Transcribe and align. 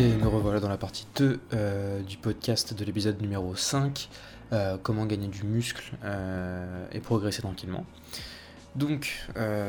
nous 0.00 0.30
revoilà 0.30 0.58
dans 0.58 0.68
la 0.68 0.76
partie 0.76 1.06
2 1.16 1.40
euh, 1.52 2.00
du 2.02 2.16
podcast 2.16 2.74
de 2.74 2.84
l'épisode 2.84 3.20
numéro 3.22 3.54
5, 3.54 4.08
euh, 4.52 4.76
comment 4.82 5.06
gagner 5.06 5.28
du 5.28 5.44
muscle 5.44 5.92
euh, 6.04 6.86
et 6.90 6.98
progresser 6.98 7.42
tranquillement. 7.42 7.86
Donc, 8.74 9.24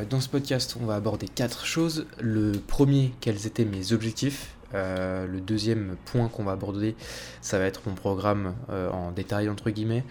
dans 0.10 0.20
ce 0.20 0.28
podcast, 0.28 0.78
on 0.82 0.88
va 0.88 0.96
aborder 0.96 1.28
quatre 1.28 1.68
choses. 1.68 2.08
Le 2.20 2.54
premier, 2.54 3.14
quels 3.22 3.46
étaient 3.46 3.64
mes 3.64 3.94
objectifs. 3.94 4.56
le 4.74 5.40
deuxième 5.42 5.96
point 6.06 6.28
qu'on 6.28 6.44
va 6.44 6.54
aborder, 6.54 6.96
ça 7.40 7.60
va 7.60 7.66
être 7.66 7.82
mon 7.86 7.94
programme 7.94 8.56
en 8.68 9.12
détail, 9.12 9.48
entre 9.48 9.70
guillemets. 9.70 10.04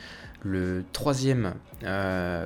Le 0.45 0.85
troisième, 0.93 1.55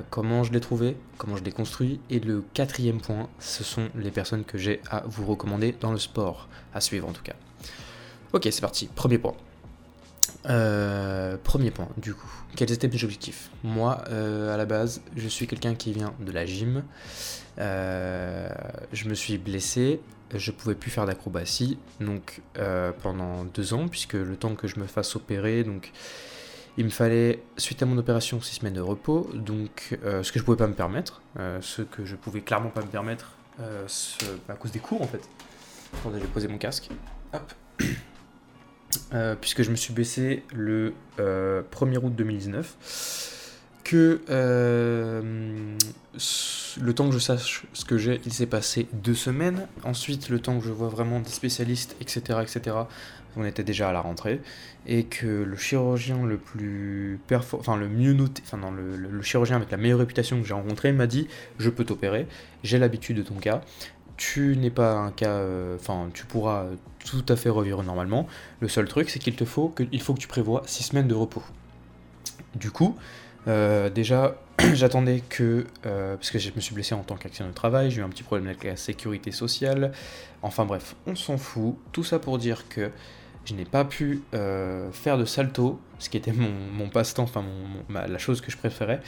comment 0.09 0.43
je 0.43 0.51
l'ai 0.51 0.59
trouvé, 0.59 0.97
comment 1.19 1.37
je 1.37 1.43
l'ai 1.43 1.51
construit. 1.51 1.99
Et 2.09 2.19
le 2.19 2.43
quatrième 2.55 2.99
point, 2.99 3.29
ce 3.37 3.63
sont 3.63 3.89
les 3.93 4.09
personnes 4.09 4.43
que 4.43 4.57
j'ai 4.57 4.81
à 4.89 5.03
vous 5.05 5.27
recommander 5.27 5.75
dans 5.79 5.91
le 5.91 5.99
sport, 5.99 6.49
à 6.73 6.81
suivre 6.81 7.07
en 7.07 7.11
tout 7.11 7.21
cas. 7.21 7.35
Ok, 8.31 8.47
c'est 8.51 8.61
parti. 8.61 8.87
Premier 8.87 9.17
point. 9.17 9.35
Euh, 10.45 11.37
premier 11.43 11.71
point, 11.71 11.89
du 11.97 12.13
coup. 12.13 12.29
Quels 12.55 12.71
étaient 12.71 12.87
mes 12.87 13.03
objectifs? 13.03 13.49
Moi, 13.63 14.03
euh, 14.09 14.53
à 14.53 14.57
la 14.57 14.65
base, 14.65 15.01
je 15.15 15.27
suis 15.27 15.47
quelqu'un 15.47 15.75
qui 15.75 15.91
vient 15.93 16.13
de 16.19 16.31
la 16.31 16.45
gym. 16.45 16.83
Euh, 17.57 18.49
je 18.93 19.09
me 19.09 19.15
suis 19.15 19.37
blessé. 19.37 19.99
Je 20.35 20.51
pouvais 20.51 20.75
plus 20.75 20.91
faire 20.91 21.05
d'acrobatie. 21.05 21.79
Donc, 21.99 22.41
pendant 23.01 23.45
deux 23.45 23.73
ans, 23.73 23.87
puisque 23.87 24.13
le 24.13 24.35
temps 24.35 24.55
que 24.55 24.67
je 24.67 24.79
me 24.79 24.85
fasse 24.85 25.15
opérer, 25.15 25.63
donc. 25.63 25.91
Il 26.77 26.85
me 26.85 26.91
fallait, 26.91 27.43
suite 27.57 27.83
à 27.83 27.85
mon 27.85 27.97
opération, 27.97 28.39
six 28.39 28.55
semaines 28.55 28.75
de 28.75 28.79
repos, 28.79 29.29
donc 29.33 29.97
ce 30.03 30.31
que 30.31 30.39
je 30.39 30.43
pouvais 30.45 30.55
pas 30.55 30.67
me 30.67 30.73
permettre, 30.73 31.21
ce 31.59 31.81
que 31.81 32.05
je 32.05 32.15
pouvais 32.15 32.39
clairement 32.39 32.69
pas 32.69 32.81
me 32.81 32.87
permettre, 32.87 33.33
à 33.57 34.53
cause 34.53 34.71
des 34.71 34.79
cours 34.79 35.01
en 35.01 35.07
fait. 35.07 35.27
Attendez, 35.95 36.19
je 36.19 36.23
vais 36.23 36.31
poser 36.31 36.47
mon 36.47 36.57
casque. 36.57 36.89
Hop. 37.33 37.53
Euh, 39.13 39.35
puisque 39.39 39.63
je 39.63 39.71
me 39.71 39.75
suis 39.75 39.93
baissé 39.93 40.43
le 40.53 40.93
1er 41.17 41.21
euh, 41.21 42.01
août 42.01 42.13
2019, 42.15 43.39
que 43.83 44.21
euh, 44.29 45.77
le 46.81 46.93
temps 46.93 47.07
que 47.07 47.13
je 47.13 47.19
sache 47.19 47.65
ce 47.73 47.85
que 47.85 47.97
j'ai, 47.97 48.21
il 48.25 48.33
s'est 48.33 48.45
passé 48.45 48.87
deux 48.93 49.15
semaines. 49.15 49.67
Ensuite, 49.83 50.29
le 50.29 50.39
temps 50.39 50.59
que 50.59 50.65
je 50.65 50.71
vois 50.71 50.89
vraiment 50.89 51.19
des 51.19 51.29
spécialistes, 51.29 51.95
etc., 52.01 52.39
etc., 52.41 52.75
on 53.35 53.45
était 53.45 53.63
déjà 53.63 53.89
à 53.89 53.93
la 53.93 54.01
rentrée, 54.01 54.41
et 54.87 55.03
que 55.03 55.27
le 55.27 55.55
chirurgien 55.55 56.25
le 56.25 56.37
plus 56.37 57.19
enfin 57.31 57.77
le 57.77 57.87
mieux 57.87 58.13
noté, 58.13 58.41
enfin 58.43 58.59
le, 58.71 59.21
chirurgien 59.21 59.57
avec 59.57 59.69
la 59.69 59.77
meilleure 59.77 59.99
réputation 59.99 60.41
que 60.41 60.47
j'ai 60.47 60.53
rencontré 60.55 60.91
m'a 60.91 61.05
dit 61.05 61.27
je 61.59 61.69
peux 61.69 61.85
t'opérer, 61.85 62.27
j'ai 62.63 62.79
l'habitude 62.79 63.17
de 63.17 63.21
ton 63.21 63.35
cas, 63.35 63.61
tu 64.19 64.57
n'es 64.57 64.69
pas 64.69 64.95
un 64.95 65.11
cas, 65.11 65.29
euh, 65.29 65.77
enfin, 65.77 66.09
tu 66.13 66.25
pourras 66.25 66.65
tout 67.05 67.23
à 67.29 67.37
fait 67.37 67.47
revivre 67.47 67.81
normalement. 67.83 68.27
Le 68.59 68.67
seul 68.67 68.85
truc, 68.85 69.09
c'est 69.09 69.17
qu'il 69.17 69.35
te 69.37 69.45
faut 69.45 69.69
que, 69.69 69.83
il 69.93 70.01
faut 70.01 70.13
que 70.13 70.19
tu 70.19 70.27
prévois 70.27 70.61
6 70.65 70.83
semaines 70.83 71.07
de 71.07 71.15
repos. 71.15 71.41
Du 72.53 72.69
coup, 72.69 72.97
euh, 73.47 73.89
déjà, 73.89 74.35
j'attendais 74.73 75.21
que, 75.21 75.65
euh, 75.85 76.17
parce 76.17 76.31
que 76.31 76.37
je 76.37 76.51
me 76.53 76.59
suis 76.59 76.75
blessé 76.75 76.93
en 76.93 77.03
tant 77.03 77.15
qu'actionnaire 77.15 77.53
de 77.53 77.55
travail, 77.55 77.91
j'ai 77.91 78.01
eu 78.01 78.03
un 78.03 78.09
petit 78.09 78.23
problème 78.23 78.47
avec 78.47 78.65
la 78.65 78.75
sécurité 78.75 79.31
sociale. 79.31 79.93
Enfin 80.41 80.65
bref, 80.65 80.97
on 81.07 81.15
s'en 81.15 81.37
fout. 81.37 81.75
Tout 81.93 82.03
ça 82.03 82.19
pour 82.19 82.37
dire 82.39 82.67
que 82.67 82.91
je 83.45 83.53
n'ai 83.53 83.63
pas 83.63 83.85
pu 83.85 84.21
faire 84.91 85.17
de 85.17 85.23
salto, 85.23 85.79
ce 85.97 86.09
qui 86.09 86.17
était 86.17 86.33
mon, 86.33 86.89
passe-temps, 86.89 87.23
enfin 87.23 87.43
la 87.89 88.17
chose 88.17 88.41
que 88.41 88.51
je 88.51 88.57
préférais, 88.57 88.99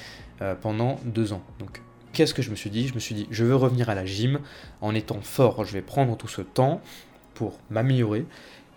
pendant 0.61 0.99
deux 1.03 1.33
ans. 1.33 1.43
Donc 1.59 1.81
qu'est-ce 2.13 2.33
que 2.33 2.41
je 2.41 2.51
me 2.51 2.55
suis 2.55 2.69
dit? 2.69 2.87
Je 2.87 2.93
me 2.93 2.99
suis 2.99 3.15
dit, 3.15 3.27
je 3.31 3.43
veux 3.43 3.55
revenir 3.55 3.89
à 3.89 3.95
la 3.95 4.05
gym 4.05 4.39
en 4.81 4.95
étant 4.95 5.21
fort. 5.21 5.65
Je 5.65 5.73
vais 5.73 5.81
prendre 5.81 6.15
tout 6.17 6.27
ce 6.27 6.41
temps 6.41 6.81
pour 7.33 7.59
m'améliorer 7.69 8.25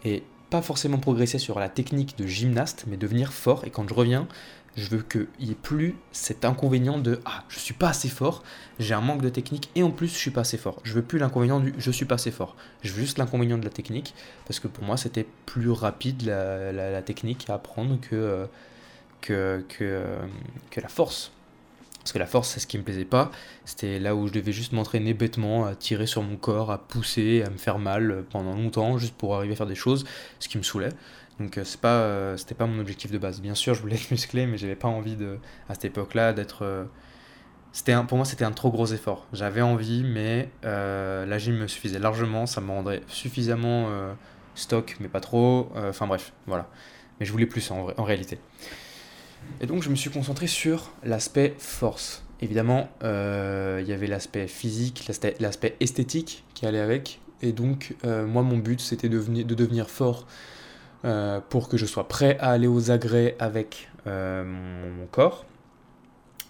et 0.05 0.23
pas 0.51 0.63
forcément 0.63 0.99
progresser 0.99 1.39
sur 1.39 1.59
la 1.59 1.69
technique 1.69 2.17
de 2.19 2.27
gymnaste, 2.27 2.85
mais 2.87 2.97
devenir 2.97 3.33
fort. 3.33 3.65
Et 3.65 3.71
quand 3.71 3.89
je 3.89 3.95
reviens, 3.95 4.29
je 4.77 4.89
veux 4.89 5.03
qu'il 5.03 5.29
n'y 5.41 5.53
ait 5.53 5.57
plus 5.57 5.95
cet 6.13 6.45
inconvénient 6.45 6.99
de 6.99 7.21
ah, 7.25 7.45
je 7.49 7.59
suis 7.59 7.75
pas 7.75 7.91
assez 7.91 8.09
fort, 8.09 8.43
j'ai 8.79 8.95
un 8.95 9.01
manque 9.01 9.23
de 9.23 9.29
technique 9.29 9.71
et 9.75 9.83
en 9.83 9.91
plus 9.91 10.09
je 10.09 10.17
suis 10.17 10.31
pas 10.31 10.41
assez 10.41 10.59
fort. 10.59 10.81
Je 10.83 10.93
veux 10.95 11.03
plus 11.03 11.19
l'inconvénient 11.19 11.61
du 11.61 11.75
je 11.79 11.91
suis 11.91 12.05
pas 12.05 12.17
assez 12.17 12.31
fort. 12.31 12.57
Je 12.83 12.93
veux 12.93 13.01
juste 13.01 13.19
l'inconvénient 13.19 13.59
de 13.59 13.65
la 13.65 13.71
technique 13.71 14.15
parce 14.47 14.61
que 14.61 14.69
pour 14.69 14.85
moi 14.85 14.97
c'était 14.97 15.27
plus 15.47 15.71
rapide 15.71 16.23
la, 16.23 17.03
technique 17.03 17.49
à 17.49 17.55
apprendre 17.55 17.99
euh, 18.13 18.47
que, 19.21 19.65
que, 19.69 19.85
euh, 19.85 20.27
que 20.71 20.81
la 20.81 20.89
force. 20.89 21.33
Parce 22.05 22.13
que 22.13 22.19
la 22.19 22.27
force, 22.27 22.51
c'est 22.51 22.61
ce 22.61 22.67
qui 22.67 22.77
me 22.77 22.83
plaisait 22.83 23.07
pas. 23.07 23.31
C'était 23.65 23.99
là 23.99 24.15
où 24.15 24.27
je 24.27 24.33
devais 24.33 24.53
juste 24.53 24.73
m'entraîner 24.73 25.15
bêtement, 25.15 25.65
à 25.65 25.75
tirer 25.75 26.07
sur 26.07 26.23
mon 26.23 26.37
corps, 26.37 26.71
à 26.71 26.77
pousser, 26.77 27.43
à 27.43 27.49
me 27.49 27.57
faire 27.57 27.79
mal 27.79 28.25
pendant 28.29 28.55
longtemps, 28.55 28.99
juste 28.99 29.15
pour 29.15 29.35
arriver 29.35 29.55
à 29.55 29.57
faire 29.57 29.67
des 29.67 29.75
choses, 29.75 30.05
ce 30.39 30.49
qui 30.49 30.59
me 30.59 30.63
saoulait. 30.63 30.91
Donc 31.41 31.57
euh, 31.59 31.65
c'est 31.65 31.81
pas, 31.81 31.89
euh, 31.89 32.37
c'était 32.37 32.55
pas 32.55 32.67
mon 32.67 32.79
objectif 32.79 33.11
de 33.11 33.17
base. 33.17 33.41
Bien 33.41 33.55
sûr, 33.55 33.75
je 33.75 33.81
voulais 33.81 33.97
être 33.97 34.11
musclé, 34.11 34.47
mais 34.47 34.59
j'avais 34.59 34.77
pas 34.77 34.89
envie 34.89 35.17
de, 35.17 35.39
à 35.69 35.75
cette 35.75 35.87
époque-là, 35.87 36.35
d'être. 36.35 36.63
Euh, 36.63 36.85
c'était 37.73 37.95
pour 38.07 38.19
moi, 38.19 38.27
c'était 38.27 38.45
un 38.45 38.53
trop 38.53 38.71
gros 38.71 38.87
effort. 38.87 39.27
J'avais 39.33 39.63
envie, 39.63 40.05
mais 40.05 40.51
la 40.63 41.39
gym 41.39 41.57
me 41.57 41.67
suffisait 41.67 41.99
largement. 41.99 42.47
Ça 42.47 42.61
me 42.61 42.71
rendrait 42.71 43.03
suffisamment 43.09 43.89
stock, 44.55 44.97
mais 45.01 45.09
pas 45.09 45.19
trop. 45.19 45.73
Enfin 45.75 46.07
bref, 46.07 46.33
voilà. 46.47 46.69
Mais 47.19 47.27
je 47.27 47.33
voulais 47.33 47.47
plus 47.47 47.69
en 47.73 48.05
réalité. 48.05 48.39
Et 49.61 49.67
donc 49.67 49.83
je 49.83 49.91
me 49.91 49.95
suis 49.95 50.11
concentré 50.11 50.47
sur 50.47 50.93
l'aspect 51.05 51.55
force. 51.59 52.25
Évidemment, 52.45 52.91
euh, 53.03 53.79
il 53.81 53.89
y 53.89 53.93
avait 53.93 54.07
l'aspect 54.07 54.49
physique, 54.49 55.09
l'aspect 55.41 55.77
esthétique 55.81 56.45
qui 56.55 56.67
allait 56.67 56.81
avec. 56.81 57.21
Et 57.41 57.53
donc, 57.53 57.95
euh, 58.05 58.27
moi, 58.27 58.43
mon 58.43 58.59
but, 58.59 58.81
c'était 58.81 59.09
de, 59.09 59.19
de, 59.19 59.55
devenir 59.55 59.89
fort 59.89 60.27
euh, 61.07 61.41
pour 61.49 61.69
que 61.71 61.77
je 61.77 61.87
sois 61.87 62.09
prêt 62.09 62.37
à 62.41 62.51
aller 62.51 62.67
aux 62.67 62.91
agrès 62.91 63.37
avec 63.39 63.89
mon, 64.05 65.07
corps, 65.11 65.47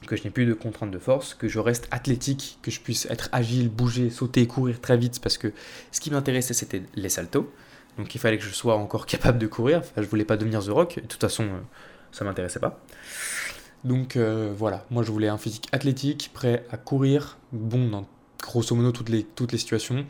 que 0.09 0.17
je 0.17 0.25
n'ai 0.25 0.31
plus 0.31 0.47
de 0.47 0.55
contraintes 0.55 0.91
de 0.91 0.99
force, 0.99 1.35
que 1.35 1.47
je 1.47 1.61
reste 1.61 1.87
athlétique, 1.93 2.59
que 2.63 2.73
je 2.73 2.81
puisse 2.81 3.07
être 3.07 3.29
agile, 3.31 3.69
bouger, 3.69 4.11
sauter, 4.11 4.49
courir 4.49 4.81
très 4.81 4.97
vite, 4.97 5.21
parce 5.21 5.39
que 5.39 5.53
ce 5.93 6.01
qui 6.01 6.11
m'intéressait, 6.11 6.55
c'était 6.55 6.83
les 6.97 7.09
saltos. 7.09 7.53
Donc, 7.99 8.13
il 8.17 8.19
fallait 8.19 8.39
que 8.39 8.45
je 8.45 8.51
sois 8.51 8.77
encore 8.77 9.07
capable 9.07 9.39
de 9.39 9.47
courir. 9.47 9.79
Enfin, 9.79 10.03
je 10.03 10.09
voulais 10.09 10.25
pas 10.25 10.37
devenir 10.37 10.65
The 10.65 10.71
Rock. 10.71 10.97
De 10.97 11.07
toute 11.07 11.21
façon 11.21 11.47
ça 12.15 12.25
m'intéressait 12.25 12.61
pas. 12.61 12.81
Donc 13.83 14.17
euh, 14.17 14.53
voilà, 14.57 14.85
moi 14.91 15.03
je 15.03 15.13
voulais 15.13 15.29
un 15.29 15.37
physique 15.37 15.67
athlétique, 15.73 16.31
prêt 16.33 16.65
à 16.71 16.79
courir, 16.79 17.39
bon 17.53 17.89
dans 17.89 18.07
grosso 18.41 18.75
modo 18.75 18.93
toutes 18.93 19.11
les, 19.11 19.25
toutes 19.25 19.53
les 19.53 19.59
situations. 19.59 20.07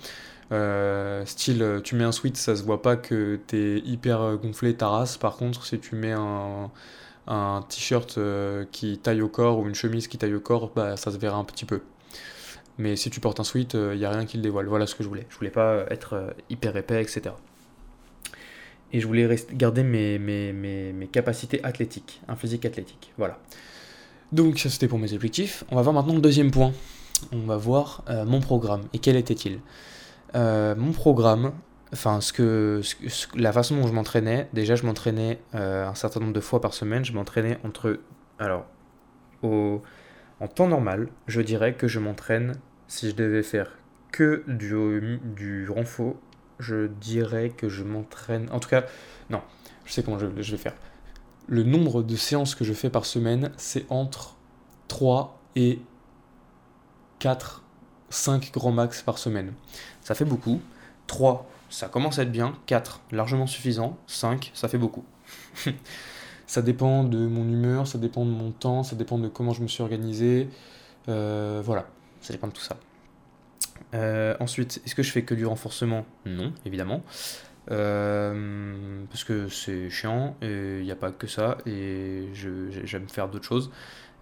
Euh, 0.53 1.25
style, 1.25 1.62
euh, 1.62 1.81
tu 1.81 1.94
mets 1.97 2.04
un 2.04 2.12
sweat, 2.12 2.37
ça 2.37 2.54
se 2.54 2.62
voit 2.62 2.82
pas 2.82 2.97
que 2.97 3.41
t'es 3.47 3.78
hyper 3.81 4.37
gonflé 4.37 4.75
ta 4.76 4.88
race. 4.88 5.16
Par 5.16 5.37
contre, 5.37 5.66
si 5.66 5.78
tu 5.81 5.97
mets 5.97 6.12
un, 6.12 6.70
un 7.26 7.64
t-shirt 7.69 8.19
qui 8.70 8.98
taille 8.98 9.22
au 9.22 9.28
corps 9.28 9.59
ou 9.59 9.66
une 9.66 9.75
chemise 9.75 10.06
qui 10.06 10.19
taille 10.19 10.34
au 10.34 10.41
corps, 10.41 10.70
bah, 10.75 10.97
ça 10.97 11.10
se 11.10 11.16
verra 11.19 11.38
un 11.38 11.44
petit 11.44 11.64
peu. 11.64 11.81
Mais 12.78 12.97
si 12.97 13.10
tu 13.10 13.20
portes 13.20 13.41
un 13.41 13.44
sweat, 13.44 13.75
il 13.75 13.98
n'y 13.98 14.04
a 14.04 14.10
rien 14.10 14.26
qui 14.26 14.37
le 14.37 14.43
dévoile. 14.43 14.66
Voilà 14.66 14.87
ce 14.87 14.94
que 14.94 15.03
je 15.03 15.09
voulais. 15.09 15.26
Je 15.31 15.37
voulais 15.37 15.50
pas 15.50 15.84
être 15.91 16.34
hyper 16.50 16.76
épais, 16.76 17.03
etc 17.03 17.34
et 18.94 19.00
je 19.00 19.06
voulais 19.09 19.28
garder 19.53 19.82
mes, 19.82 21.09
capacités 21.10 21.62
athlétiques, 21.65 22.22
un 22.28 22.37
physique 22.37 22.65
athlétique. 22.65 23.12
Voilà. 23.19 23.38
Donc 24.31 24.60
ça 24.60 24.71
c'était 24.71 24.87
pour 24.87 25.00
mes 25.00 25.12
objectifs. 25.12 25.65
On 25.71 25.77
va 25.77 25.82
voir 25.82 25.93
maintenant 25.93 26.15
le 26.15 26.21
deuxième 26.21 26.53
point. 26.53 26.72
On 27.32 27.41
va 27.41 27.56
voir 27.56 28.05
euh, 28.09 28.25
mon 28.25 28.41
programme. 28.41 28.82
Et 28.93 29.00
quel 29.00 29.16
était-il? 29.16 29.59
Euh, 30.37 30.77
Mon 30.77 30.93
programme, 30.93 31.53
enfin 31.93 32.21
ce 32.21 32.32
que, 32.32 32.81
la 33.34 33.53
façon 33.53 33.77
dont 33.77 33.87
je 33.88 33.93
m'entraînais, 33.93 34.49
déjà 34.53 34.77
je 34.77 34.87
m'entraînais 34.87 35.41
euh, 35.56 35.88
un 35.88 35.94
certain 35.97 36.21
nombre 36.21 36.32
de 36.32 36.41
fois 36.41 36.61
par 36.61 36.72
semaine. 36.72 37.05
Je 37.05 37.12
m'entraînais 37.12 37.59
entre... 37.65 37.99
Alors, 38.38 38.65
en 39.43 40.49
temps 40.55 40.69
normal, 40.69 41.09
je 41.26 41.41
dirais 41.41 41.75
que 41.75 41.88
je 41.88 41.99
m'entraîne 41.99 42.55
si 42.87 43.11
je 43.11 43.15
devais 43.16 43.43
faire 43.43 43.76
que 44.12 44.44
du, 44.47 45.19
du 45.35 45.69
renfort 45.69 46.14
je 46.58 46.86
dirais 46.86 47.50
que 47.50 47.68
je 47.68 47.82
m'entraîne. 47.82 48.48
En 48.52 48.60
tout 48.60 48.68
cas, 48.68 48.84
non, 49.30 49.40
je 49.84 49.92
sais 49.92 50.02
comment 50.02 50.18
je, 50.18 50.26
vais 50.26 50.56
faire. 50.56 50.74
Le 51.46 51.62
nombre 51.62 52.02
de 52.02 52.16
séances 52.16 52.54
que 52.54 52.64
je 52.64 52.72
fais 52.72 52.90
par 52.90 53.04
semaine, 53.04 53.52
c'est 53.56 53.86
entre 53.90 54.36
3 54.88 55.38
et 55.56 55.80
4, 57.18 57.62
5 58.10 58.52
grands 58.52 58.72
max 58.72 59.02
par 59.02 59.18
semaine. 59.18 59.52
Ça 60.00 60.14
fait 60.14 60.24
beaucoup. 60.24 60.60
3, 61.06 61.48
ça 61.70 61.88
commence 61.88 62.18
à 62.18 62.22
être 62.22 62.32
bien. 62.32 62.56
4, 62.66 63.00
largement 63.10 63.46
suffisant. 63.46 63.98
5, 64.06 64.50
ça 64.54 64.68
fait 64.68 64.78
beaucoup. 64.78 65.04
ça 66.46 66.62
dépend 66.62 67.04
de 67.04 67.26
mon 67.26 67.48
humeur, 67.48 67.86
ça 67.86 67.98
dépend 67.98 68.24
de 68.24 68.30
mon 68.30 68.50
temps, 68.50 68.82
ça 68.82 68.96
dépend 68.96 69.18
de 69.18 69.28
comment 69.28 69.52
je 69.52 69.62
me 69.62 69.68
suis 69.68 69.82
organisé. 69.82 70.48
Euh, 71.08 71.60
voilà, 71.64 71.86
ça 72.20 72.32
dépend 72.32 72.48
de 72.48 72.52
tout 72.52 72.62
ça. 72.62 72.76
Euh, 73.94 74.34
ensuite, 74.40 74.82
est-ce 74.84 74.94
que 74.94 75.02
je 75.02 75.10
fais 75.10 75.22
que 75.22 75.34
du 75.34 75.46
renforcement? 75.46 76.04
Non, 76.26 76.52
évidemment. 76.64 77.02
Euh, 77.70 79.04
parce 79.08 79.24
que 79.24 79.48
c'est 79.48 79.88
chiant 79.88 80.36
et 80.42 80.80
il 80.80 80.84
n'y 80.84 80.90
a 80.90 80.96
pas 80.96 81.12
que 81.12 81.26
ça 81.26 81.56
et 81.64 82.28
j'aime 82.34 83.08
faire 83.08 83.28
d'autres 83.28 83.46
choses. 83.46 83.70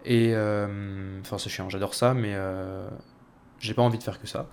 Et 0.04 0.32
euh, 0.34 1.20
enfin, 1.20 1.38
c'est 1.38 1.50
chiant, 1.50 1.68
j'adore 1.68 1.94
ça, 1.94 2.14
mais 2.14 2.36
j'ai 3.58 3.74
pas 3.74 3.82
envie 3.82 3.98
de 3.98 4.02
faire 4.02 4.20
que 4.20 4.26
ça. 4.26 4.48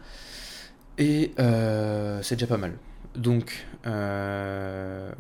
Et 0.97 1.33
c'est 1.37 2.35
déjà 2.35 2.47
pas 2.47 2.57
mal. 2.57 2.77
Donc, 3.15 3.65
on 3.85 5.13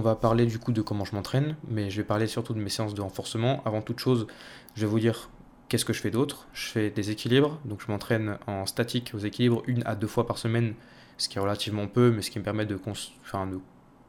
va 0.00 0.16
parler 0.16 0.46
du 0.46 0.58
coup 0.58 0.72
de 0.72 0.82
comment 0.82 1.04
je 1.04 1.14
m'entraîne, 1.14 1.56
mais 1.68 1.90
je 1.90 1.96
vais 1.96 2.06
parler 2.06 2.26
surtout 2.26 2.54
de 2.54 2.60
mes 2.60 2.70
séances 2.70 2.94
de 2.94 3.00
renforcement. 3.00 3.62
Avant 3.64 3.82
toute 3.82 4.00
chose, 4.00 4.26
je 4.74 4.82
vais 4.82 4.86
vous 4.86 5.00
dire 5.00 5.30
qu'est-ce 5.68 5.84
que 5.84 5.92
je 5.92 6.00
fais 6.00 6.10
d'autre? 6.10 6.46
Je 6.52 6.66
fais 6.68 6.90
des 6.90 7.10
équilibres, 7.10 7.58
donc 7.64 7.80
je 7.84 7.90
m'entraîne 7.90 8.38
en 8.46 8.66
statique 8.66 9.12
aux 9.14 9.18
équilibres 9.18 9.62
une 9.66 9.82
à 9.86 9.94
deux 9.94 10.06
fois 10.06 10.26
par 10.26 10.38
semaine, 10.38 10.74
ce 11.18 11.28
qui 11.28 11.38
est 11.38 11.40
relativement 11.40 11.86
peu, 11.86 12.10
mais 12.10 12.22
ce 12.22 12.30
qui 12.30 12.38
me 12.38 12.44
permet 12.44 12.66
de, 12.66 12.78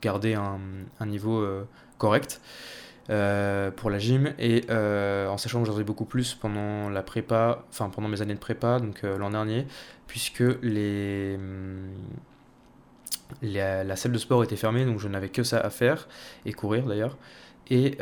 garder 0.02 0.36
un, 0.36 1.06
niveau 1.06 1.40
euh, 1.40 1.64
correct. 1.98 2.42
Euh, 3.10 3.72
pour 3.72 3.90
la 3.90 4.00
gym 4.00 4.34
et 4.38 4.66
euh, 4.70 5.30
en 5.30 5.38
sachant 5.38 5.62
que 5.62 5.66
j'en 5.66 5.72
faisais 5.72 5.86
beaucoup 5.86 6.04
plus 6.04 6.36
pendant 6.36 6.90
la 6.90 7.02
prépa, 7.04 7.64
enfin 7.70 7.90
pendant 7.90 8.10
mes 8.10 8.22
années 8.22 8.34
de 8.34 8.40
prépa, 8.40 8.82
donc 8.82 9.04
l'an 9.04 9.30
dernier, 9.30 9.66
puisque 10.08 10.44
les, 10.62 11.40
la 13.42 13.96
salle 13.96 14.12
de 14.12 14.18
sport 14.18 14.44
était 14.44 14.58
fermée, 14.58 14.84
donc 14.84 15.00
je 15.00 15.08
n'avais 15.08 15.30
que 15.30 15.44
ça 15.44 15.58
à 15.58 15.70
faire, 15.70 16.10
et 16.46 16.52
courir 16.52 16.86
d'ailleurs. 16.86 17.18
Et 17.70 17.96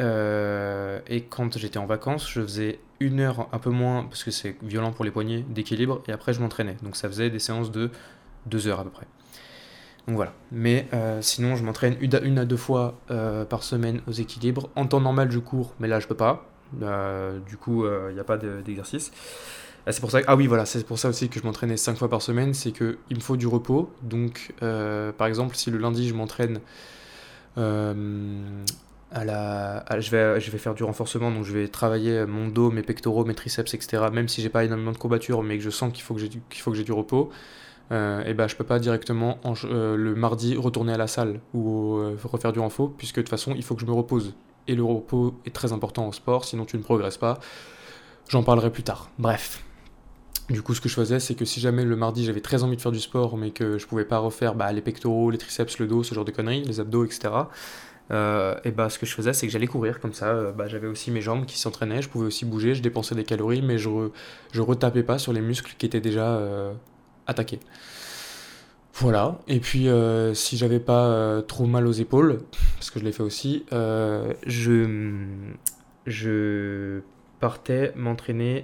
quand 1.29 1.55
j'étais 1.55 1.77
en 1.77 1.85
vacances, 1.85 2.27
je 2.27 2.41
faisais 2.41 2.79
une 2.99 3.19
heure, 3.19 3.47
un 3.51 3.59
peu 3.59 3.69
moins, 3.69 4.03
parce 4.03 4.23
que 4.23 4.31
c'est 4.31 4.55
violent 4.61 4.91
pour 4.91 5.05
les 5.05 5.11
poignets, 5.11 5.45
d'équilibre, 5.49 6.01
et 6.07 6.11
après 6.11 6.33
je 6.33 6.41
m'entraînais. 6.41 6.77
Donc 6.81 6.95
ça 6.95 7.07
faisait 7.07 7.29
des 7.29 7.39
séances 7.39 7.71
de 7.71 7.91
deux 8.45 8.67
heures 8.67 8.79
à 8.79 8.83
peu 8.83 8.89
près. 8.89 9.07
Donc 10.07 10.15
voilà. 10.15 10.33
Mais 10.51 10.87
euh, 10.93 11.21
sinon, 11.21 11.55
je 11.55 11.63
m'entraîne 11.63 11.97
une, 11.99 12.37
à 12.37 12.45
deux 12.45 12.57
fois 12.57 12.99
euh, 13.09 13.45
par 13.45 13.63
semaine 13.63 14.01
aux 14.07 14.11
équilibres. 14.11 14.69
En 14.75 14.85
temps 14.85 15.01
normal, 15.01 15.31
je 15.31 15.39
cours, 15.39 15.73
mais 15.79 15.87
là, 15.87 15.99
je 15.99 16.07
peux 16.07 16.15
pas. 16.15 16.47
Euh, 16.81 17.39
du 17.39 17.57
coup, 17.57 17.85
il 17.85 18.13
n'y 18.13 18.19
a 18.19 18.23
pas 18.23 18.37
d'exercice. 18.37 19.11
c'est 19.89 19.99
pour 19.99 20.11
ça 20.11 20.19
ah 20.27 20.35
oui, 20.35 20.47
voilà, 20.47 20.65
c'est 20.65 20.85
pour 20.85 20.99
ça 20.99 21.09
aussi 21.09 21.29
que 21.29 21.39
je 21.39 21.45
m'entraînais 21.45 21.77
cinq 21.77 21.97
fois 21.97 22.09
par 22.09 22.21
semaine. 22.21 22.53
C'est 22.53 22.71
qu'il 22.71 22.97
me 23.11 23.19
faut 23.19 23.37
du 23.37 23.47
repos. 23.47 23.91
Donc, 24.03 24.53
par 24.59 25.27
exemple, 25.27 25.55
si 25.55 25.71
le 25.71 25.77
lundi, 25.77 26.07
je 26.07 26.13
m'entraîne 26.13 26.59
à 29.11 29.23
la, 29.23 29.85
je, 29.99 30.09
vais, 30.11 30.39
je 30.39 30.51
vais 30.51 30.57
faire 30.57 30.73
du 30.73 30.83
renforcement, 30.83 31.31
donc 31.31 31.43
je 31.43 31.53
vais 31.53 31.67
travailler 31.67 32.25
mon 32.25 32.47
dos, 32.47 32.71
mes 32.71 32.81
pectoraux, 32.81 33.23
mes 33.23 33.35
triceps, 33.35 33.73
etc. 33.73 34.05
Même 34.11 34.27
si 34.27 34.41
j'ai 34.41 34.49
pas 34.49 34.65
énormément 34.65 34.91
de 34.91 34.97
courbatures, 34.97 35.43
mais 35.43 35.57
que 35.57 35.63
je 35.63 35.69
sens 35.69 35.93
qu'il 35.93 36.03
faut 36.03 36.13
que 36.13 36.19
j'ai 36.19 36.29
du, 36.29 36.41
du 36.83 36.91
repos, 36.91 37.31
euh, 37.91 38.23
et 38.25 38.33
ben 38.33 38.47
je 38.47 38.55
peux 38.55 38.63
pas 38.63 38.79
directement 38.79 39.37
euh, 39.65 39.95
le 39.95 40.15
mardi 40.15 40.57
retourner 40.57 40.93
à 40.93 40.97
la 40.97 41.05
salle 41.05 41.39
ou 41.53 41.97
euh, 41.97 42.17
refaire 42.23 42.51
du 42.51 42.59
renfort, 42.59 42.91
puisque 42.97 43.17
de 43.17 43.21
toute 43.21 43.29
façon 43.29 43.53
il 43.55 43.63
faut 43.63 43.75
que 43.75 43.81
je 43.81 43.85
me 43.85 43.93
repose. 43.93 44.33
Et 44.67 44.73
le 44.73 44.83
repos 44.83 45.35
est 45.45 45.53
très 45.53 45.73
important 45.73 46.07
au 46.07 46.11
sport, 46.11 46.45
sinon 46.45 46.65
tu 46.65 46.77
ne 46.77 46.81
progresses 46.81 47.17
pas. 47.17 47.39
J'en 48.27 48.41
parlerai 48.41 48.71
plus 48.71 48.83
tard. 48.83 49.09
Bref. 49.19 49.63
Du 50.49 50.61
coup, 50.61 50.75
ce 50.75 50.81
que 50.81 50.89
je 50.89 50.93
faisais, 50.93 51.19
c'est 51.19 51.33
que 51.33 51.45
si 51.45 51.59
jamais 51.59 51.83
le 51.83 51.95
mardi 51.95 52.23
j'avais 52.25 52.41
très 52.41 52.63
envie 52.63 52.75
de 52.75 52.81
faire 52.81 52.91
du 52.91 52.99
sport, 52.99 53.37
mais 53.37 53.51
que 53.51 53.77
je 53.77 53.85
pouvais 53.85 54.05
pas 54.05 54.19
refaire 54.19 54.55
bah, 54.55 54.71
les 54.71 54.81
pectoraux, 54.81 55.29
les 55.29 55.37
triceps, 55.37 55.79
le 55.79 55.87
dos, 55.87 56.03
ce 56.03 56.13
genre 56.13 56.25
de 56.25 56.31
conneries, 56.31 56.63
les 56.63 56.79
abdos, 56.79 57.05
etc. 57.05 57.29
et 58.11 58.71
bah, 58.71 58.89
ce 58.89 58.99
que 58.99 59.05
je 59.05 59.13
faisais, 59.13 59.33
c'est 59.33 59.47
que 59.47 59.51
j'allais 59.51 59.67
courir 59.67 59.99
comme 59.99 60.13
ça. 60.13 60.51
bah, 60.51 60.67
j'avais 60.67 60.87
aussi 60.87 61.11
mes 61.11 61.21
jambes 61.21 61.45
qui 61.45 61.57
s'entraînaient, 61.59 62.01
je 62.01 62.09
pouvais 62.09 62.27
aussi 62.27 62.45
bouger, 62.45 62.75
je 62.75 62.81
dépensais 62.81 63.15
des 63.15 63.23
calories, 63.23 63.61
mais 63.61 63.77
je, 63.77 63.89
je 64.51 64.61
retapais 64.61 65.03
pas 65.03 65.17
sur 65.17 65.33
les 65.33 65.41
muscles 65.41 65.73
qui 65.77 65.85
étaient 65.85 66.01
déjà 66.01 66.41
attaquer. 67.27 67.59
Voilà, 68.97 69.39
et 69.49 69.59
puis 69.59 69.89
euh, 69.89 70.33
si 70.33 70.55
j'avais 70.55 70.79
pas 70.79 71.07
euh, 71.07 71.41
trop 71.41 71.65
mal 71.65 71.85
aux 71.85 71.91
épaules, 71.91 72.43
parce 72.75 72.91
que 72.91 72.99
je 72.99 73.03
l'ai 73.03 73.11
fait 73.11 73.23
aussi, 73.23 73.65
euh, 73.73 74.33
je, 74.47 75.25
je 76.05 77.01
partais 77.41 77.91
m'entraîner 77.97 78.63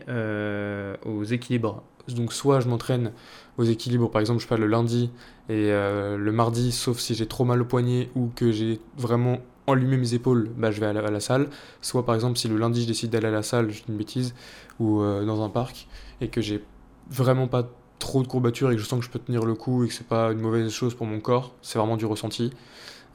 aux 1.06 1.24
équilibres. 1.26 1.84
Donc 2.08 2.32
soit 2.32 2.62
je 2.62 2.70
m'entraîne 2.70 3.12
aux 3.58 3.64
équilibres, 3.64 4.10
par 4.10 4.22
exemple 4.22 4.40
je 4.40 4.48
fais 4.48 4.58
le 4.58 4.68
lundi 4.68 5.12
et 5.51 5.69
le 5.69 6.31
mardi, 6.31 6.71
sauf 6.71 6.98
si 7.00 7.13
j'ai 7.13 7.27
trop 7.27 7.44
mal 7.44 7.62
au 7.62 7.65
poignet 7.65 8.09
ou 8.15 8.30
que 8.36 8.51
j'ai 8.51 8.80
vraiment 8.98 9.39
enlumé 9.68 9.98
mes 9.98 10.13
épaules, 10.13 10.50
bah, 10.57 10.71
je 10.71 10.80
vais 10.80 10.86
à 10.86 10.94
la, 10.94 11.19
salle. 11.19 11.48
Soit 11.81 12.06
par 12.06 12.15
exemple 12.15 12.38
si 12.38 12.48
le 12.48 12.57
lundi 12.57 12.83
je 12.83 12.88
décide 12.88 13.09
d'aller 13.09 13.27
à 13.27 13.31
la 13.31 13.44
salle, 13.44 13.69
je 13.69 13.80
dis 13.80 13.86
une 13.89 13.98
bêtise, 13.98 14.33
ou 14.80 15.01
dans 15.01 15.44
un 15.44 15.50
parc, 15.50 15.88
et 16.21 16.30
que 16.30 16.42
j'ai 16.42 16.63
vraiment 17.09 17.48
pas 17.48 17.69
trop 18.01 18.21
de 18.21 18.27
courbatures 18.27 18.71
et 18.71 18.75
que 18.75 18.81
je 18.81 18.88
sens 18.88 19.00
que 19.00 19.06
je 19.06 19.12
peux 19.12 19.19
tenir 19.19 19.45
le 19.45 19.53
coup 19.53 19.86
et 19.86 19.88
que 19.88 19.94
c'est 19.94 20.07
pas 20.07 20.31
une 20.31 20.39
mauvaise 20.39 20.69
chose 20.69 20.95
pour 20.95 21.06
mon 21.07 21.21
corps, 21.21 21.54
c'est 21.62 21.80
vraiment 21.80 21.95
du 21.95 22.06
ressenti. 22.06 22.51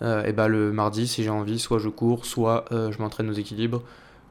Euh, 0.02 0.24
et 0.24 0.32
bah 0.32 0.48
le 0.48 0.72
mardi, 0.72 1.06
si 1.06 1.22
j'ai 1.22 1.30
envie, 1.30 1.58
soit 1.58 1.78
je 1.78 1.88
cours, 1.88 2.24
soit 2.24 2.66
euh, 2.72 2.92
je 2.92 2.98
m'entraîne 3.00 3.28
aux 3.28 3.34
équilibres. 3.34 3.82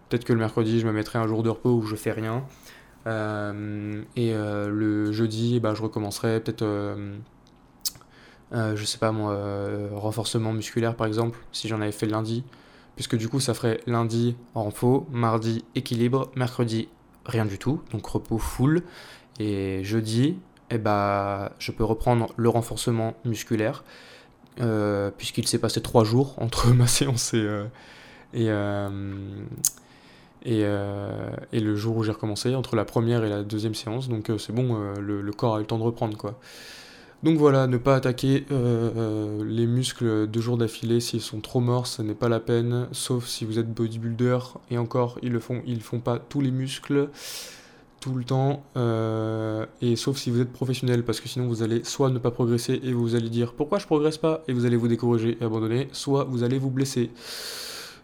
Peut-être 0.09 0.23
que 0.23 0.33
le 0.33 0.39
mercredi, 0.39 0.79
je 0.79 0.87
me 0.87 0.91
mettrai 0.91 1.19
un 1.19 1.27
jour 1.27 1.43
de 1.43 1.49
repos 1.49 1.71
où 1.71 1.85
je 1.85 1.95
fais 1.95 2.11
rien. 2.11 2.43
Euh, 3.07 4.01
et 4.15 4.33
le 4.33 5.11
jeudi, 5.11 5.59
bah, 5.59 5.73
je 5.75 5.81
recommencerai 5.83 6.39
peut-être, 6.39 6.65
je 8.55 8.85
sais 8.85 8.97
pas 8.97 9.11
moi, 9.11 9.37
renforcement 9.93 10.53
musculaire 10.53 10.95
par 10.95 11.07
exemple, 11.07 11.39
si 11.51 11.67
j'en 11.67 11.81
avais 11.81 11.91
fait 11.91 12.07
lundi. 12.07 12.43
Puisque 12.95 13.17
du 13.17 13.27
coup, 13.27 13.41
ça 13.41 13.53
ferait 13.53 13.81
lundi 13.87 14.37
renfo, 14.53 15.05
mardi 15.11 15.65
équilibre, 15.75 16.31
mercredi 16.35 16.87
rien 17.25 17.45
du 17.45 17.57
tout, 17.57 17.81
donc 17.91 18.05
repos 18.05 18.37
full. 18.37 18.83
Et 19.39 19.83
jeudi, 19.83 20.37
eh 20.71 20.77
ben, 20.77 21.49
je 21.59 21.71
peux 21.71 21.83
reprendre 21.83 22.33
le 22.37 22.49
renforcement 22.49 23.15
musculaire, 23.25 23.83
euh, 24.61 25.11
puisqu'il 25.15 25.47
s'est 25.47 25.59
passé 25.59 25.81
trois 25.81 26.03
jours 26.03 26.35
entre 26.41 26.69
ma 26.69 26.87
séance 26.87 27.33
et, 27.33 27.41
euh, 27.43 27.65
euh, 30.47 31.29
et, 31.51 31.59
le 31.59 31.75
jour 31.75 31.97
où 31.97 32.03
j'ai 32.03 32.11
recommencé, 32.11 32.55
entre 32.55 32.75
la 32.75 32.85
première 32.85 33.23
et 33.25 33.29
la 33.29 33.43
deuxième 33.43 33.75
séance. 33.75 34.07
Donc 34.07 34.31
c'est 34.37 34.53
bon, 34.53 34.79
le, 34.99 35.31
corps 35.31 35.55
a 35.55 35.57
eu 35.57 35.61
le 35.61 35.67
temps 35.67 35.77
de 35.77 35.83
reprendre. 35.83 36.17
quoi. 36.17 36.39
Donc 37.25 37.39
voilà, 37.39 37.65
ne 37.65 37.77
pas 37.77 37.95
attaquer 37.95 38.45
les 38.51 39.65
muscles 39.65 40.27
deux 40.27 40.41
jours 40.41 40.57
d'affilée 40.57 40.99
s'ils 40.99 41.21
sont 41.21 41.39
trop 41.39 41.59
morts, 41.59 41.87
ce 41.87 42.03
n'est 42.03 42.13
pas 42.13 42.29
la 42.29 42.39
peine, 42.39 42.87
sauf 42.91 43.25
si 43.25 43.45
vous 43.45 43.57
êtes 43.57 43.73
bodybuilder, 43.73 44.37
et 44.69 44.77
encore, 44.77 45.17
ils 45.23 45.31
le 45.31 45.39
font, 45.39 45.63
ils 45.65 45.81
font 45.81 45.99
pas 45.99 46.19
tous 46.19 46.39
les 46.39 46.51
muscles 46.51 47.09
tout 47.99 48.13
le 48.13 48.23
temps, 48.23 48.61
euh, 48.77 49.65
et 49.81 49.95
sauf 49.95 50.17
si 50.17 50.29
vous 50.29 50.39
êtes 50.39 50.53
professionnel, 50.53 51.03
parce 51.03 51.19
que 51.19 51.27
sinon 51.27 51.47
vous 51.47 51.63
allez 51.63 51.83
soit 51.83 52.11
ne 52.11 52.19
pas 52.19 52.29
progresser 52.29 52.79
et 52.83 52.93
vous 52.93 53.15
allez 53.15 53.29
dire 53.29 53.53
pourquoi 53.53 53.79
je 53.79 53.87
progresse 53.87 54.19
pas, 54.19 54.43
et 54.47 54.53
vous 54.53 54.67
allez 54.67 54.77
vous 54.77 54.87
décourager 54.87 55.35
et 55.41 55.43
abandonner, 55.43 55.87
soit 55.93 56.25
vous 56.25 56.43
allez 56.43 56.59
vous 56.59 56.69
blesser. 56.69 57.09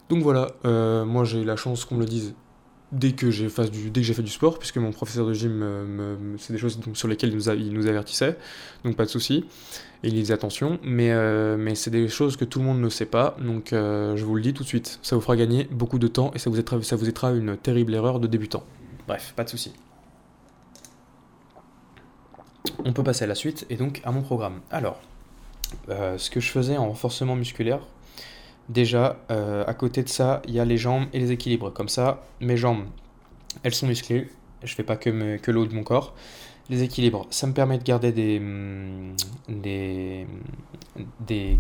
Donc 0.10 0.24
voilà, 0.24 0.48
euh, 0.66 1.06
moi 1.06 1.26
j'ai 1.26 1.46
la 1.46 1.58
chance 1.58 1.86
qu'on 1.86 1.94
me 1.94 2.00
le 2.00 2.08
dise 2.08 2.34
dès 2.92 3.14
que 3.14 3.32
j'ai 3.32 3.50
fait 3.50 3.70
du, 3.70 4.30
sport, 4.30 4.60
puisque 4.60 4.78
mon 4.78 4.92
professeur 4.92 5.26
de 5.26 5.34
gym, 5.34 5.66
c'est 6.38 6.54
des 6.54 6.60
choses 6.60 6.80
sur 6.94 7.08
lesquelles 7.08 7.30
il 7.30 7.36
nous, 7.36 7.50
il 7.50 7.74
nous 7.74 7.88
avertissait, 7.88 8.38
donc 8.84 8.96
pas 8.96 9.06
de 9.06 9.10
souci, 9.10 9.46
il 10.04 10.14
disait 10.14 10.34
attention, 10.34 10.80
mais, 10.84 11.12
euh, 11.12 11.56
mais 11.58 11.76
c'est 11.76 11.92
des 11.92 12.10
choses 12.10 12.36
que 12.36 12.46
tout 12.46 12.60
le 12.60 12.66
monde 12.66 12.82
ne 12.82 12.90
sait 12.90 13.06
pas, 13.06 13.38
donc 13.40 13.70
je 13.72 14.24
vous 14.24 14.36
le 14.36 14.42
dis 14.42 14.54
tout 14.54 14.64
de 14.64 14.68
suite, 14.68 15.00
ça 15.02 15.16
vous 15.16 15.22
fera 15.22 15.36
gagner 15.36 15.68
beaucoup 15.72 16.00
de 16.00 16.08
temps 16.08 16.32
et 16.36 16.40
ça 16.40 16.50
vous, 16.50 16.60
évitera 16.60 17.32
une 17.32 17.58
terrible 17.58 17.94
erreur 17.94 18.20
de 18.20 18.28
débutant. 18.28 18.64
Bref, 19.08 19.34
pas 19.36 19.44
de 19.44 19.50
souci 19.50 19.72
on 22.86 22.94
peut 22.94 23.04
passer 23.04 23.24
à 23.24 23.28
la 23.28 23.36
suite 23.36 23.66
et 23.70 23.76
donc 23.76 24.02
à 24.04 24.12
mon 24.12 24.22
programme. 24.22 24.62
Alors, 24.70 25.00
euh, 25.90 26.18
ce 26.18 26.30
que 26.30 26.40
je 26.40 26.50
faisais 26.50 26.78
en 26.78 26.88
renforcement 26.88 27.36
musculaire, 27.36 27.80
déjà, 28.72 29.18
euh, 29.30 29.64
à 29.68 29.74
côté 29.74 30.04
de 30.04 30.10
ça, 30.10 30.42
il 30.48 30.54
y 30.54 30.60
a 30.60 30.66
les 30.66 30.78
jambes 30.78 31.06
et 31.14 31.20
les 31.20 31.32
équilibres. 31.32 31.72
Comme 31.74 31.90
ça, 31.90 32.24
mes 32.40 32.58
jambes, 32.58 32.86
elles 33.64 33.74
sont 33.74 33.88
musclées, 33.88 34.30
je 34.64 34.74
fais 34.74 34.84
pas 34.84 34.96
que, 34.96 35.52
l'eau 35.52 35.66
de 35.66 35.76
mon 35.76 35.84
corps. 35.84 36.16
Les 36.70 36.84
équilibres, 36.84 37.28
ça 37.32 37.48
me 37.48 37.54
permet 37.54 37.78
de 37.78 37.84
garder 37.84 38.12
des, 38.12 38.40
mm, 38.40 39.16
des, 39.50 40.28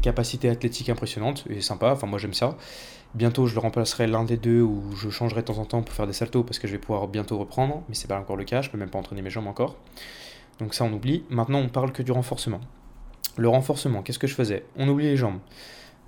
capacités 0.01 0.50
athlétiques 0.50 0.89
impressionnantes 0.89 1.44
et 1.50 1.60
sympa, 1.60 1.91
enfin 1.91 2.08
moi 2.08 2.18
j'aime 2.18 2.34
ça. 2.34 2.58
Bientôt 3.13 3.46
je 3.46 3.56
le 3.56 3.60
remplacerai 3.60 4.08
l'un 4.08 4.24
des 4.24 4.38
deux 4.38 4.62
ou 4.62 4.96
je 4.96 5.10
changerai 5.10 5.41
de 5.41 5.48
temps 5.48 5.58
en 5.58 5.65
temps 5.65 5.82
pour 5.82 5.94
faire 5.94 6.08
des 6.08 6.13
saltos 6.13 6.44
parce 6.44 6.60
que 6.60 6.68
je 6.68 6.74
vais 6.74 6.80
pouvoir 6.80 7.10
bientôt 7.10 7.38
reprendre, 7.38 7.84
mais 7.89 7.96
c'est 7.96 8.08
pas 8.08 8.18
encore 8.18 8.38
le 8.38 8.46
cas, 8.46 8.62
je 8.62 8.70
peux 8.70 8.77
même 8.77 8.89
pas 8.89 9.00
entraîner 9.00 9.22
mes 9.22 9.30
jambes 9.30 9.48
encore. 9.48 9.75
Donc 10.60 10.74
ça, 10.74 10.86
on 10.86 10.94
oublie. 10.94 11.24
Maintenant, 11.30 11.60
on 11.60 11.70
parle 11.70 11.91
que 11.91 12.03
du 12.03 12.12
renforcement. 12.12 12.62
Le 13.36 13.50
renforcement, 13.50 14.03
qu'est-ce 14.03 14.20
que 14.20 14.27
je 14.27 14.36
faisais? 14.36 14.63
On 14.77 14.88
oublie 14.88 15.08
les 15.08 15.18
jambes. 15.18 15.39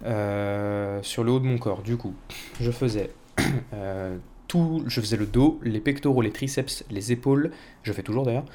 Euh, 0.06 1.00
sur 1.02 1.24
le 1.24 1.32
haut 1.32 1.40
de 1.40 1.46
mon 1.46 1.58
corps, 1.58 1.82
du 1.82 1.98
coup, 1.98 2.14
je 2.60 2.72
faisais 2.72 3.12
euh, 3.74 4.18
tout, 4.48 4.84
je 4.88 5.00
faisais 5.00 5.18
le 5.18 5.26
dos, 5.26 5.60
les 5.64 5.80
pectoraux, 5.80 6.22
les 6.22 6.32
triceps, 6.32 6.84
les 6.90 7.12
épaules, 7.12 7.52
je 7.84 7.94
fais 7.94 8.04
toujours 8.04 8.26
d'ailleurs, 8.26 8.46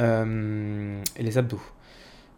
euh, 0.00 1.00
et 1.16 1.22
les 1.22 1.38
abdos. 1.38 1.60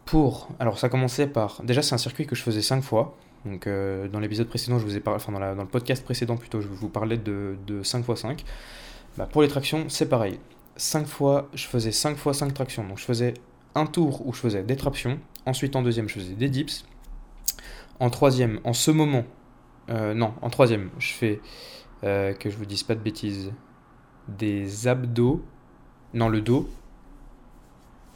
Pour, 0.05 0.49
alors 0.59 0.79
ça 0.79 0.89
commençait 0.89 1.27
par, 1.27 1.63
déjà 1.63 1.83
c'est 1.83 1.95
un 1.95 1.99
circuit 1.99 2.27
que 2.27 2.35
je 2.35 2.43
faisais 2.43 2.63
5 2.63 2.83
fois, 2.83 3.17
donc 3.45 3.67
dans 3.67 4.21
l'épisode 4.21 4.49
précédent, 4.49 4.79
je 4.79 4.85
vous 4.85 4.97
ai 4.97 5.01
parlé, 5.01 5.17
enfin 5.17 5.33
dans, 5.33 5.63
le 5.63 5.69
podcast 5.69 6.05
précédent 6.05 6.37
plutôt, 6.37 6.61
je 6.61 6.69
vous 6.69 6.89
parlais 6.89 7.17
de, 7.17 7.57
de 7.67 7.83
5 7.83 8.05
x 8.07 8.21
5. 8.21 8.45
pour 9.31 9.43
les 9.43 9.49
tractions, 9.49 9.89
c'est 9.89 10.09
pareil. 10.09 10.39
5 10.77 11.07
fois, 11.07 11.49
je 11.55 11.67
faisais 11.67 11.93
5 11.93 12.17
fois 12.17 12.35
5 12.35 12.55
tractions. 12.55 12.87
Donc 12.87 12.99
je 12.99 13.05
faisais 13.05 13.35
un 13.75 13.87
tour 13.87 14.27
où 14.27 14.33
je 14.33 14.41
faisais 14.41 14.63
des 14.63 14.77
tractions. 14.77 15.19
Ensuite, 15.47 15.77
en 15.77 15.83
deuxième, 15.83 16.09
je 16.09 16.15
faisais 16.15 16.35
des 16.35 16.49
dips. 16.49 16.85
En 18.01 18.11
troisième, 18.11 18.61
en 18.65 18.73
ce 18.73 18.91
moment, 18.91 19.25
euh, 19.91 20.15
non, 20.15 20.35
en 20.43 20.51
troisième, 20.51 20.91
je 20.99 21.13
fais, 21.13 21.41
euh, 22.03 22.33
que 22.33 22.51
je 22.51 22.57
vous 22.57 22.65
dise 22.65 22.83
pas 22.83 22.95
de 22.95 23.01
bêtises, 23.01 23.53
des 24.29 24.89
abdos. 24.89 25.45
Non, 26.15 26.29
le 26.29 26.41
dos. 26.41 26.69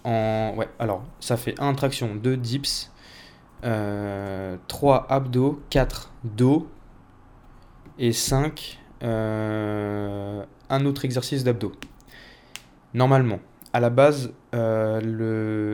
en... 0.05 0.55
Ouais, 0.57 0.69
alors, 0.79 1.05
ça 1.21 1.37
fait 1.37 1.55
1 1.61 1.75
traction, 1.75 2.15
2 2.15 2.37
dips, 2.37 2.91
3 3.63 5.07
abdos, 5.09 5.63
4 5.71 6.13
dos, 6.25 6.69
et 7.99 8.13
5 8.13 8.81
un 9.03 10.87
autre 10.87 11.05
exercice 11.05 11.45
d'abdos. 11.45 11.73
Normalement, 12.95 13.39
à 13.75 13.81
la 13.81 13.91
base, 13.91 14.33
euh, 14.55 15.01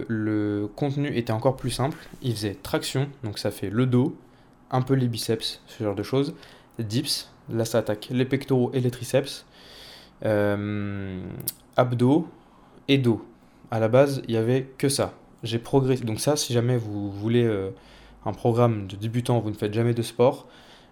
le, 0.09 0.69
contenu 0.75 1.15
était 1.15 1.35
encore 1.35 1.57
plus 1.57 1.71
simple. 1.71 1.99
Il 2.23 2.33
faisait 2.33 2.55
traction, 2.55 3.09
donc 3.23 3.39
ça 3.39 3.51
fait 3.51 3.69
le 3.69 3.85
dos, 3.85 4.17
un 4.71 4.81
peu 4.81 4.95
les 4.95 5.07
biceps, 5.07 5.61
ce 5.67 5.85
genre 5.85 5.95
de 5.95 6.03
choses, 6.03 6.35
dips, 6.79 7.31
là 7.51 7.67
ça 7.67 7.79
attaque 7.79 8.09
les 8.11 8.25
pectoraux 8.25 8.71
et 8.73 8.81
les 8.81 8.91
triceps, 8.91 9.45
euh, 10.25 11.23
abdos 11.77 12.27
et 12.89 12.97
dos. 12.97 13.23
À 13.71 13.79
la 13.81 13.89
base, 13.89 14.23
il 14.27 14.31
n'y 14.31 14.39
avait 14.39 14.63
que 14.79 14.89
ça. 14.89 15.13
J'ai 15.43 15.59
progressé. 15.59 16.03
Donc 16.03 16.21
ça, 16.21 16.37
si 16.37 16.55
jamais 16.55 16.79
vous 16.79 17.13
voulez 17.13 17.45
euh, 17.45 17.69
un 18.25 18.33
programme 18.33 18.87
de 18.87 18.97
débutant, 18.97 19.41
vous 19.41 19.51
ne 19.51 19.55
faites 19.55 19.75
jamais 19.75 19.93
de 19.93 20.03
sport, 20.03 20.49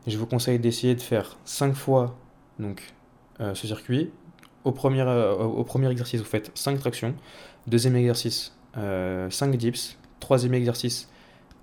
je 0.06 0.18
vous 0.18 0.26
conseille 0.26 0.58
d'essayer 0.58 0.94
de 0.94 1.00
faire 1.00 1.38
5 1.46 1.74
fois 1.74 2.18
donc 2.58 2.92
ce 3.40 3.66
circuit. 3.66 4.10
Au 4.64 4.72
premier, 4.72 5.02
euh, 5.02 5.34
au 5.34 5.64
premier 5.64 5.90
exercice, 5.90 6.20
vous 6.20 6.26
faites 6.26 6.50
5 6.54 6.78
tractions. 6.78 7.14
Deuxième 7.66 7.96
exercice, 7.96 8.54
5 8.74 8.80
euh, 8.80 9.56
dips. 9.56 9.96
Troisième 10.20 10.54
exercice, 10.54 11.08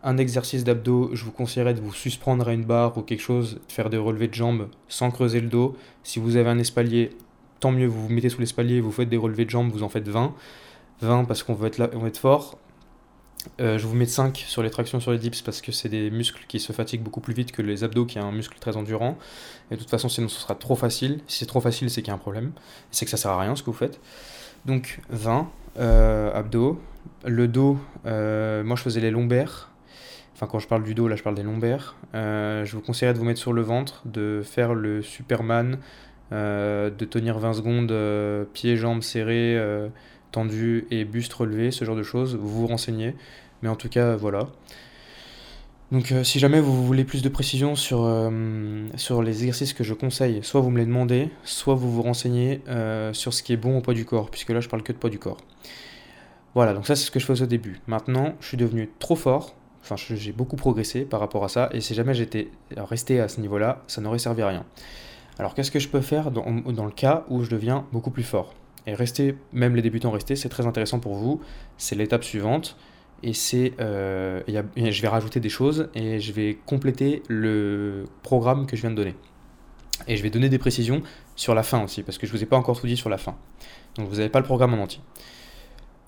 un 0.04 0.18
exercice 0.18 0.64
d'abdos. 0.64 1.10
Je 1.14 1.25
vous 1.25 1.32
conseillerais 1.32 1.74
de 1.74 1.82
vous 1.82 1.94
suspendre 1.94 2.48
à 2.48 2.54
une 2.54 2.64
barre 2.64 2.98
ou 2.98 3.02
quelque 3.02 3.22
chose, 3.22 3.56
de 3.68 3.72
faire 3.72 3.90
des 3.90 3.98
relevés 3.98 4.30
de 4.30 4.34
jambes 4.34 4.70
sans 4.88 5.12
creuser 5.12 5.42
le 5.42 5.50
dos. 5.50 5.75
Si 6.04 6.20
vous 6.20 6.38
avez 6.38 6.50
un 6.50 6.58
espalier, 6.58 7.12
tant 7.60 7.72
mieux, 7.72 7.88
vous 7.88 8.08
vous 8.08 8.14
mettez 8.14 8.30
sous 8.30 8.40
l'espalier, 8.40 8.80
vous 8.80 8.92
faites 8.92 9.10
des 9.10 9.18
relevés 9.18 9.46
de 9.46 9.50
jambes, 9.50 9.72
vous 9.72 9.84
en 9.84 9.90
faites 9.90 10.08
20. 10.08 10.34
20 11.02 11.25
parce 11.25 11.44
qu'on 11.44 11.54
veut 11.54 11.68
être, 11.68 11.78
là, 11.78 11.90
on 11.94 12.00
veut 12.00 12.08
être 12.08 12.18
fort. 12.18 12.58
Euh, 13.60 13.78
je 13.78 13.88
vous 13.88 13.96
mets 13.96 14.06
5 14.06 14.44
sur 14.48 14.64
les 14.64 14.70
tractions 14.70 15.00
sur 15.00 15.12
les 15.12 15.18
dips 15.18 15.42
parce 15.42 15.62
que 15.62 15.72
c'est 15.72 15.90
des 15.90 16.10
muscles 16.10 16.44
qui 16.48 16.60
se 16.60 16.74
fatiguent 16.74 17.02
beaucoup 17.02 17.22
plus 17.22 17.34
vite 17.34 17.52
que 17.52 17.62
les 17.62 17.84
abdos 17.84 18.06
qui 18.06 18.18
est 18.18 18.22
un 18.22 18.32
muscle 18.32 18.58
très 18.60 18.78
endurant. 18.78 19.18
Et 19.72 19.75
de 19.75 19.80
toute 19.80 19.90
façon, 19.90 20.10
sinon 20.10 20.28
ce 20.28 20.40
sera 20.40 20.56
trop 20.56 20.75
facile. 20.75 21.22
Si 21.28 21.40
c'est 21.40 21.46
trop 21.46 21.62
facile, 21.62 21.90
c'est 21.90 22.02
qu'il 22.02 22.10
y 22.10 22.12
a 22.12 22.16
un 22.16 22.20
problème. 22.20 22.52
C'est 22.92 23.06
que 23.06 23.12
ça 23.12 23.18
sert 23.18 23.32
à 23.32 23.40
rien 23.40 23.56
ce 23.56 23.64
que 23.64 23.68
vous 23.68 23.78
faites. 23.78 24.00
Donc 24.66 25.00
20 25.10 25.50
euh, 25.80 26.34
abdos. 26.34 26.80
Le 27.25 27.48
dos, 27.48 27.78
euh, 28.06 28.64
moi 28.64 28.75
je 28.75 28.82
faisais 28.82 29.02
les 29.02 29.12
lombaires. 29.12 29.70
Enfin, 30.34 30.48
quand 30.48 30.60
je 30.60 30.68
parle 30.68 30.84
du 30.84 30.96
dos, 30.96 31.08
là 31.08 31.16
je 31.16 31.24
parle 31.24 31.36
des 31.36 31.44
lombaires. 31.44 31.96
je 32.14 32.72
vous 32.72 32.82
conseillerais 32.82 33.14
de 33.14 33.20
vous 33.20 33.25
mettre 33.25 33.40
sur 33.40 33.54
le 33.54 33.62
ventre, 33.62 34.02
de 34.06 34.42
faire 34.44 34.74
le 34.74 35.02
Superman, 35.02 35.78
de 36.32 37.06
tenir 37.06 37.40
20 37.40 37.54
secondes, 37.54 38.48
pieds, 38.52 38.75
jambes 38.75 39.02
serrés 39.02 39.58
et 40.92 41.06
buste 41.06 41.34
relevé, 41.34 41.72
ce 41.72 41.86
genre 41.86 41.96
de 41.96 42.04
choses, 42.04 42.36
vous 42.36 42.62
vous 42.62 42.68
renseignez. 42.68 43.15
Mais 43.62 43.70
en 43.70 43.75
tout 43.75 43.89
cas, 43.89 44.15
voilà. 44.15 44.48
Donc 45.92 46.12
euh, 46.12 46.24
si 46.24 46.39
jamais 46.39 46.60
vous 46.60 46.86
voulez 46.86 47.04
plus 47.04 47.22
de 47.22 47.30
précision 47.30 47.75
sur, 47.75 48.04
euh, 48.04 48.88
sur 48.96 49.22
les 49.22 49.44
exercices 49.44 49.74
que 49.74 49.84
je 49.84 49.94
conseille, 49.94 50.39
soit 50.42 50.60
vous 50.60 50.72
me 50.72 50.80
les 50.80 50.86
demandez, 50.86 51.30
soit 51.44 51.75
vous 51.75 51.92
vous 51.92 52.01
renseignez 52.01 52.62
euh, 52.68 53.13
sur 53.13 53.34
ce 53.34 53.44
qui 53.44 53.54
est 53.54 53.58
bon 53.58 53.77
au 53.77 53.82
poids 53.82 53.94
du 53.94 54.04
corps, 54.04 54.32
puisque 54.32 54.50
là 54.50 54.62
je 54.62 54.68
parle 54.68 54.82
que 54.82 54.92
de 54.92 54.98
poids 54.98 55.12
du 55.12 55.20
corps. 55.20 55.38
Voilà, 56.56 56.74
donc 56.74 56.88
ça 56.88 56.96
c'est 56.96 57.06
ce 57.06 57.12
que 57.12 57.20
je 57.20 57.25
faisais 57.25 57.44
au 57.44 57.48
début. 57.48 57.82
Maintenant, 57.86 58.34
je 58.39 58.48
suis 58.48 58.58
devenu 58.58 58.89
trop 58.98 59.15
fort, 59.15 59.54
enfin 59.84 59.96
j'ai 59.96 60.32
beaucoup 60.32 60.56
progressé 60.56 61.01
par 61.01 61.20
rapport 61.20 61.44
à 61.44 61.50
ça, 61.50 61.70
et 61.72 61.82
si 61.82 61.94
jamais 61.94 62.15
j'étais 62.15 62.50
resté 62.75 63.20
à 63.20 63.27
ce 63.27 63.39
niveau-là, 63.39 63.84
ça 63.86 64.01
n'aurait 64.01 64.20
servi 64.20 64.42
à 64.42 64.48
rien. 64.48 64.65
Alors 65.38 65.54
qu'est-ce 65.54 65.70
que 65.70 65.80
je 65.80 65.89
peux 65.89 66.01
faire 66.01 66.32
dans, 66.32 66.50
dans 66.51 66.86
le 66.86 66.92
cas 66.92 67.25
où 67.30 67.44
je 67.44 67.50
deviens 67.50 67.86
beaucoup 67.92 68.12
plus 68.12 68.24
fort? 68.24 68.56
Et 68.88 68.94
rester, 68.94 69.36
même 69.51 69.75
les 69.75 69.82
débutants 69.82 70.12
restés, 70.12 70.36
c'est 70.36 70.50
très 70.50 70.68
intéressant 70.68 71.00
pour 71.00 71.15
vous. 71.15 71.42
C'est 71.77 71.96
l'étape 71.96 72.24
suivante. 72.24 72.77
Et 73.24 73.34
c'est, 73.34 73.74
euh, 73.80 74.42
je 74.48 75.01
vais 75.01 75.08
rajouter 75.08 75.39
des 75.39 75.50
choses 75.50 75.89
et 75.96 76.20
je 76.20 76.32
vais 76.32 76.58
compléter 76.65 77.24
le 77.27 78.04
programme 78.22 78.68
que 78.68 78.75
je 78.75 78.82
viens 78.82 78.92
de 78.92 78.96
donner. 78.96 79.15
Et 80.08 80.18
je 80.18 80.22
vais 80.22 80.30
donner 80.30 80.50
des 80.50 80.60
précisions 80.60 81.01
sur 81.36 81.56
la 81.56 81.63
fin 81.63 81.84
aussi, 81.84 82.04
parce 82.04 82.18
que 82.18 82.27
je 82.27 82.34
ne 82.34 82.38
vous 82.38 82.44
ai 82.44 82.46
pas 82.46 82.58
encore 82.58 82.80
tout 82.80 82.86
dit 82.86 82.98
sur 82.98 83.10
la 83.10 83.18
fin. 83.18 83.36
Donc 83.96 84.10
vous 84.10 84.18
n'avez 84.18 84.30
pas 84.30 84.39
le 84.39 84.46
programme 84.46 84.74
en 84.74 84.84
entier. 84.84 85.01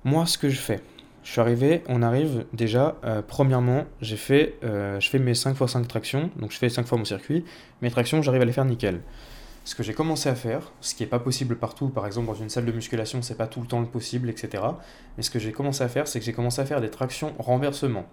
Moi, 0.04 0.26
ce 0.26 0.38
que 0.38 0.50
je 0.50 0.60
fais, 0.60 0.82
je 1.24 1.32
suis 1.32 1.42
arrivé, 1.42 1.82
on 1.88 2.04
arrive 2.04 2.46
déjà, 2.54 2.98
euh, 3.04 3.22
premièrement, 3.26 3.86
j'ai 4.02 4.18
fait, 4.18 4.56
euh, 4.64 5.00
je 5.00 5.10
fais 5.10 5.20
mes 5.20 5.34
5 5.34 5.60
x 5.60 5.72
5 5.72 5.88
tractions, 5.88 6.30
donc 6.38 6.52
je 6.52 6.58
fais 6.58 6.70
5 6.70 6.86
fois 6.86 6.98
mon 6.98 7.06
circuit. 7.06 7.44
Mes 7.82 7.90
tractions, 7.90 8.22
j'arrive 8.22 8.42
à 8.42 8.46
les 8.46 8.54
faire 8.54 8.66
nickel 8.66 9.02
ce 9.68 9.76
que 9.76 9.84
j'ai 9.84 9.94
commencé 9.94 10.30
à 10.30 10.36
faire, 10.36 10.72
ce 10.80 10.96
qui 10.96 11.04
n'est 11.04 11.10
pas 11.10 11.20
possible 11.20 11.58
partout, 11.58 11.90
par 11.90 12.08
exemple 12.08 12.28
dans 12.28 12.36
une 12.36 12.50
salle 12.50 12.66
de 12.66 12.72
musculation, 12.72 13.22
c'est 13.22 13.36
pas 13.36 13.48
tout 13.48 13.60
le 13.60 13.68
temps 13.68 13.82
le 13.82 13.86
possible, 13.86 14.30
etc. 14.30 14.64
Mais 15.18 15.24
ce 15.24 15.30
que 15.30 15.40
j'ai 15.40 15.52
commencé 15.52 15.84
à 15.84 15.90
faire, 15.90 16.08
c'est 16.08 16.20
que 16.20 16.26
j'ai 16.26 16.32
commencé 16.32 16.62
à 16.62 16.66
faire 16.66 16.80
des 16.80 16.90
tractions 16.90 17.34
renversement. 17.38 18.06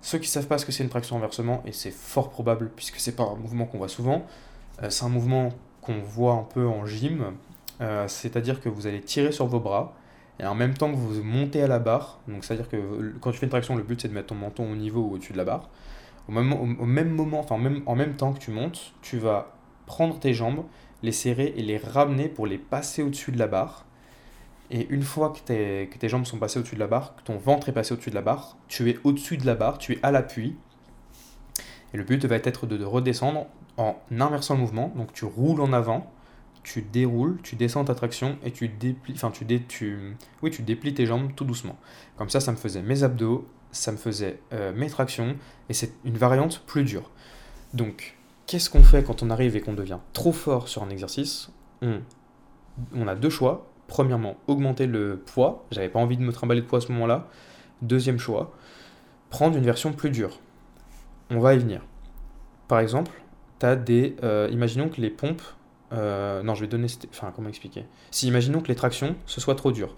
Ceux 0.00 0.18
qui 0.18 0.26
savent 0.26 0.48
pas 0.48 0.58
ce 0.58 0.66
que 0.66 0.72
c'est 0.72 0.82
une 0.82 0.90
traction 0.90 1.14
renversement, 1.14 1.62
et 1.66 1.72
c'est 1.72 1.92
fort 1.92 2.30
probable 2.30 2.72
puisque 2.74 2.98
c'est 2.98 3.14
pas 3.14 3.22
un 3.22 3.36
mouvement 3.36 3.66
qu'on 3.66 3.78
voit 3.78 3.86
souvent, 3.86 4.26
euh, 4.82 4.90
c'est 4.90 5.04
un 5.04 5.08
mouvement 5.08 5.50
qu'on 5.82 6.00
voit 6.00 6.32
un 6.32 6.42
peu 6.42 6.66
en 6.66 6.84
gym, 6.84 7.34
euh, 7.80 8.08
c'est-à-dire 8.08 8.60
que 8.60 8.68
vous 8.68 8.88
allez 8.88 9.02
tirer 9.02 9.30
sur 9.30 9.46
vos 9.46 9.60
bras, 9.60 9.94
et 10.40 10.46
en 10.46 10.56
même 10.56 10.74
temps 10.74 10.90
que 10.90 10.96
vous 10.96 11.22
montez 11.22 11.62
à 11.62 11.68
la 11.68 11.78
barre, 11.78 12.18
donc 12.26 12.44
c'est-à-dire 12.44 12.68
que 12.68 13.14
quand 13.20 13.30
tu 13.30 13.38
fais 13.38 13.46
une 13.46 13.50
traction, 13.50 13.76
le 13.76 13.84
but 13.84 14.02
c'est 14.02 14.08
de 14.08 14.14
mettre 14.14 14.26
ton 14.26 14.34
menton 14.34 14.68
au 14.68 14.74
niveau 14.74 15.02
ou 15.02 15.14
au-dessus 15.14 15.32
de 15.32 15.38
la 15.38 15.44
barre. 15.44 15.68
Au 16.26 16.32
même, 16.32 17.10
moment, 17.10 17.38
enfin 17.38 17.54
en 17.54 17.94
même 17.94 18.16
temps 18.16 18.32
que 18.32 18.40
tu 18.40 18.50
montes, 18.50 18.94
tu 19.00 19.18
vas 19.18 19.55
prendre 19.86 20.18
tes 20.18 20.34
jambes, 20.34 20.64
les 21.02 21.12
serrer 21.12 21.54
et 21.56 21.62
les 21.62 21.78
ramener 21.78 22.28
pour 22.28 22.46
les 22.46 22.58
passer 22.58 23.02
au-dessus 23.02 23.32
de 23.32 23.38
la 23.38 23.46
barre. 23.46 23.86
Et 24.70 24.86
une 24.90 25.02
fois 25.02 25.30
que 25.32 25.38
tes, 25.40 26.08
jambes 26.08 26.26
sont 26.26 26.38
passées 26.38 26.58
au-dessus 26.58 26.74
de 26.74 26.80
la 26.80 26.88
barre, 26.88 27.14
que 27.16 27.22
ton 27.22 27.38
ventre 27.38 27.68
est 27.68 27.72
passé 27.72 27.94
au-dessus 27.94 28.10
de 28.10 28.16
la 28.16 28.22
barre, 28.22 28.56
tu 28.68 28.90
es 28.90 28.98
au-dessus 29.04 29.36
de 29.36 29.46
la 29.46 29.54
barre, 29.54 29.78
tu 29.78 29.92
es 29.92 29.98
à 30.02 30.10
l'appui. 30.10 30.56
Et 31.94 31.96
le 31.96 32.04
but 32.04 32.24
va 32.24 32.36
être 32.36 32.66
de, 32.66 32.84
redescendre 32.84 33.46
en 33.76 33.96
inversant 34.10 34.54
le 34.54 34.60
mouvement. 34.60 34.92
Donc 34.96 35.12
tu 35.12 35.24
roules 35.24 35.60
en 35.60 35.72
avant, 35.72 36.12
tu 36.64 36.82
déroules, 36.82 37.38
tu 37.42 37.54
descends 37.54 37.84
ta 37.84 37.94
traction 37.94 38.38
et 38.44 38.50
tu 38.50 38.68
déplies, 38.68 39.14
enfin 39.14 39.30
tu, 39.30 39.44
dé, 39.44 39.62
tu, 39.62 40.16
oui, 40.42 40.50
tu 40.50 40.62
déplies 40.62 40.94
tes 40.94 41.06
jambes 41.06 41.30
tout 41.36 41.44
doucement. 41.44 41.76
Comme 42.16 42.28
ça, 42.28 42.40
ça 42.40 42.50
me 42.50 42.56
faisait 42.56 42.82
mes 42.82 43.04
abdos, 43.04 43.48
ça 43.70 43.92
me 43.92 43.96
faisait 43.96 44.40
euh, 44.52 44.72
mes 44.74 44.90
tractions 44.90 45.36
et 45.68 45.74
c'est 45.74 45.92
une 46.04 46.18
variante 46.18 46.64
plus 46.66 46.82
dure. 46.82 47.10
Donc 47.72 48.15
Qu'est-ce 48.46 48.70
qu'on 48.70 48.84
fait 48.84 49.02
quand 49.02 49.22
on 49.24 49.30
arrive 49.30 49.56
et 49.56 49.60
qu'on 49.60 49.74
devient 49.74 49.98
trop 50.12 50.32
fort 50.32 50.68
sur 50.68 50.82
un 50.84 50.90
exercice? 50.90 51.50
On, 51.82 53.08
a 53.08 53.14
deux 53.14 53.30
choix. 53.30 53.66
Premièrement, 53.88 54.36
augmenter 54.46 54.86
le 54.86 55.16
poids. 55.24 55.66
J'avais 55.72 55.88
pas 55.88 55.98
envie 55.98 56.16
de 56.16 56.22
me 56.22 56.32
trimballer 56.32 56.60
de 56.60 56.66
poids 56.66 56.78
à 56.78 56.82
ce 56.82 56.92
moment-là. 56.92 57.28
Deuxième 57.82 58.18
choix, 58.18 58.52
prendre 59.30 59.56
une 59.56 59.64
version 59.64 59.92
plus 59.92 60.10
dure. 60.10 60.38
On 61.30 61.40
va 61.40 61.54
y 61.54 61.58
venir. 61.58 61.82
Par 62.68 62.78
exemple, 62.78 63.12
as 63.62 63.76
des. 63.76 64.16
Euh, 64.22 64.48
imaginons 64.52 64.88
que 64.88 65.00
les 65.00 65.10
pompes. 65.10 65.42
Euh, 65.92 66.42
non, 66.42 66.54
je 66.54 66.60
vais 66.62 66.68
donner. 66.68 66.86
Enfin, 67.10 67.32
comment 67.34 67.48
expliquer? 67.48 67.84
Si, 68.10 68.28
imaginons 68.28 68.60
que 68.60 68.68
les 68.68 68.74
tractions, 68.76 69.16
ce 69.26 69.40
soit 69.40 69.56
trop 69.56 69.72
dur. 69.72 69.96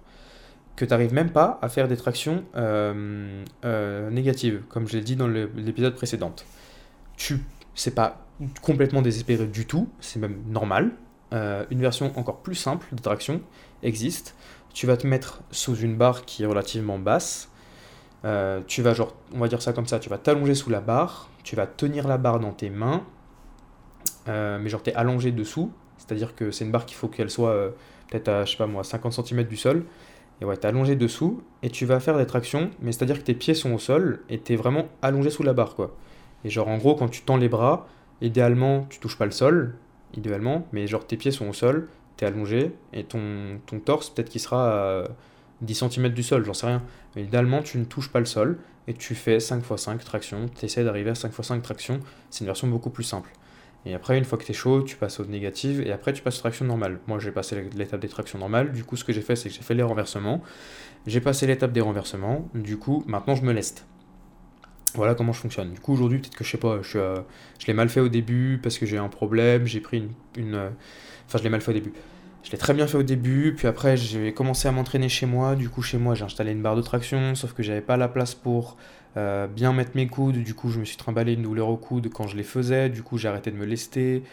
Que 0.76 0.84
tu 0.84 1.14
même 1.14 1.32
pas 1.32 1.58
à 1.60 1.68
faire 1.68 1.88
des 1.88 1.96
tractions 1.96 2.44
euh, 2.56 3.42
négatives, 4.10 4.62
comme 4.68 4.86
je 4.86 4.96
l'ai 4.96 5.02
dit 5.02 5.16
dans 5.16 5.28
l'épisode 5.28 5.94
précédent. 5.94 6.32
Tu. 7.16 7.42
C'est 7.74 7.94
pas 7.94 8.27
complètement 8.62 9.02
désespéré 9.02 9.46
du 9.46 9.66
tout, 9.66 9.88
c'est 10.00 10.18
même 10.18 10.42
normal. 10.48 10.92
Euh, 11.32 11.64
une 11.70 11.80
version 11.80 12.12
encore 12.16 12.38
plus 12.38 12.54
simple 12.54 12.86
de 12.92 13.00
traction 13.00 13.42
existe. 13.82 14.34
Tu 14.72 14.86
vas 14.86 14.96
te 14.96 15.06
mettre 15.06 15.42
sous 15.50 15.76
une 15.76 15.96
barre 15.96 16.24
qui 16.24 16.44
est 16.44 16.46
relativement 16.46 16.98
basse. 16.98 17.50
Euh, 18.24 18.60
tu 18.66 18.82
vas, 18.82 18.94
genre, 18.94 19.14
on 19.34 19.38
va 19.38 19.48
dire 19.48 19.62
ça 19.62 19.72
comme 19.72 19.86
ça, 19.86 19.98
tu 19.98 20.08
vas 20.08 20.18
t'allonger 20.18 20.54
sous 20.54 20.70
la 20.70 20.80
barre, 20.80 21.28
tu 21.42 21.56
vas 21.56 21.66
tenir 21.66 22.08
la 22.08 22.18
barre 22.18 22.40
dans 22.40 22.52
tes 22.52 22.70
mains, 22.70 23.04
euh, 24.28 24.58
mais 24.58 24.68
genre 24.68 24.82
t'es 24.82 24.94
allongé 24.94 25.30
dessous, 25.30 25.70
c'est-à-dire 25.98 26.34
que 26.34 26.50
c'est 26.50 26.64
une 26.64 26.72
barre 26.72 26.84
qu'il 26.84 26.96
faut 26.96 27.06
qu'elle 27.06 27.30
soit 27.30 27.72
peut-être 28.08 28.28
à, 28.28 28.44
je 28.44 28.52
sais 28.52 28.56
pas 28.56 28.66
moi, 28.66 28.82
50 28.82 29.12
cm 29.12 29.44
du 29.44 29.56
sol. 29.56 29.84
Et 30.40 30.44
ouais, 30.44 30.56
t'es 30.56 30.68
allongé 30.68 30.94
dessous, 30.94 31.42
et 31.62 31.70
tu 31.70 31.84
vas 31.84 31.98
faire 31.98 32.16
des 32.16 32.26
tractions, 32.26 32.70
mais 32.80 32.92
c'est-à-dire 32.92 33.18
que 33.18 33.24
tes 33.24 33.34
pieds 33.34 33.54
sont 33.54 33.72
au 33.72 33.78
sol, 33.78 34.22
et 34.28 34.38
t'es 34.38 34.54
vraiment 34.54 34.86
allongé 35.02 35.30
sous 35.30 35.42
la 35.42 35.52
barre, 35.52 35.74
quoi. 35.74 35.96
Et 36.44 36.50
genre, 36.50 36.68
en 36.68 36.78
gros, 36.78 36.94
quand 36.94 37.08
tu 37.08 37.22
tends 37.22 37.36
les 37.36 37.48
bras, 37.48 37.88
Idéalement, 38.20 38.86
tu 38.88 38.98
touches 38.98 39.16
pas 39.16 39.26
le 39.26 39.30
sol, 39.30 39.74
idéalement, 40.14 40.66
mais 40.72 40.86
genre 40.86 41.06
tes 41.06 41.16
pieds 41.16 41.30
sont 41.30 41.48
au 41.48 41.52
sol, 41.52 41.88
tu 42.16 42.24
es 42.24 42.28
allongé, 42.28 42.72
et 42.92 43.04
ton, 43.04 43.60
ton 43.66 43.78
torse, 43.78 44.10
peut-être 44.10 44.28
qu'il 44.28 44.40
sera 44.40 45.02
à 45.02 45.08
10 45.62 45.74
cm 45.74 46.08
du 46.10 46.22
sol, 46.22 46.44
j'en 46.44 46.54
sais 46.54 46.66
rien. 46.66 46.82
Mais 47.14 47.22
idéalement, 47.22 47.62
tu 47.62 47.78
ne 47.78 47.84
touches 47.84 48.10
pas 48.10 48.20
le 48.20 48.26
sol, 48.26 48.58
et 48.88 48.94
tu 48.94 49.14
fais 49.14 49.38
5 49.38 49.62
x 49.70 49.82
5 49.82 50.04
tractions, 50.04 50.46
tu 50.58 50.64
essaies 50.64 50.84
d'arriver 50.84 51.10
à 51.10 51.14
5 51.14 51.28
x 51.28 51.42
5 51.42 51.62
tractions, 51.62 52.00
c'est 52.30 52.40
une 52.40 52.46
version 52.46 52.66
beaucoup 52.68 52.90
plus 52.90 53.04
simple. 53.04 53.30
Et 53.86 53.94
après, 53.94 54.18
une 54.18 54.24
fois 54.24 54.36
que 54.38 54.44
tu 54.44 54.50
es 54.50 54.54
chaud, 54.54 54.82
tu 54.82 54.96
passes 54.96 55.20
aux 55.20 55.24
négatives, 55.26 55.80
et 55.80 55.92
après 55.92 56.12
tu 56.12 56.22
passes 56.22 56.38
aux 56.38 56.40
tractions 56.40 56.64
normales. 56.64 56.98
Moi, 57.06 57.18
j'ai 57.20 57.30
passé 57.30 57.62
l'étape 57.74 58.00
des 58.00 58.08
tractions 58.08 58.38
normales, 58.38 58.72
du 58.72 58.84
coup, 58.84 58.96
ce 58.96 59.04
que 59.04 59.12
j'ai 59.12 59.22
fait, 59.22 59.36
c'est 59.36 59.48
que 59.48 59.54
j'ai 59.54 59.62
fait 59.62 59.74
les 59.74 59.82
renversements. 59.82 60.42
J'ai 61.06 61.20
passé 61.20 61.46
l'étape 61.46 61.72
des 61.72 61.80
renversements, 61.80 62.48
du 62.54 62.76
coup, 62.78 63.04
maintenant 63.06 63.36
je 63.36 63.42
me 63.42 63.52
leste. 63.52 63.86
Voilà 64.98 65.14
comment 65.14 65.32
je 65.32 65.38
fonctionne. 65.38 65.72
Du 65.72 65.78
coup, 65.78 65.92
aujourd'hui, 65.92 66.18
peut-être 66.18 66.34
que 66.34 66.42
je 66.42 66.50
sais 66.50 66.58
pas, 66.58 66.82
je, 66.82 66.98
je 67.60 67.66
l'ai 67.68 67.72
mal 67.72 67.88
fait 67.88 68.00
au 68.00 68.08
début 68.08 68.58
parce 68.60 68.78
que 68.78 68.84
j'ai 68.84 68.98
un 68.98 69.08
problème, 69.08 69.64
j'ai 69.64 69.78
pris 69.78 70.08
une. 70.36 70.54
Euh, 70.56 70.70
enfin, 71.26 71.38
je 71.38 71.44
l'ai 71.44 71.50
mal 71.50 71.60
fait 71.60 71.70
au 71.70 71.74
début. 71.74 71.92
Je 72.42 72.50
l'ai 72.50 72.58
très 72.58 72.74
bien 72.74 72.88
fait 72.88 72.98
au 72.98 73.04
début, 73.04 73.54
puis 73.56 73.68
après 73.68 73.96
j'ai 73.96 74.34
commencé 74.34 74.66
à 74.66 74.72
m'entraîner 74.72 75.08
chez 75.08 75.26
moi. 75.26 75.54
Du 75.54 75.68
coup, 75.68 75.82
chez 75.82 75.98
moi, 75.98 76.16
j'ai 76.16 76.24
installé 76.24 76.50
une 76.50 76.62
barre 76.62 76.74
de 76.74 76.82
traction, 76.82 77.36
sauf 77.36 77.52
que 77.52 77.62
j'avais 77.62 77.80
pas 77.80 77.96
la 77.96 78.08
place 78.08 78.34
pour 78.34 78.76
euh, 79.16 79.46
bien 79.46 79.72
mettre 79.72 79.92
mes 79.94 80.08
coudes. 80.08 80.38
Du 80.38 80.54
coup, 80.54 80.68
je 80.68 80.80
me 80.80 80.84
suis 80.84 80.96
trimballé 80.96 81.34
une 81.34 81.42
douleur 81.42 81.68
au 81.68 81.76
coude 81.76 82.10
quand 82.12 82.26
je 82.26 82.36
les 82.36 82.42
faisais. 82.42 82.88
Du 82.88 83.04
coup, 83.04 83.18
j'ai 83.18 83.28
arrêté 83.28 83.52
de 83.52 83.56
me 83.56 83.66
lester 83.66 84.24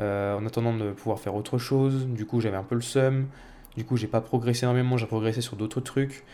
euh, 0.00 0.36
en 0.36 0.44
attendant 0.46 0.76
de 0.76 0.90
pouvoir 0.90 1.20
faire 1.20 1.36
autre 1.36 1.58
chose. 1.58 2.08
Du 2.08 2.26
coup, 2.26 2.40
j'avais 2.40 2.56
un 2.56 2.64
peu 2.64 2.74
le 2.74 2.80
seum. 2.80 3.28
Du 3.76 3.84
coup, 3.84 3.96
j'ai 3.96 4.08
pas 4.08 4.20
progressé 4.20 4.64
énormément, 4.64 4.96
j'ai 4.96 5.06
progressé 5.06 5.42
sur 5.42 5.54
d'autres 5.54 5.80
trucs. 5.80 6.24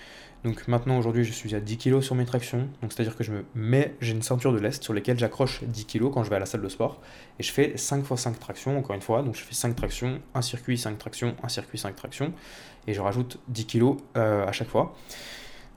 Donc 0.45 0.69
maintenant, 0.69 0.99
aujourd'hui, 0.99 1.25
je 1.25 1.33
suis 1.33 1.55
à 1.55 1.61
10 1.61 1.79
kg 1.79 2.01
sur 2.03 2.15
mes 2.15 2.27
tractions. 2.27 2.69
Donc 2.83 2.93
c'est-à-dire 2.93 3.17
que 3.17 3.25
je 3.25 3.33
me 3.33 3.45
mets, 3.55 3.97
j'ai 4.01 4.13
une 4.13 4.21
ceinture 4.21 4.53
de 4.53 4.59
lest 4.59 4.83
sur 4.83 4.93
laquelle 4.93 5.19
j'accroche 5.19 5.65
10 5.65 5.87
kg 5.87 6.11
quand 6.11 6.23
je 6.23 6.29
vais 6.29 6.37
à 6.37 6.39
la 6.39 6.45
salle 6.45 6.61
de 6.61 6.69
sport. 6.69 7.01
Et 7.39 7.43
je 7.43 7.51
fais 7.51 7.79
5 7.79 8.05
x 8.11 8.23
5 8.23 8.39
tractions, 8.39 8.79
encore 8.79 8.95
une 8.95 9.01
fois. 9.01 9.23
Donc 9.23 9.37
je 9.37 9.41
fais 9.41 9.55
5 9.55 9.75
tractions, 9.75 10.21
un 10.35 10.43
circuit, 10.43 10.77
5 10.77 10.99
tractions, 10.99 11.35
un 11.43 11.49
circuit, 11.49 11.79
5 11.79 11.97
tractions. 11.97 12.35
Et 12.87 12.93
je 12.93 13.01
rajoute 13.01 13.41
10 13.49 13.67
kg 13.67 13.97
euh, 14.19 14.47
à 14.47 14.53
chaque 14.53 14.69
fois. 14.69 14.95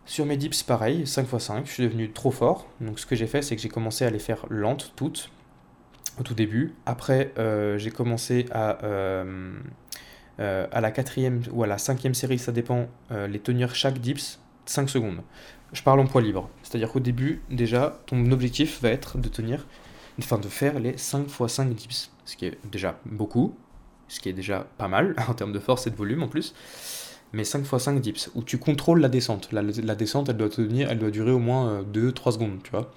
Sur 0.05 0.25
mes 0.25 0.35
dips, 0.35 0.63
pareil, 0.63 1.07
5 1.07 1.31
x 1.31 1.37
5. 1.45 1.65
Je 1.65 1.71
suis 1.71 1.83
devenu 1.83 2.11
trop 2.11 2.31
fort. 2.31 2.67
Donc 2.81 2.99
ce 2.99 3.05
que 3.05 3.15
j'ai 3.15 3.27
fait, 3.27 3.41
c'est 3.41 3.55
que 3.55 3.61
j'ai 3.61 3.69
commencé 3.69 4.03
à 4.03 4.09
les 4.09 4.19
faire 4.19 4.45
lentes, 4.49 4.91
toutes, 4.97 5.31
au 6.19 6.23
tout 6.23 6.33
début. 6.33 6.75
Après, 6.85 7.31
euh, 7.37 7.77
j'ai 7.77 7.91
commencé 7.91 8.45
à... 8.51 8.83
Euh, 8.83 9.57
à 10.39 10.81
la 10.81 10.91
quatrième 10.91 11.41
ou 11.51 11.63
à 11.63 11.67
la 11.67 11.79
cinquième 11.79 12.13
série, 12.13 12.37
ça 12.37 12.51
dépend, 12.51 12.85
les 13.09 13.39
tenir 13.39 13.73
chaque 13.73 13.97
dips 13.97 14.39
5 14.69 14.89
secondes. 14.89 15.21
Je 15.73 15.81
parle 15.81 15.99
en 15.99 16.05
poids 16.05 16.21
libre. 16.21 16.49
C'est-à-dire 16.63 16.91
qu'au 16.91 16.99
début, 16.99 17.41
déjà, 17.49 17.99
ton 18.05 18.31
objectif 18.31 18.81
va 18.81 18.89
être 18.89 19.17
de 19.17 19.27
tenir, 19.27 19.65
enfin 20.19 20.37
de 20.37 20.47
faire 20.47 20.79
les 20.79 20.97
5 20.97 21.27
x 21.27 21.47
5 21.47 21.73
dips. 21.73 22.11
Ce 22.25 22.35
qui 22.35 22.45
est 22.45 22.57
déjà 22.71 22.99
beaucoup, 23.05 23.55
ce 24.07 24.19
qui 24.19 24.29
est 24.29 24.33
déjà 24.33 24.67
pas 24.77 24.87
mal 24.87 25.15
en 25.27 25.33
termes 25.33 25.53
de 25.53 25.59
force 25.59 25.87
et 25.87 25.91
de 25.91 25.95
volume 25.95 26.23
en 26.23 26.27
plus. 26.27 26.53
Mais 27.33 27.43
5 27.43 27.59
x 27.59 27.77
5 27.77 27.99
dips, 27.99 28.31
où 28.35 28.43
tu 28.43 28.57
contrôles 28.57 29.01
la 29.01 29.09
descente. 29.09 29.49
La, 29.51 29.63
descente, 29.95 30.29
elle 30.29 30.37
doit, 30.37 30.49
tenir, 30.49 30.89
elle 30.89 30.99
doit 30.99 31.11
durer 31.11 31.31
au 31.31 31.39
moins 31.39 31.81
2-3 31.83 32.29
euh, 32.29 32.31
secondes, 32.31 32.59
tu 32.63 32.71
vois. 32.71 32.91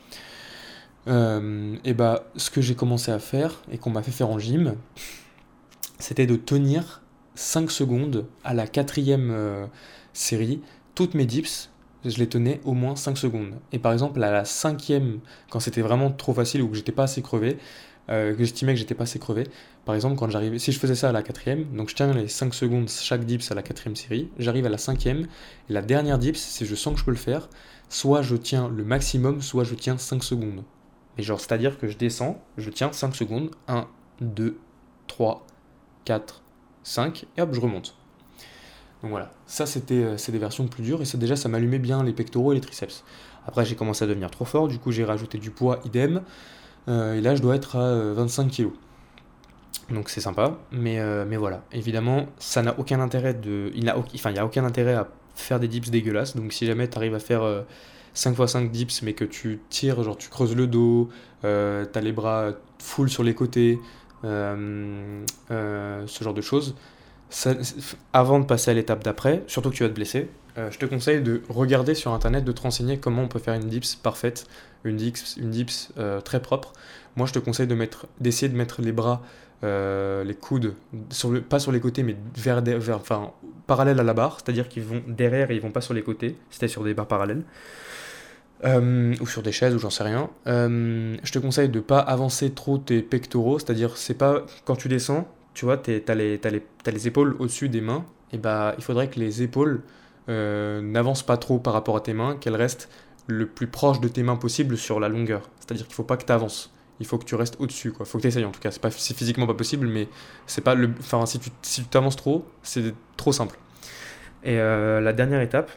Euh, 1.08 1.76
et 1.84 1.94
bah, 1.94 2.24
ce 2.36 2.50
que 2.50 2.60
j'ai 2.60 2.74
commencé 2.74 3.10
à 3.10 3.18
faire, 3.18 3.62
et 3.72 3.78
qu'on 3.78 3.90
m'a 3.90 4.02
fait 4.02 4.10
faire 4.12 4.28
en 4.28 4.38
gym, 4.38 4.76
c'était 5.98 6.26
de 6.26 6.36
tenir 6.36 7.02
5 7.34 7.70
secondes 7.70 8.26
à 8.44 8.54
la 8.54 8.66
quatrième 8.66 9.30
euh, 9.30 9.66
série 10.12 10.60
toutes 10.94 11.14
mes 11.14 11.26
dips, 11.26 11.70
je 12.04 12.18
les 12.18 12.28
tenais 12.28 12.60
au 12.64 12.72
moins 12.72 12.96
5 12.96 13.18
secondes. 13.18 13.54
Et 13.72 13.78
par 13.78 13.92
exemple, 13.92 14.22
à 14.22 14.30
la 14.30 14.44
cinquième, 14.44 15.20
quand 15.50 15.60
c'était 15.60 15.82
vraiment 15.82 16.10
trop 16.10 16.32
facile 16.32 16.62
ou 16.62 16.68
que 16.68 16.76
j'étais 16.76 16.92
pas 16.92 17.04
assez 17.04 17.22
crevé, 17.22 17.58
euh, 18.08 18.34
que 18.34 18.38
j'estimais 18.38 18.72
que 18.72 18.78
j'étais 18.78 18.94
pas 18.94 19.04
assez 19.04 19.18
crevé, 19.18 19.46
par 19.84 19.94
exemple, 19.94 20.16
quand 20.16 20.28
j'arrivais, 20.30 20.58
si 20.58 20.72
je 20.72 20.78
faisais 20.78 20.94
ça 20.94 21.10
à 21.10 21.12
la 21.12 21.22
quatrième, 21.22 21.64
donc 21.76 21.90
je 21.90 21.94
tiens 21.94 22.12
les 22.12 22.28
5 22.28 22.54
secondes 22.54 22.88
chaque 22.88 23.24
dips 23.24 23.50
à 23.50 23.54
la 23.54 23.62
quatrième 23.62 23.96
série, 23.96 24.30
j'arrive 24.38 24.66
à 24.66 24.70
la 24.70 24.78
cinquième, 24.78 25.26
et 25.68 25.72
la 25.72 25.82
dernière 25.82 26.18
dips, 26.18 26.38
si 26.38 26.66
je 26.66 26.74
sens 26.74 26.94
que 26.94 27.00
je 27.00 27.04
peux 27.04 27.10
le 27.10 27.16
faire, 27.16 27.48
soit 27.88 28.22
je 28.22 28.36
tiens 28.36 28.68
le 28.68 28.84
maximum, 28.84 29.42
soit 29.42 29.64
je 29.64 29.74
tiens 29.74 29.98
5 29.98 30.24
secondes. 30.24 30.64
Mais 31.16 31.22
genre, 31.22 31.40
c'est-à-dire 31.40 31.78
que 31.78 31.86
je 31.86 31.96
descends, 31.96 32.42
je 32.56 32.70
tiens 32.70 32.92
5 32.92 33.14
secondes, 33.14 33.50
1, 33.68 33.86
2, 34.20 34.58
3, 35.06 35.46
4, 36.04 36.42
5, 36.82 37.26
et 37.36 37.42
hop, 37.42 37.52
je 37.52 37.60
remonte. 37.60 37.99
Donc 39.02 39.10
voilà, 39.12 39.30
ça 39.46 39.64
c'était 39.64 39.94
euh, 39.94 40.16
c'est 40.18 40.32
des 40.32 40.38
versions 40.38 40.66
plus 40.66 40.82
dures 40.82 41.00
et 41.00 41.04
ça 41.04 41.16
déjà 41.16 41.34
ça 41.34 41.48
m'allumait 41.48 41.78
bien 41.78 42.04
les 42.04 42.12
pectoraux 42.12 42.52
et 42.52 42.54
les 42.54 42.60
triceps. 42.60 43.02
Après 43.46 43.64
j'ai 43.64 43.74
commencé 43.74 44.04
à 44.04 44.06
devenir 44.06 44.30
trop 44.30 44.44
fort, 44.44 44.68
du 44.68 44.78
coup 44.78 44.92
j'ai 44.92 45.04
rajouté 45.04 45.38
du 45.38 45.50
poids 45.50 45.80
idem 45.86 46.22
euh, 46.88 47.14
et 47.14 47.20
là 47.22 47.34
je 47.34 47.40
dois 47.40 47.56
être 47.56 47.76
à 47.76 48.12
25 48.12 48.60
euh, 48.60 48.64
kg. 48.68 48.70
Donc 49.90 50.08
c'est 50.08 50.20
sympa, 50.20 50.56
mais, 50.70 51.00
voilà, 51.36 51.64
évidemment 51.72 52.26
ça 52.38 52.62
n'a 52.62 52.78
aucun 52.78 53.00
intérêt 53.00 53.34
de 53.34 53.72
il 53.74 53.90
enfin 53.90 54.30
il 54.30 54.36
y 54.36 54.38
a 54.38 54.44
aucun 54.44 54.64
intérêt 54.64 54.94
à 54.94 55.08
faire 55.34 55.58
des 55.58 55.68
dips 55.68 55.90
dégueulasses. 55.90 56.36
Donc 56.36 56.52
si 56.52 56.66
jamais 56.66 56.88
tu 56.88 56.96
arrives 56.96 57.14
à 57.14 57.18
faire 57.18 57.64
5 58.14 58.38
x 58.38 58.52
5 58.52 58.70
dips 58.70 59.02
mais 59.02 59.14
que 59.14 59.24
tu 59.24 59.60
tires, 59.70 60.02
genre 60.02 60.16
tu 60.16 60.28
creuses 60.28 60.54
le 60.54 60.66
dos, 60.66 61.08
tu 61.42 61.48
as 61.48 62.00
les 62.02 62.12
bras 62.12 62.52
full 62.78 63.08
sur 63.08 63.24
les 63.24 63.34
côtés, 63.34 63.80
ce 64.22 65.24
genre 66.20 66.34
de 66.34 66.42
choses, 66.42 66.76
avant 68.12 68.40
de 68.40 68.44
passer 68.44 68.70
à 68.70 68.74
l'étape 68.74 69.04
d'après, 69.04 69.42
surtout 69.46 69.70
que 69.70 69.76
tu 69.76 69.82
vas 69.82 69.88
te 69.88 69.94
blesser, 69.94 70.28
euh, 70.58 70.70
je 70.70 70.78
te 70.78 70.86
conseille 70.86 71.20
de 71.20 71.42
regarder 71.48 71.94
sur 71.94 72.12
internet, 72.12 72.44
de 72.44 72.52
te 72.52 72.62
renseigner 72.62 72.98
comment 72.98 73.22
on 73.22 73.28
peut 73.28 73.38
faire 73.38 73.54
une 73.54 73.68
dips 73.68 73.96
parfaite, 73.96 74.46
une 74.84 74.96
dips, 74.96 75.36
une 75.36 75.50
dips 75.50 75.92
euh, 75.98 76.20
très 76.20 76.40
propre. 76.40 76.72
Moi, 77.16 77.26
je 77.26 77.32
te 77.32 77.38
conseille 77.38 77.66
de 77.66 77.74
mettre, 77.74 78.06
d'essayer 78.20 78.48
de 78.48 78.56
mettre 78.56 78.82
les 78.82 78.92
bras, 78.92 79.22
euh, 79.62 80.24
les 80.24 80.34
coudes, 80.34 80.74
pas 81.48 81.58
sur 81.58 81.72
les 81.72 81.80
côtés, 81.80 82.02
mais 82.02 82.16
vers, 82.36 82.62
vers 82.62 82.96
enfin, 82.96 83.32
parallèle 83.66 84.00
à 84.00 84.02
la 84.02 84.14
barre, 84.14 84.38
c'est-à-dire 84.42 84.68
qu'ils 84.68 84.84
vont 84.84 85.02
derrière 85.06 85.50
et 85.50 85.54
ils 85.54 85.60
vont 85.60 85.70
pas 85.70 85.80
sur 85.82 85.94
les 85.94 86.02
côtés, 86.02 86.36
c'était 86.50 86.68
sur 86.68 86.82
des 86.82 86.94
barres 86.94 87.08
parallèles. 87.08 87.42
ou 88.64 89.26
sur 89.26 89.42
des 89.42 89.52
chaises 89.52 89.74
ou 89.74 89.78
j'en 89.78 89.90
sais 89.90 90.04
rien. 90.04 90.30
je 90.46 91.32
te 91.32 91.38
conseille 91.38 91.68
de 91.68 91.80
pas 91.80 92.00
avancer 92.00 92.50
trop 92.50 92.78
tes 92.78 93.02
pectoraux, 93.02 93.58
c'est-à-dire 93.58 93.96
c'est 93.96 94.14
pas 94.14 94.44
quand 94.64 94.76
tu 94.76 94.88
descends, 94.88 95.28
tu 95.60 95.66
vois, 95.66 95.76
tu 95.76 96.02
as, 96.08 96.14
les 96.14 97.06
épaules 97.06 97.36
au-dessus 97.38 97.68
des 97.68 97.82
mains, 97.82 98.06
et 98.32 98.38
bah 98.38 98.74
il 98.78 98.82
faudrait 98.82 99.10
que 99.10 99.20
les 99.20 99.42
épaules 99.42 99.82
euh, 100.30 100.80
n'avancent 100.80 101.22
pas 101.22 101.36
trop 101.36 101.58
par 101.58 101.74
rapport 101.74 101.98
à 101.98 102.00
tes 102.00 102.14
mains, 102.14 102.36
qu'elles 102.36 102.56
restent 102.56 102.88
le 103.26 103.44
plus 103.44 103.66
proche 103.66 104.00
de 104.00 104.08
tes 104.08 104.22
mains 104.22 104.36
possible 104.36 104.78
sur 104.78 105.00
la 105.00 105.10
longueur. 105.10 105.42
C'est-à-dire 105.58 105.84
qu'il 105.84 105.94
faut 105.94 106.02
pas 106.02 106.16
que 106.16 106.24
tu 106.24 106.32
avances. 106.32 106.72
Il 106.98 107.04
faut 107.04 107.18
que 107.18 107.26
tu 107.26 107.34
restes 107.34 107.56
au-dessus, 107.58 107.92
quoi. 107.92 108.06
Faut 108.06 108.16
que 108.16 108.22
tu 108.22 108.28
essayes 108.28 108.46
en 108.46 108.52
tout 108.52 108.60
cas. 108.60 108.70
C'est 108.70 108.80
pas 108.80 108.90
physiquement 108.90 109.46
pas 109.46 109.52
possible, 109.52 109.86
mais 109.86 110.08
c'est 110.46 110.62
pas 110.62 110.74
le. 110.74 110.92
Enfin, 110.98 111.26
si 111.26 111.38
tu 111.38 111.50
si 111.60 111.84
t'avances 111.84 112.16
trop, 112.16 112.46
c'est 112.62 112.94
trop 113.18 113.32
simple. 113.32 113.58
Et 114.42 114.58
euh, 114.58 115.02
la 115.02 115.12
dernière 115.12 115.42
étape, 115.42 115.70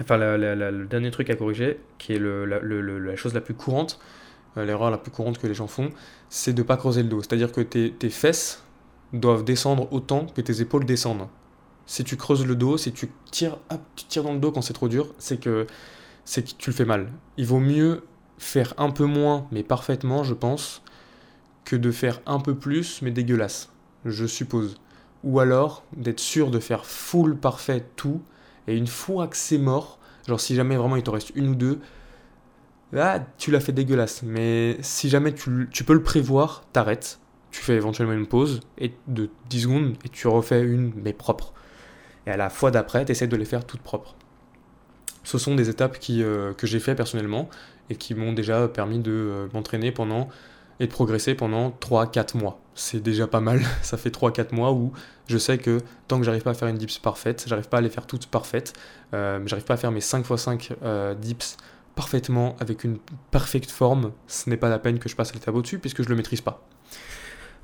enfin 0.00 0.16
le 0.18 0.86
dernier 0.86 1.12
truc 1.12 1.30
à 1.30 1.36
corriger, 1.36 1.78
qui 1.98 2.14
est 2.14 2.18
la, 2.18 3.14
chose 3.14 3.32
la 3.32 3.42
plus 3.42 3.54
courante, 3.54 4.00
euh, 4.56 4.64
l'erreur 4.64 4.90
la 4.90 4.98
plus 4.98 5.12
courante 5.12 5.38
que 5.38 5.46
les 5.46 5.54
gens 5.54 5.68
font, 5.68 5.90
c'est 6.30 6.52
de 6.52 6.64
pas 6.64 6.76
creuser 6.76 7.04
le 7.04 7.08
dos. 7.08 7.22
C'est-à-dire 7.22 7.52
que 7.52 7.60
tes 7.60 8.10
fesses 8.10 8.64
doivent 9.12 9.44
descendre 9.44 9.92
autant 9.92 10.26
que 10.26 10.40
tes 10.40 10.60
épaules 10.60 10.84
descendent. 10.84 11.28
Si 11.86 12.04
tu 12.04 12.16
creuses 12.16 12.44
le 12.44 12.54
dos, 12.54 12.76
si 12.76 12.92
tu 12.92 13.10
tires, 13.30 13.58
tu 13.96 14.04
tires 14.04 14.22
dans 14.22 14.34
le 14.34 14.38
dos 14.38 14.52
quand 14.52 14.62
c'est 14.62 14.74
trop 14.74 14.88
dur, 14.88 15.14
c'est 15.18 15.40
que, 15.40 15.66
que 16.34 16.40
tu 16.40 16.70
le 16.70 16.76
fais 16.76 16.84
mal. 16.84 17.10
Il 17.36 17.46
vaut 17.46 17.60
mieux 17.60 18.04
faire 18.36 18.74
un 18.76 18.90
peu 18.90 19.04
moins, 19.04 19.46
mais 19.50 19.62
parfaitement, 19.62 20.22
je 20.22 20.34
pense, 20.34 20.82
que 21.64 21.76
de 21.76 21.90
faire 21.90 22.20
un 22.26 22.40
peu 22.40 22.54
plus, 22.54 23.02
mais 23.02 23.10
dégueulasse, 23.10 23.70
je 24.04 24.26
suppose. 24.26 24.76
Ou 25.24 25.40
alors 25.40 25.82
d'être 25.96 26.20
sûr 26.20 26.50
de 26.50 26.60
faire 26.60 26.86
full 26.86 27.36
parfait 27.36 27.86
tout, 27.96 28.22
et 28.66 28.76
une 28.76 28.86
fois 28.86 29.26
que 29.26 29.36
c'est 29.36 29.58
mort, 29.58 29.98
genre 30.26 30.40
si 30.40 30.54
jamais 30.54 30.76
vraiment 30.76 30.96
il 30.96 31.02
te 31.02 31.10
reste 31.10 31.32
une 31.34 31.48
ou 31.48 31.54
deux, 31.54 31.80
là 32.92 33.26
tu 33.38 33.50
l'as 33.50 33.60
fait 33.60 33.72
dégueulasse. 33.72 34.22
Mais 34.22 34.76
si 34.82 35.08
jamais 35.08 35.34
tu, 35.34 35.68
tu 35.72 35.84
peux 35.84 35.94
le 35.94 36.02
prévoir, 36.02 36.64
t'arrêtes, 36.72 37.18
tu 37.50 37.62
fais 37.62 37.74
éventuellement 37.74 38.14
une 38.14 38.26
pause 38.26 38.60
et 38.78 38.92
de 39.06 39.30
10 39.50 39.62
secondes 39.62 39.94
et 40.04 40.08
tu 40.08 40.28
refais 40.28 40.62
une 40.62 40.92
mais 40.96 41.12
propre. 41.12 41.52
Et 42.26 42.30
à 42.30 42.36
la 42.36 42.50
fois 42.50 42.70
d'après, 42.70 43.04
tu 43.04 43.12
essaies 43.12 43.26
de 43.26 43.36
les 43.36 43.44
faire 43.44 43.64
toutes 43.64 43.80
propres. 43.80 44.14
Ce 45.24 45.38
sont 45.38 45.54
des 45.54 45.68
étapes 45.68 45.98
euh, 46.10 46.52
que 46.54 46.66
j'ai 46.66 46.80
fait 46.80 46.94
personnellement 46.94 47.48
et 47.90 47.96
qui 47.96 48.14
m'ont 48.14 48.32
déjà 48.32 48.68
permis 48.68 48.98
de 48.98 49.12
euh, 49.12 49.46
m'entraîner 49.52 49.92
pendant 49.92 50.28
et 50.80 50.86
de 50.86 50.92
progresser 50.92 51.34
pendant 51.34 51.70
3-4 51.70 52.38
mois. 52.38 52.60
C'est 52.74 53.02
déjà 53.02 53.26
pas 53.26 53.40
mal, 53.40 53.60
ça 53.82 53.96
fait 53.96 54.10
3-4 54.10 54.54
mois 54.54 54.72
où 54.72 54.92
je 55.26 55.36
sais 55.36 55.58
que 55.58 55.80
tant 56.06 56.18
que 56.18 56.24
j'arrive 56.24 56.42
pas 56.42 56.52
à 56.52 56.54
faire 56.54 56.68
une 56.68 56.78
dips 56.78 56.98
parfaite, 56.98 57.44
j'arrive 57.46 57.68
pas 57.68 57.78
à 57.78 57.80
les 57.80 57.90
faire 57.90 58.06
toutes 58.06 58.26
parfaites, 58.26 58.74
euh, 59.14 59.40
j'arrive 59.46 59.64
pas 59.64 59.74
à 59.74 59.76
faire 59.76 59.90
mes 59.90 60.00
5 60.00 60.20
x 60.30 60.42
5 60.42 60.72
dips 61.18 61.56
parfaitement 61.94 62.54
avec 62.60 62.84
une 62.84 62.98
parfaite 63.30 63.70
forme, 63.70 64.12
ce 64.28 64.48
n'est 64.48 64.56
pas 64.56 64.68
la 64.68 64.78
peine 64.78 64.98
que 64.98 65.08
je 65.08 65.16
passe 65.16 65.30
à 65.30 65.34
l'étape 65.34 65.54
au-dessus 65.54 65.78
puisque 65.78 66.02
je 66.02 66.08
le 66.08 66.14
maîtrise 66.14 66.40
pas. 66.40 66.62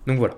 Donc 0.06 0.18
voilà. 0.18 0.36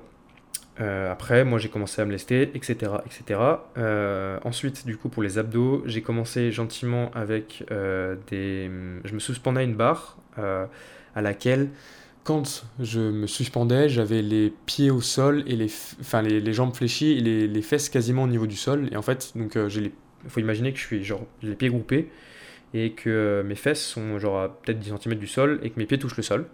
Euh, 0.81 1.11
après, 1.11 1.44
moi 1.44 1.59
j'ai 1.59 1.68
commencé 1.68 2.02
à 2.02 2.05
me 2.05 2.12
lester, 2.12 2.50
etc. 2.55 2.92
etc. 3.07 3.40
Euh, 3.79 4.38
ensuite, 4.44 4.87
du 4.87 4.96
coup, 4.96 5.09
pour 5.09 5.22
les 5.22 5.38
abdos, 5.38 5.83
j'ai 5.87 6.02
commencé 6.02 6.52
gentiment 6.52 7.11
avec 7.14 7.64
euh, 7.70 8.16
des. 8.29 8.70
Je 9.05 9.14
me 9.14 9.18
suspendais 9.18 9.61
à 9.61 9.64
une 9.64 9.74
barre 9.74 10.18
à 11.14 11.22
laquelle, 11.22 11.70
quand 12.24 12.66
je 12.79 13.00
me 13.00 13.26
suspendais, 13.26 13.88
j'avais 13.88 14.20
les 14.20 14.52
pieds 14.66 14.90
au 14.90 15.00
sol 15.00 15.42
et 15.46 15.57
les, 15.57 15.72
enfin, 16.00 16.20
les, 16.20 16.52
jambes 16.52 16.74
fléchies 16.74 17.12
et 17.12 17.20
les, 17.20 17.48
les, 17.48 17.62
fesses 17.62 17.88
quasiment 17.88 18.24
au 18.24 18.26
niveau 18.26 18.46
du 18.46 18.57
sol. 18.57 18.90
Et 18.92 18.96
en 18.98 19.02
fait, 19.02 19.33
donc, 19.35 19.57
il 19.57 19.90
faut 20.29 20.40
imaginer 20.40 20.74
que 20.74 20.79
je 20.79 20.85
suis 20.85 21.05
genre, 21.05 21.24
j'ai 21.42 21.48
les 21.48 21.55
pieds 21.55 21.70
groupés 21.70 22.11
et 22.74 22.92
que 22.92 23.42
mes 23.46 23.55
fesses 23.55 23.83
sont 23.83 24.18
genre 24.18 24.40
à 24.40 24.61
peut-être 24.61 24.79
10 24.79 24.92
cm 25.02 25.14
du 25.14 25.26
sol 25.26 25.59
et 25.62 25.70
que 25.70 25.79
mes 25.79 25.87
pieds 25.87 25.98
touchent 25.98 26.18
le 26.18 26.22
sol. 26.22 26.46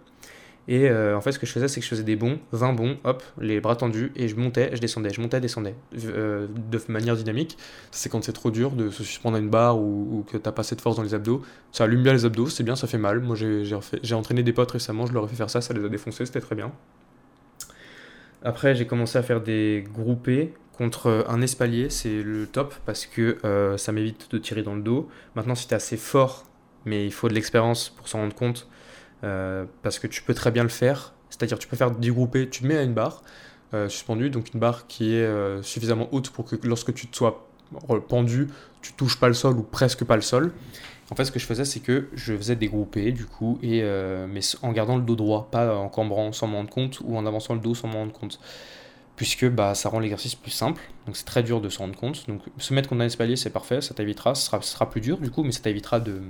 Et 0.67 0.89
euh, 0.89 1.17
en 1.17 1.21
fait, 1.21 1.33
ce 1.33 1.39
que 1.39 1.45
je 1.45 1.51
faisais, 1.51 1.67
c'est 1.67 1.79
que 1.79 1.83
je 1.83 1.89
faisais 1.89 2.03
des 2.03 2.15
bons, 2.15 2.39
20 2.53 2.73
bons, 2.73 2.97
hop, 3.03 3.21
les 3.39 3.59
bras 3.59 3.75
tendus, 3.75 4.11
et 4.15 4.27
je 4.27 4.35
montais, 4.35 4.69
je 4.73 4.79
descendais, 4.79 5.09
je 5.09 5.19
montais, 5.19 5.41
descendais, 5.41 5.75
euh, 6.05 6.47
de 6.71 6.79
manière 6.87 7.15
dynamique. 7.15 7.57
C'est 7.91 8.09
quand 8.09 8.23
c'est 8.23 8.33
trop 8.33 8.49
dur 8.49 8.71
de 8.71 8.89
se 8.89 9.03
suspendre 9.03 9.35
à 9.37 9.39
une 9.39 9.49
barre 9.49 9.77
ou, 9.77 10.25
que 10.31 10.37
t'as 10.37 10.51
pas 10.51 10.61
assez 10.61 10.75
de 10.75 10.81
force 10.81 10.95
dans 10.95 11.03
les 11.03 11.13
abdos. 11.13 11.41
Ça 11.71 11.83
allume 11.83 12.03
bien 12.03 12.13
les 12.13 12.25
abdos, 12.25 12.47
c'est 12.47 12.63
bien, 12.63 12.75
ça 12.75 12.87
fait 12.87 12.97
mal. 12.97 13.19
Moi, 13.19 13.35
j'ai 13.35 14.15
entraîné 14.15 14.43
des 14.43 14.53
potes 14.53 14.71
récemment, 14.71 15.05
je 15.05 15.13
leur 15.13 15.25
ai 15.25 15.27
fait 15.27 15.35
faire 15.35 15.49
ça, 15.49 15.59
ça 15.59 15.73
les 15.73 15.83
a 15.83 15.89
défoncés, 15.89 16.25
c'était 16.25 16.41
très 16.41 16.55
bien. 16.55 16.71
Après, 18.41 18.75
j'ai 18.75 18.87
commencé 18.87 19.17
à 19.17 19.23
faire 19.23 19.41
des 19.41 19.85
groupés 19.93 20.53
Contre 20.73 21.27
un 21.29 21.39
espalier, 21.41 21.91
c'est 21.91 22.23
le 22.23 22.47
top 22.47 22.73
parce 22.87 23.05
que 23.05 23.37
euh, 23.45 23.77
ça 23.77 23.91
m'évite 23.91 24.31
de 24.31 24.39
tirer 24.39 24.63
dans 24.63 24.73
le 24.73 24.81
dos. 24.81 25.07
Maintenant, 25.35 25.53
si 25.53 25.67
tu 25.67 25.73
es 25.73 25.75
assez 25.75 25.97
fort, 25.97 26.45
mais 26.83 27.05
il 27.05 27.13
faut 27.13 27.29
de 27.29 27.35
l'expérience 27.35 27.89
pour 27.89 28.07
s'en 28.07 28.19
rendre 28.19 28.33
compte, 28.33 28.67
euh, 29.23 29.65
parce 29.81 29.99
que 29.99 30.07
tu 30.07 30.21
peux 30.21 30.33
très 30.33 30.51
bien 30.51 30.63
le 30.63 30.69
faire. 30.69 31.13
C'est-à-dire, 31.29 31.57
tu 31.57 31.67
peux 31.67 31.75
faire 31.75 31.91
du 31.91 32.13
groupé, 32.13 32.49
tu 32.49 32.65
mets 32.65 32.77
à 32.77 32.83
une 32.83 32.93
barre 32.93 33.23
euh, 33.73 33.89
suspendue, 33.89 34.29
donc 34.29 34.53
une 34.53 34.59
barre 34.59 34.85
qui 34.87 35.15
est 35.15 35.63
suffisamment 35.63 36.07
haute 36.11 36.29
pour 36.29 36.45
que 36.45 36.55
lorsque 36.63 36.93
tu 36.93 37.07
te 37.07 37.15
sois 37.15 37.47
pendu, 38.07 38.49
tu 38.81 38.93
touches 38.93 39.19
pas 39.19 39.27
le 39.27 39.33
sol 39.33 39.57
ou 39.57 39.63
presque 39.63 40.03
pas 40.03 40.15
le 40.15 40.21
sol. 40.21 40.51
En 41.11 41.15
fait, 41.15 41.25
ce 41.25 41.31
que 41.31 41.39
je 41.39 41.45
faisais, 41.45 41.65
c'est 41.65 41.79
que 41.79 42.07
je 42.13 42.35
faisais 42.35 42.55
des 42.55 42.67
groupés, 42.67 43.11
du 43.11 43.25
coup, 43.25 43.59
et, 43.63 43.81
mais 43.81 44.41
en 44.61 44.71
gardant 44.71 44.95
le 44.95 45.01
dos 45.01 45.15
droit, 45.15 45.47
pas 45.51 45.75
en 45.75 45.89
cambrant 45.89 46.31
sans 46.31 46.47
m'en 46.47 46.57
rendre 46.57 46.69
compte 46.69 46.99
ou 47.03 47.17
en 47.17 47.25
avançant 47.25 47.55
le 47.55 47.59
dos 47.59 47.73
sans 47.73 47.87
m'en 47.87 47.99
rendre 47.99 48.13
compte 48.13 48.39
puisque 49.15 49.47
bah, 49.47 49.75
ça 49.75 49.89
rend 49.89 49.99
l'exercice 49.99 50.35
plus 50.35 50.51
simple. 50.51 50.81
Donc 51.05 51.17
c'est 51.17 51.25
très 51.25 51.43
dur 51.43 51.61
de 51.61 51.69
s'en 51.69 51.83
rendre 51.83 51.95
compte. 51.95 52.27
Donc 52.27 52.41
se 52.57 52.73
mettre 52.73 52.89
contre 52.89 53.01
un 53.01 53.05
espalier, 53.05 53.35
c'est 53.35 53.49
parfait, 53.49 53.81
ça 53.81 53.93
t'évitera, 53.93 54.35
ce 54.35 54.49
sera, 54.61 54.89
plus 54.89 55.01
dur 55.01 55.17
du 55.17 55.29
coup, 55.29 55.43
mais 55.43 55.51
ça 55.51 55.61
t'évitera 55.61 55.99
de, 55.99 56.21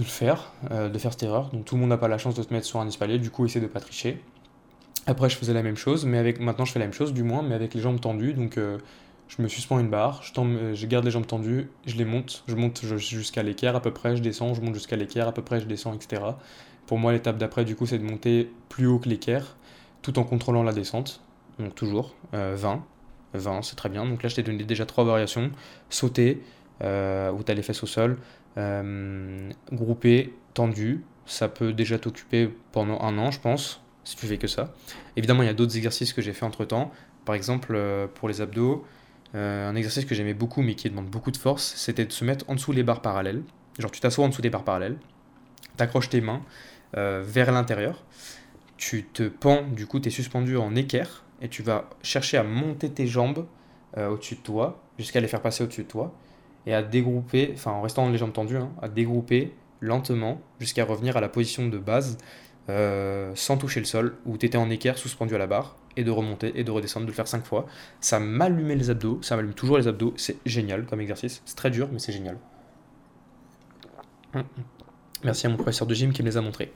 de 0.00 0.06
le 0.06 0.10
faire, 0.10 0.52
euh, 0.70 0.88
de 0.88 0.98
faire 0.98 1.12
cette 1.12 1.22
erreur. 1.22 1.50
Donc 1.50 1.64
tout 1.64 1.74
le 1.74 1.80
monde 1.80 1.90
n'a 1.90 1.98
pas 1.98 2.08
la 2.08 2.18
chance 2.18 2.34
de 2.34 2.42
se 2.42 2.52
mettre 2.52 2.66
sur 2.66 2.80
un 2.80 2.88
espalier, 2.88 3.18
du 3.18 3.30
coup 3.30 3.44
essaie 3.44 3.60
de 3.60 3.66
pas 3.66 3.80
tricher. 3.80 4.22
Après 5.06 5.28
je 5.28 5.36
faisais 5.36 5.52
la 5.54 5.62
même 5.62 5.76
chose, 5.76 6.04
mais 6.04 6.18
avec 6.18 6.40
maintenant 6.40 6.64
je 6.64 6.72
fais 6.72 6.78
la 6.78 6.86
même 6.86 6.94
chose 6.94 7.12
du 7.12 7.22
moins, 7.22 7.42
mais 7.42 7.54
avec 7.54 7.74
les 7.74 7.80
jambes 7.80 8.00
tendues. 8.00 8.34
Donc 8.34 8.58
euh, 8.58 8.78
je 9.28 9.42
me 9.42 9.48
suspends 9.48 9.78
une 9.78 9.88
barre, 9.88 10.22
je, 10.22 10.32
euh, 10.38 10.74
je, 10.74 10.86
garde 10.86 11.04
les 11.04 11.10
jambes 11.10 11.26
tendues, 11.26 11.70
je 11.86 11.96
les 11.96 12.04
monte, 12.04 12.44
je 12.48 12.54
monte 12.54 12.84
jusqu'à 12.96 13.42
l'équerre 13.42 13.76
à 13.76 13.80
peu 13.80 13.92
près, 13.92 14.16
je 14.16 14.22
descends, 14.22 14.54
je 14.54 14.60
monte 14.60 14.74
jusqu'à 14.74 14.96
l'équerre 14.96 15.28
à 15.28 15.32
peu 15.32 15.42
près, 15.42 15.60
je 15.60 15.66
descends, 15.66 15.94
etc. 15.94 16.22
Pour 16.86 16.98
moi 16.98 17.12
l'étape 17.12 17.38
d'après 17.38 17.64
du 17.64 17.76
coup 17.76 17.86
c'est 17.86 17.98
de 17.98 18.04
monter 18.04 18.50
plus 18.68 18.86
haut 18.86 18.98
que 18.98 19.08
l'équerre, 19.08 19.56
tout 20.02 20.18
en 20.18 20.24
contrôlant 20.24 20.62
la 20.62 20.72
descente 20.72 21.22
donc 21.58 21.74
toujours, 21.74 22.14
20. 22.32 22.38
Euh, 22.38 22.78
20, 23.34 23.62
c'est 23.62 23.76
très 23.76 23.90
bien. 23.90 24.06
Donc 24.06 24.22
là, 24.22 24.28
je 24.28 24.36
t'ai 24.36 24.42
donné 24.42 24.64
déjà 24.64 24.86
trois 24.86 25.04
variations. 25.04 25.50
Sauter, 25.90 26.42
où 26.80 27.42
tu 27.44 27.52
as 27.52 27.54
les 27.54 27.62
fesses 27.62 27.82
au 27.82 27.86
sol. 27.86 28.16
Euh, 28.58 29.50
grouper, 29.72 30.34
tendu. 30.54 31.04
Ça 31.26 31.48
peut 31.48 31.72
déjà 31.72 31.98
t'occuper 31.98 32.50
pendant 32.72 33.00
un 33.00 33.16
an, 33.18 33.30
je 33.30 33.40
pense, 33.40 33.82
si 34.04 34.16
tu 34.16 34.26
fais 34.26 34.38
que 34.38 34.48
ça. 34.48 34.72
Évidemment, 35.16 35.42
il 35.42 35.46
y 35.46 35.50
a 35.50 35.54
d'autres 35.54 35.76
exercices 35.76 36.12
que 36.12 36.22
j'ai 36.22 36.32
fait 36.32 36.44
entre 36.44 36.64
temps. 36.64 36.90
Par 37.24 37.34
exemple, 37.34 37.78
pour 38.14 38.28
les 38.28 38.40
abdos, 38.40 38.84
un 39.34 39.76
exercice 39.76 40.04
que 40.04 40.14
j'aimais 40.14 40.34
beaucoup, 40.34 40.62
mais 40.62 40.74
qui 40.74 40.90
demande 40.90 41.06
beaucoup 41.06 41.30
de 41.30 41.36
force, 41.36 41.74
c'était 41.76 42.04
de 42.04 42.10
se 42.10 42.24
mettre 42.24 42.44
en 42.48 42.54
dessous 42.54 42.72
les 42.72 42.82
barres 42.82 43.02
parallèles. 43.02 43.42
Genre, 43.78 43.92
tu 43.92 44.00
t'assois 44.00 44.24
en 44.24 44.28
dessous 44.28 44.42
des 44.42 44.50
barres 44.50 44.64
parallèles, 44.64 44.98
t'accroches 45.76 46.08
tes 46.08 46.20
mains 46.20 46.42
vers 46.94 47.52
l'intérieur, 47.52 48.02
tu 48.80 49.04
te 49.04 49.28
pends, 49.28 49.62
du 49.62 49.86
coup, 49.86 50.00
tu 50.00 50.08
es 50.08 50.10
suspendu 50.10 50.56
en 50.56 50.74
équerre 50.74 51.22
et 51.42 51.48
tu 51.48 51.62
vas 51.62 51.88
chercher 52.02 52.38
à 52.38 52.42
monter 52.42 52.90
tes 52.90 53.06
jambes 53.06 53.46
euh, 53.96 54.08
au-dessus 54.08 54.36
de 54.36 54.40
toi, 54.40 54.82
jusqu'à 54.98 55.20
les 55.20 55.28
faire 55.28 55.42
passer 55.42 55.62
au-dessus 55.62 55.82
de 55.82 55.88
toi, 55.88 56.14
et 56.66 56.74
à 56.74 56.82
dégrouper, 56.82 57.52
enfin 57.54 57.72
en 57.72 57.82
restant 57.82 58.08
les 58.08 58.18
jambes 58.18 58.32
tendues, 58.32 58.56
hein, 58.56 58.70
à 58.82 58.88
dégrouper 58.88 59.54
lentement 59.80 60.40
jusqu'à 60.58 60.84
revenir 60.84 61.16
à 61.16 61.20
la 61.20 61.28
position 61.28 61.68
de 61.68 61.78
base 61.78 62.18
euh, 62.68 63.32
sans 63.34 63.56
toucher 63.56 63.80
le 63.80 63.86
sol, 63.86 64.16
où 64.26 64.36
tu 64.36 64.46
étais 64.46 64.58
en 64.58 64.70
équerre 64.70 64.98
suspendu 64.98 65.34
à 65.34 65.38
la 65.38 65.46
barre, 65.46 65.76
et 65.96 66.04
de 66.04 66.10
remonter 66.10 66.52
et 66.54 66.62
de 66.62 66.70
redescendre, 66.70 67.06
de 67.06 67.10
le 67.10 67.14
faire 67.14 67.26
5 67.26 67.44
fois. 67.44 67.66
Ça 68.00 68.20
m'allumait 68.20 68.76
les 68.76 68.90
abdos, 68.90 69.18
ça 69.22 69.34
m'allume 69.34 69.54
toujours 69.54 69.76
les 69.76 69.88
abdos, 69.88 70.14
c'est 70.16 70.36
génial 70.46 70.84
comme 70.84 71.00
exercice, 71.00 71.42
c'est 71.44 71.56
très 71.56 71.70
dur, 71.70 71.88
mais 71.90 71.98
c'est 71.98 72.12
génial. 72.12 72.36
Merci 75.24 75.46
à 75.46 75.50
mon 75.50 75.56
professeur 75.56 75.86
de 75.86 75.94
gym 75.94 76.12
qui 76.12 76.22
me 76.22 76.28
les 76.28 76.36
a 76.36 76.40
montrés. 76.40 76.72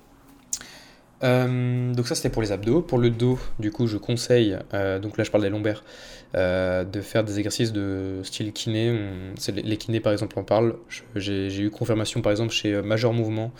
Euh, 1.23 1.95
donc 1.95 2.09
ça 2.09 2.15
c'était 2.15 2.31
pour 2.31 2.43
les 2.43 2.51
abdos. 2.51 2.83
Pour 2.83 2.99
le 2.99 3.11
dos, 3.11 3.39
du 3.59 3.71
coup, 3.71 3.87
je 3.87 3.97
conseille, 3.97 4.59
euh, 4.75 4.99
donc 4.99 5.17
là 5.17 5.25
je 5.25 5.31
parle 5.31 5.45
des 5.45 5.51
lombaires, 5.51 5.85
euh, 6.35 6.85
de 6.85 7.01
faire 7.01 7.25
des 7.25 7.39
exercices 7.39 7.73
de 7.73 8.21
style 8.23 8.53
kiné. 8.53 8.99
Les 9.49 9.77
kinés 9.77 10.01
par 10.01 10.13
exemple 10.13 10.39
en 10.39 10.45
parlent. 10.45 10.77
J'ai 11.15 11.61
eu 11.61 11.71
confirmation 11.71 12.23
par 12.23 12.33
exemple 12.33 12.53
chez 12.53 12.83
Major 12.83 13.13
Mouvement, 13.13 13.53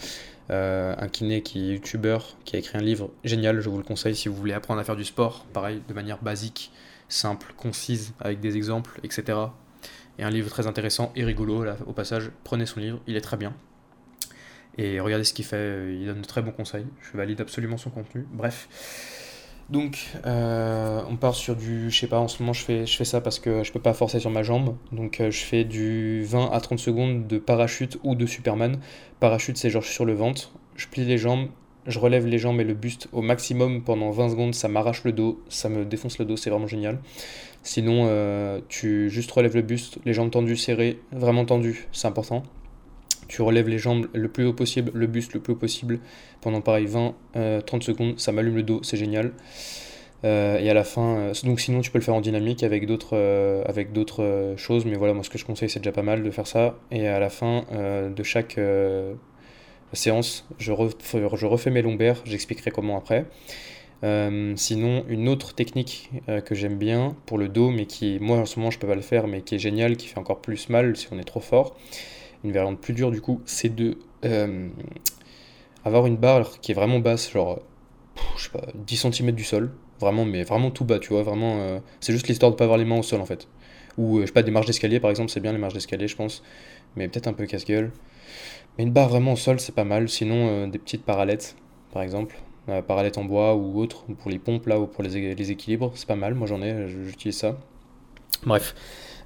un 0.51 1.09
kiné 1.09 1.43
qui 1.43 1.71
est 1.71 1.75
youtubeur, 1.75 2.37
qui 2.45 2.57
a 2.57 2.59
écrit 2.59 2.79
un 2.79 2.83
livre 2.83 3.11
génial, 3.25 3.61
je 3.61 3.69
vous 3.69 3.79
le 3.79 3.85
conseille 3.85 4.17
si 4.17 4.29
vous 4.29 4.35
voulez 4.35 4.53
apprendre 4.53 4.81
à 4.81 4.85
faire 4.85 4.97
du 4.97 5.05
sport, 5.05 5.47
pareil, 5.53 5.83
de 5.89 5.95
manière 5.95 6.23
basique, 6.23 6.71
simple, 7.09 7.55
concise, 7.57 8.13
avec 8.21 8.41
des 8.41 8.57
exemples, 8.57 9.01
etc. 9.03 9.39
Et 10.19 10.23
un 10.23 10.31
livre 10.31 10.51
très 10.51 10.67
intéressant 10.67 11.13
et 11.17 11.25
rigolo, 11.25 11.65
là, 11.65 11.77
au 11.87 11.93
passage, 11.93 12.31
prenez 12.45 12.67
son 12.67 12.81
livre, 12.81 13.01
il 13.07 13.17
est 13.17 13.21
très 13.21 13.37
bien. 13.37 13.55
Et 14.77 15.01
regardez 15.01 15.25
ce 15.25 15.33
qu'il 15.33 15.45
fait, 15.45 15.57
euh, 15.57 15.99
il 16.01 16.07
donne 16.07 16.21
de 16.21 16.27
très 16.27 16.43
bons 16.43 16.51
conseils. 16.51 16.87
Je 17.01 17.17
valide 17.17 17.41
absolument 17.41 17.77
son 17.77 17.91
contenu. 17.91 18.27
Bref. 18.33 18.69
Donc, 19.71 20.11
euh, 20.27 21.03
on 21.09 21.17
part 21.17 21.35
sur 21.35 21.57
du. 21.57 21.91
Je 21.91 21.99
sais 21.99 22.07
pas, 22.07 22.19
en 22.19 22.29
ce 22.29 22.43
moment, 22.43 22.53
je 22.53 22.63
fais, 22.63 22.87
je 22.87 22.97
fais 22.97 23.05
ça 23.05 23.21
parce 23.21 23.39
que 23.39 23.65
je 23.65 23.73
peux 23.73 23.81
pas 23.81 23.95
forcer 23.95 24.21
sur 24.21 24.31
ma 24.31 24.43
jambe. 24.43 24.77
Donc, 24.93 25.21
euh, 25.21 25.31
je 25.31 25.45
fais 25.45 25.65
du 25.65 26.23
20 26.25 26.51
à 26.53 26.61
30 26.61 26.79
secondes 26.79 27.27
de 27.27 27.39
parachute 27.39 27.99
ou 28.05 28.15
de 28.15 28.27
Superman. 28.27 28.79
Parachute, 29.21 29.57
c'est 29.57 29.71
genre 29.71 29.85
sur 29.85 30.05
le 30.05 30.13
ventre. 30.13 30.53
Je 30.77 30.87
plie 30.87 31.05
les 31.05 31.19
jambes, 31.19 31.49
je 31.87 31.99
relève 31.99 32.27
les 32.27 32.39
jambes 32.39 32.61
et 32.61 32.65
le 32.65 32.75
buste 32.75 33.09
au 33.13 33.23
maximum 33.23 33.83
pendant 33.83 34.11
20 34.11 34.31
secondes. 34.31 34.55
Ça 34.55 34.69
m'arrache 34.69 35.05
le 35.05 35.13
dos, 35.13 35.43
ça 35.49 35.69
me 35.69 35.85
défonce 35.85 36.19
le 36.19 36.27
dos, 36.27 36.37
c'est 36.37 36.51
vraiment 36.51 36.67
génial. 36.67 36.99
Sinon, 37.63 38.61
tu 38.69 39.09
juste 39.09 39.31
relèves 39.31 39.55
le 39.55 39.63
buste, 39.63 39.99
les 40.05 40.13
jambes 40.13 40.31
tendues, 40.31 40.57
serrées, 40.57 41.01
vraiment 41.13 41.47
tendues, 41.47 41.87
c'est 41.93 42.09
important 42.09 42.43
tu 43.29 43.43
relèves 43.43 43.69
les 43.69 43.79
jambes 43.79 44.07
le 44.13 44.29
plus 44.29 44.47
haut 44.47 44.53
possible, 44.53 44.91
le 44.95 45.07
buste 45.07 45.35
le 45.35 45.41
plus 45.41 45.53
haut 45.53 45.57
possible, 45.57 46.01
pendant 46.41 46.61
pareil 46.61 46.87
20-30 46.87 47.13
euh, 47.37 47.61
secondes, 47.81 48.19
ça 48.19 48.33
m'allume 48.33 48.57
le 48.57 48.63
dos, 48.63 48.81
c'est 48.83 48.97
génial. 48.97 49.33
Euh, 50.25 50.59
et 50.59 50.71
à 50.71 50.75
la 50.75 50.85
fin, 50.85 51.17
euh, 51.17 51.35
donc 51.45 51.61
sinon 51.61 51.81
tu 51.81 51.91
peux 51.91 51.99
le 51.99 52.05
faire 52.05 52.15
en 52.15 52.21
dynamique 52.21 52.63
avec 52.63 52.87
d'autres 52.87 54.55
choses, 54.57 54.87
mais 54.87 54.97
voilà, 54.97 55.13
moi 55.13 55.23
ce 55.23 55.31
que 55.31 55.39
je 55.39 55.45
conseille 55.45 55.69
c'est 55.69 55.81
déjà 55.81 55.93
pas 55.93 56.03
mal 56.03 56.23
de 56.23 56.31
faire 56.31 56.47
ça. 56.47 56.77
Et 56.91 57.07
à 57.07 57.19
la 57.19 57.31
fin 57.31 57.65
de 57.73 58.23
chaque 58.23 58.59
séance, 59.93 60.47
je 60.59 60.73
refais, 60.73 61.23
je 61.35 61.47
refais 61.47 61.71
mes 61.71 61.83
lombaires, 61.83 62.21
j'expliquerai 62.25 62.71
comment 62.71 62.97
après. 62.97 63.27
sinon, 64.57 65.05
une 65.09 65.29
autre 65.29 65.55
technique 65.55 66.11
que 66.45 66.55
j'aime 66.55 66.79
bien 66.79 67.17
pour 67.27 67.39
le 67.39 67.49
dos, 67.49 67.71
mais 67.71 67.87
qui, 67.87 68.19
moi 68.21 68.39
en 68.39 68.47
ce 68.47 68.59
moment 68.59 68.71
je 68.71 68.79
peux 68.79 68.89
pas 68.89 68.95
le 68.95 69.03
faire, 69.03 69.27
mais 69.27 69.43
qui 69.43 69.57
est 69.57 69.59
génial, 69.59 69.97
qui 69.97 70.09
fait 70.09 70.19
encore 70.19 70.41
plus 70.41 70.69
mal 70.69 70.97
si 70.97 71.09
on 71.13 71.19
est 71.19 71.25
trop 71.25 71.41
fort, 71.41 71.77
une 72.45 72.53
variante 72.53 72.79
plus 72.81 72.93
dure 72.93 73.11
du 73.11 73.21
coup, 73.21 73.41
c'est 73.47 73.75
de 73.75 73.97
euh, 74.25 74.69
avoir 75.85 76.07
une 76.07 76.17
barre 76.17 76.61
qui 76.61 76.73
est 76.73 76.75
vraiment 76.75 77.01
basse, 77.01 77.33
genre 77.33 77.61
je 78.37 78.45
sais 78.45 78.51
pas, 78.51 78.67
10 78.75 78.97
cm 79.11 79.33
du 79.33 79.43
sol, 79.43 79.73
vraiment, 79.99 80.25
mais 80.25 80.45
vraiment 80.45 80.71
tout 80.71 80.85
bas, 80.85 80.99
tu 80.99 81.09
vois, 81.09 81.23
vraiment, 81.23 81.57
euh, 81.59 81.79
c'est 82.01 82.13
juste 82.13 82.29
l'histoire 82.29 82.53
de 82.53 82.57
pas 82.57 82.65
avoir 82.65 82.79
les 82.79 82.85
mains 82.85 82.99
au 82.99 83.03
sol 83.03 83.21
en 83.21 83.27
fait. 83.27 83.49
Ou 83.97 84.19
euh, 84.19 84.21
je 84.23 84.27
sais 84.27 84.33
pas, 84.33 84.43
des 84.43 84.51
marches 84.51 84.67
d'escalier 84.67 85.01
par 85.01 85.11
exemple, 85.11 85.31
c'est 85.31 85.41
bien 85.41 85.53
les 85.53 85.59
marches 85.59 85.75
d'escalier, 85.75 86.07
je 86.07 86.17
pense, 86.17 86.43
mais 86.97 87.09
peut-être 87.09 87.27
un 87.27 87.33
peu 87.33 87.47
casse-gueule. 87.47 87.91
Mais 88.77 88.85
une 88.85 88.93
barre 88.93 89.09
vraiment 89.09 89.33
au 89.33 89.37
sol, 89.37 89.59
c'est 89.59 89.75
pas 89.75 89.85
mal, 89.85 90.09
sinon 90.09 90.69
des 90.69 90.79
petites 90.79 91.05
parallettes 91.05 91.57
par 91.93 92.03
exemple, 92.03 92.37
parallettes 92.89 93.19
en 93.19 93.25
bois 93.25 93.55
ou 93.55 93.79
autre, 93.79 94.05
pour 94.19 94.31
les 94.31 94.41
pompes 94.41 94.67
là, 94.67 94.81
ou 94.81 94.87
pour 94.87 95.05
les, 95.05 95.35
les 95.35 95.51
équilibres, 95.51 95.93
c'est 95.95 96.09
pas 96.09 96.17
mal, 96.17 96.35
moi 96.35 96.49
j'en 96.49 96.61
ai, 96.61 96.89
j'utilise 96.89 97.37
ça. 97.37 97.57
Bref. 98.45 98.75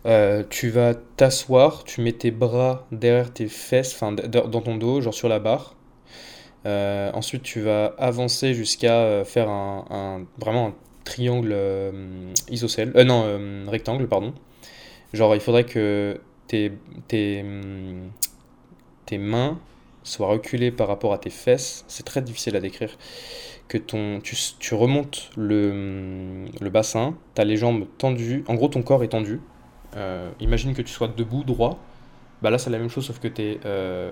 Euh, 0.07 0.45
tu 0.49 0.71
vas 0.71 0.95
t'asseoir, 0.95 1.85
tu 1.85 2.01
mets 2.01 2.13
tes 2.13 2.31
bras 2.31 2.87
derrière 2.93 3.33
tes 3.33 3.49
fesses, 3.49 3.95
enfin 3.95 4.13
dans 4.13 4.61
ton 4.61 4.77
dos, 4.77 5.01
genre 5.01 5.15
sur 5.15 5.29
la 5.29 5.39
barre. 5.39 5.75
Euh, 6.67 7.11
ensuite, 7.15 7.43
tu 7.43 7.61
vas 7.61 7.95
avancer 7.99 8.55
jusqu'à 8.55 9.01
euh, 9.01 9.25
faire 9.25 9.49
un, 9.49 10.27
vraiment 10.39 10.69
un 10.69 10.75
triangle 11.05 11.57
isocèle, 12.51 12.93
non, 13.05 13.25
rectangle, 13.69 14.07
pardon. 14.09 14.35
Genre, 15.15 15.35
il 15.35 15.41
faudrait 15.41 15.65
que 15.65 16.21
tes, 16.49 16.73
tes, 17.09 17.45
tes 19.07 19.19
mains 19.19 19.59
soient 20.03 20.29
reculées 20.29 20.71
par 20.71 20.89
rapport 20.89 21.13
à 21.13 21.19
tes 21.19 21.31
fesses. 21.31 21.85
C'est 21.89 22.05
très 22.05 22.23
difficile 22.23 22.57
à 22.57 22.61
décrire. 22.61 22.97
Que 23.69 23.79
ton, 23.79 24.21
tu, 24.21 24.37
tu 24.59 24.75
remontes 24.75 25.31
le, 25.37 26.47
le 26.61 26.71
bassin, 26.71 27.15
tu 27.35 27.41
as 27.41 27.45
les 27.45 27.59
jambes 27.59 27.87
tendues, 27.99 28.45
en 28.49 28.55
gros 28.55 28.69
ton 28.69 28.83
corps 28.83 29.05
est 29.05 29.09
tendu, 29.09 29.41
euh, 29.99 30.31
imagine 30.41 30.75
que 30.75 30.83
tu 30.83 30.93
sois 30.93 31.09
debout, 31.09 31.45
droit. 31.45 31.79
Bah 32.43 32.51
là, 32.51 32.59
c'est 32.59 32.71
la 32.71 32.79
même 32.79 32.89
chose, 32.89 33.07
sauf 33.07 33.19
que 33.19 33.29
tu 33.29 33.59
euh, 33.65 34.11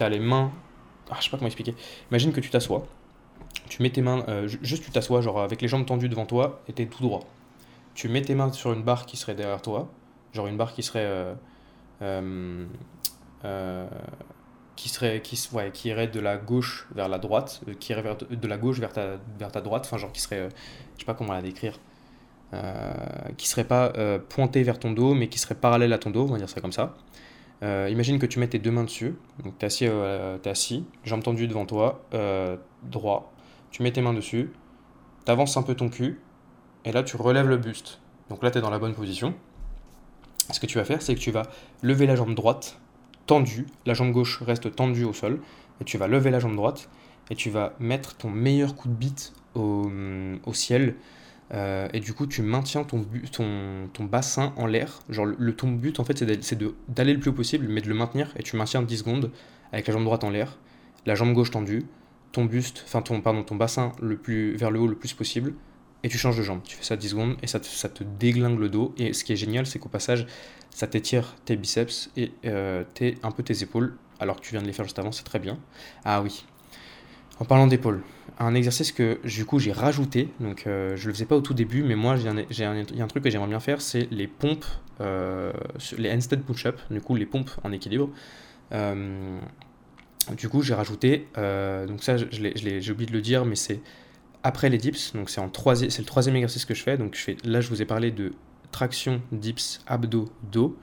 as 0.00 0.08
les 0.08 0.18
mains. 0.18 0.50
Ah, 1.10 1.16
je 1.18 1.24
sais 1.24 1.30
pas 1.30 1.36
comment 1.36 1.46
expliquer. 1.46 1.74
Imagine 2.10 2.32
que 2.32 2.40
tu 2.40 2.50
t'assois. 2.50 2.86
Tu 3.68 3.82
mets 3.82 3.90
tes 3.90 4.02
mains. 4.02 4.24
Euh, 4.28 4.48
juste, 4.48 4.84
tu 4.84 4.90
t'assois, 4.90 5.20
genre 5.20 5.40
avec 5.40 5.62
les 5.62 5.68
jambes 5.68 5.86
tendues 5.86 6.08
devant 6.08 6.26
toi 6.26 6.62
et 6.68 6.72
t'es 6.72 6.86
tout 6.86 7.02
droit. 7.02 7.20
Tu 7.94 8.08
mets 8.08 8.22
tes 8.22 8.34
mains 8.34 8.52
sur 8.52 8.72
une 8.72 8.82
barre 8.82 9.06
qui 9.06 9.16
serait 9.16 9.34
derrière 9.34 9.62
toi. 9.62 9.90
Genre 10.32 10.46
une 10.46 10.56
barre 10.56 10.72
qui 10.72 10.82
serait. 10.82 11.08
qui 14.76 14.88
serait 14.88 15.20
qui, 15.22 15.48
ouais, 15.52 15.70
qui 15.72 15.88
irait 15.88 16.08
de 16.08 16.20
la 16.20 16.36
gauche 16.36 16.88
vers 16.94 17.08
la 17.08 17.18
droite 17.18 17.60
qui 17.78 17.92
irait 17.92 18.16
de 18.30 18.46
la 18.48 18.56
gauche 18.56 18.80
vers 18.80 18.92
ta, 18.92 19.18
vers 19.38 19.52
ta 19.52 19.60
droite 19.60 19.84
enfin 19.84 19.98
genre 19.98 20.10
qui 20.12 20.20
serait 20.20 20.48
je 20.94 21.00
sais 21.00 21.04
pas 21.04 21.14
comment 21.14 21.34
la 21.34 21.42
décrire 21.42 21.74
euh, 21.74 21.91
qui 23.36 23.48
serait 23.48 23.64
pas 23.64 23.92
euh, 23.96 24.18
pointé 24.18 24.62
vers 24.62 24.78
ton 24.78 24.92
dos, 24.92 25.14
mais 25.14 25.28
qui 25.28 25.38
serait 25.38 25.54
parallèle 25.54 25.92
à 25.92 25.98
ton 25.98 26.10
dos, 26.10 26.24
on 26.24 26.32
va 26.32 26.38
dire 26.38 26.48
ça 26.48 26.60
comme 26.60 26.72
ça. 26.72 26.94
Euh, 27.62 27.88
imagine 27.90 28.18
que 28.18 28.26
tu 28.26 28.38
mets 28.38 28.48
tes 28.48 28.58
deux 28.58 28.70
mains 28.70 28.84
dessus, 28.84 29.14
donc 29.42 29.58
tu 29.58 29.64
es 29.64 29.66
assis, 29.66 29.84
es 29.84 30.48
assis, 30.48 30.84
jambes 31.04 31.22
tendues 31.22 31.48
devant 31.48 31.66
toi, 31.66 32.04
droit. 32.82 33.32
Tu 33.70 33.82
mets 33.82 33.92
tes 33.92 34.02
mains 34.02 34.12
dessus, 34.12 34.50
tu 35.24 35.32
avances 35.32 35.56
un 35.56 35.62
peu 35.62 35.74
ton 35.74 35.88
cul, 35.88 36.20
et 36.84 36.92
là 36.92 37.02
tu 37.02 37.16
relèves 37.16 37.48
le 37.48 37.56
buste 37.56 38.00
Donc 38.28 38.42
là, 38.42 38.50
tu 38.50 38.58
es 38.58 38.60
dans 38.60 38.70
la 38.70 38.78
bonne 38.78 38.94
position. 38.94 39.34
Ce 40.50 40.60
que 40.60 40.66
tu 40.66 40.78
vas 40.78 40.84
faire, 40.84 41.00
c'est 41.00 41.14
que 41.14 41.20
tu 41.20 41.30
vas 41.30 41.44
lever 41.82 42.06
la 42.06 42.16
jambe 42.16 42.34
droite 42.34 42.78
tendue, 43.26 43.66
la 43.86 43.94
jambe 43.94 44.10
gauche 44.10 44.42
reste 44.42 44.74
tendue 44.74 45.04
au 45.04 45.12
sol, 45.12 45.40
et 45.80 45.84
tu 45.84 45.96
vas 45.96 46.08
lever 46.08 46.30
la 46.30 46.40
jambe 46.40 46.56
droite, 46.56 46.90
et 47.30 47.36
tu 47.36 47.48
vas 47.48 47.74
mettre 47.78 48.16
ton 48.16 48.28
meilleur 48.28 48.74
coup 48.74 48.88
de 48.88 48.94
bite 48.94 49.32
au 49.54 50.52
ciel, 50.52 50.96
euh, 51.54 51.88
et 51.92 52.00
du 52.00 52.14
coup, 52.14 52.26
tu 52.26 52.42
maintiens 52.42 52.84
ton, 52.84 53.04
bassin 54.00 54.52
en 54.56 54.66
l'air. 54.66 55.00
Genre, 55.08 55.26
le, 55.26 55.54
ton 55.54 55.70
but, 55.70 56.00
en 56.00 56.04
fait, 56.04 56.24
c'est 56.42 56.58
d'aller 56.88 57.12
le 57.12 57.20
plus 57.20 57.30
haut 57.30 57.34
possible, 57.34 57.66
mais 57.68 57.80
de 57.80 57.88
le 57.88 57.94
maintenir. 57.94 58.32
Et 58.36 58.42
tu 58.42 58.56
maintiens 58.56 58.82
10 58.82 58.98
secondes 58.98 59.30
avec 59.72 59.86
la 59.86 59.92
jambe 59.92 60.04
droite 60.04 60.24
en 60.24 60.30
l'air, 60.30 60.58
la 61.06 61.14
jambe 61.14 61.32
gauche 61.32 61.50
tendue, 61.50 61.84
ton 62.32 62.44
buste, 62.44 62.82
enfin, 62.86 63.02
ton, 63.02 63.20
pardon, 63.20 63.42
ton 63.42 63.56
bassin 63.56 63.92
vers 64.00 64.70
le 64.70 64.80
haut 64.80 64.86
le 64.86 64.96
plus 64.96 65.12
possible. 65.14 65.54
Et 66.04 66.08
tu 66.08 66.18
changes 66.18 66.36
de 66.36 66.42
jambe. 66.42 66.60
Tu 66.64 66.76
fais 66.76 66.84
ça 66.84 66.96
10 66.96 67.08
secondes 67.10 67.36
et 67.42 67.46
ça 67.46 67.60
te, 67.60 67.66
ça 67.66 67.88
te 67.88 68.02
déglingue 68.02 68.58
le 68.58 68.68
dos. 68.68 68.94
Et 68.98 69.12
ce 69.12 69.22
qui 69.22 69.32
est 69.32 69.36
génial, 69.36 69.66
c'est 69.66 69.78
qu'au 69.78 69.88
passage, 69.88 70.26
ça 70.70 70.86
t'étire 70.86 71.36
tes 71.44 71.54
biceps 71.56 72.10
et 72.16 72.32
euh, 72.44 72.82
un 73.22 73.30
peu 73.30 73.42
tes 73.42 73.62
épaules. 73.62 73.96
Alors 74.18 74.36
que 74.36 74.42
tu 74.42 74.52
viens 74.52 74.62
de 74.62 74.66
les 74.66 74.72
faire 74.72 74.84
juste 74.84 74.98
avant, 74.98 75.12
c'est 75.12 75.24
très 75.24 75.38
bien. 75.38 75.58
Ah 76.04 76.22
oui, 76.22 76.44
en 77.42 77.44
parlant 77.44 77.66
d'épaule, 77.66 78.02
un 78.38 78.54
exercice 78.54 78.92
que 78.92 79.18
du 79.24 79.44
coup 79.44 79.58
j'ai 79.58 79.72
rajouté, 79.72 80.28
donc 80.40 80.66
euh, 80.66 80.96
je 80.96 81.08
le 81.08 81.14
faisais 81.14 81.26
pas 81.26 81.36
au 81.36 81.40
tout 81.40 81.54
début, 81.54 81.82
mais 81.82 81.94
moi 81.94 82.16
j'ai 82.16 82.28
un, 82.28 82.76
a 82.76 83.02
un 83.02 83.06
truc 83.06 83.24
que 83.24 83.30
j'aimerais 83.30 83.48
bien 83.48 83.60
faire, 83.60 83.80
c'est 83.80 84.08
les 84.10 84.26
pompes, 84.26 84.64
euh, 85.00 85.52
les 85.98 86.10
handstand 86.10 86.40
push-up, 86.40 86.80
du 86.90 87.00
coup 87.00 87.14
les 87.14 87.26
pompes 87.26 87.50
en 87.62 87.72
équilibre. 87.72 88.10
Euh, 88.72 89.38
du 90.36 90.48
coup 90.48 90.62
j'ai 90.62 90.74
rajouté, 90.74 91.28
donc 91.36 92.02
ça 92.02 92.16
j'ai 92.16 92.92
oublié 92.92 93.06
de 93.06 93.12
le 93.12 93.20
dire, 93.20 93.44
mais 93.44 93.56
c'est 93.56 93.80
après 94.42 94.68
les 94.68 94.78
dips, 94.78 95.12
donc 95.14 95.30
c'est 95.30 95.40
le 95.40 96.04
troisième 96.04 96.36
exercice 96.36 96.64
que 96.64 96.74
je 96.74 96.82
fais, 96.82 96.96
donc 96.96 97.14
je 97.14 97.20
fais, 97.20 97.36
là 97.44 97.60
je 97.60 97.68
vous 97.68 97.82
ai 97.82 97.86
parlé 97.86 98.10
de 98.10 98.32
traction, 98.70 99.20
dips, 99.32 99.80
abdos, 99.86 100.30
dos. 100.50 100.76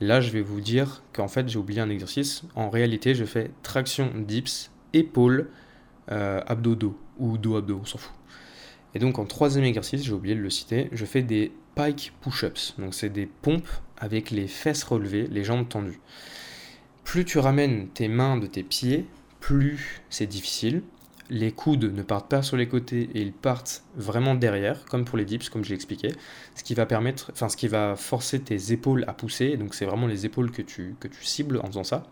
Là 0.00 0.20
je 0.20 0.30
vais 0.30 0.40
vous 0.40 0.60
dire 0.60 1.02
qu'en 1.12 1.28
fait 1.28 1.48
j'ai 1.48 1.58
oublié 1.58 1.80
un 1.80 1.90
exercice, 1.90 2.42
en 2.54 2.70
réalité 2.70 3.14
je 3.14 3.24
fais 3.24 3.50
traction, 3.62 4.10
dips, 4.16 4.70
épaules, 4.92 5.50
euh, 6.10 6.40
abdos-dos 6.46 6.98
ou 7.18 7.38
dos-abdos, 7.38 7.80
on 7.82 7.84
s'en 7.84 7.98
fout. 7.98 8.12
Et 8.94 8.98
donc 8.98 9.18
en 9.18 9.24
troisième 9.24 9.64
exercice, 9.64 10.02
j'ai 10.04 10.12
oublié 10.12 10.34
de 10.34 10.40
le 10.40 10.50
citer, 10.50 10.88
je 10.92 11.04
fais 11.04 11.22
des 11.22 11.52
pike 11.74 12.12
push-ups. 12.20 12.74
Donc 12.78 12.94
c'est 12.94 13.10
des 13.10 13.26
pompes 13.26 13.68
avec 13.98 14.30
les 14.30 14.48
fesses 14.48 14.82
relevées, 14.82 15.26
les 15.30 15.44
jambes 15.44 15.68
tendues. 15.68 16.00
Plus 17.04 17.24
tu 17.24 17.38
ramènes 17.38 17.88
tes 17.88 18.08
mains 18.08 18.36
de 18.36 18.46
tes 18.46 18.62
pieds, 18.62 19.06
plus 19.40 20.02
c'est 20.10 20.26
difficile. 20.26 20.82
Les 21.32 21.52
coudes 21.52 21.84
ne 21.84 22.02
partent 22.02 22.28
pas 22.28 22.42
sur 22.42 22.56
les 22.56 22.66
côtés 22.66 23.08
et 23.14 23.22
ils 23.22 23.32
partent 23.32 23.84
vraiment 23.94 24.34
derrière, 24.34 24.84
comme 24.86 25.04
pour 25.04 25.16
les 25.16 25.24
dips, 25.24 25.48
comme 25.48 25.64
je 25.64 25.72
expliqué. 25.74 26.12
Ce 26.56 26.64
qui 26.64 26.74
va 26.74 26.86
permettre, 26.86 27.30
enfin 27.32 27.48
ce 27.48 27.56
qui 27.56 27.68
va 27.68 27.94
forcer 27.94 28.40
tes 28.40 28.72
épaules 28.72 29.04
à 29.06 29.12
pousser. 29.12 29.56
Donc 29.56 29.74
c'est 29.74 29.84
vraiment 29.84 30.08
les 30.08 30.26
épaules 30.26 30.50
que 30.50 30.62
tu, 30.62 30.96
que 30.98 31.06
tu 31.06 31.24
cibles 31.24 31.60
en 31.62 31.66
faisant 31.68 31.84
ça. 31.84 32.04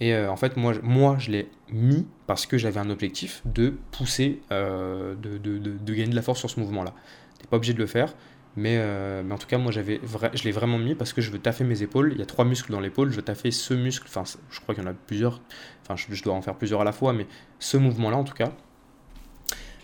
Et 0.00 0.14
euh, 0.14 0.30
en 0.30 0.36
fait, 0.36 0.56
moi, 0.56 1.16
je 1.18 1.30
l'ai 1.30 1.48
mis 1.70 2.06
parce 2.26 2.46
que 2.46 2.56
j'avais 2.56 2.80
un 2.80 2.88
objectif 2.90 3.42
de 3.44 3.74
pousser, 3.92 4.40
euh, 4.50 5.14
de, 5.14 5.94
gagner 5.94 6.10
de 6.10 6.16
la 6.16 6.22
force 6.22 6.38
sur 6.38 6.48
ce 6.48 6.58
mouvement-là. 6.58 6.94
Tu 7.38 7.46
pas 7.46 7.56
obligé 7.56 7.74
de 7.74 7.78
le 7.78 7.86
faire, 7.86 8.14
mais, 8.56 8.76
euh, 8.78 9.22
en 9.30 9.38
tout 9.38 9.46
cas, 9.46 9.58
moi, 9.58 9.70
j'avais 9.72 10.00
je 10.34 10.44
l'ai 10.44 10.52
vraiment 10.52 10.78
mis 10.78 10.94
parce 10.94 11.12
que 11.12 11.20
je 11.20 11.30
veux 11.30 11.38
taffer 11.38 11.64
mes 11.64 11.82
épaules. 11.82 12.12
Il 12.12 12.18
y 12.18 12.22
a 12.22 12.26
trois 12.26 12.46
muscles 12.46 12.72
dans 12.72 12.80
l'épaule, 12.80 13.10
je 13.10 13.16
veux 13.16 13.22
taffer 13.22 13.50
ce 13.50 13.74
muscle, 13.74 14.06
enfin, 14.08 14.24
je 14.50 14.60
crois 14.60 14.74
qu'il 14.74 14.84
y 14.84 14.86
en 14.86 14.90
a 14.90 14.94
plusieurs, 14.94 15.40
enfin, 15.82 15.96
je 15.96 16.22
dois 16.22 16.34
en 16.34 16.42
faire 16.42 16.56
plusieurs 16.56 16.80
à 16.80 16.84
la 16.84 16.92
fois, 16.92 17.12
mais 17.12 17.26
ce 17.58 17.76
mouvement-là, 17.76 18.16
en 18.16 18.24
tout 18.24 18.34
cas, 18.34 18.52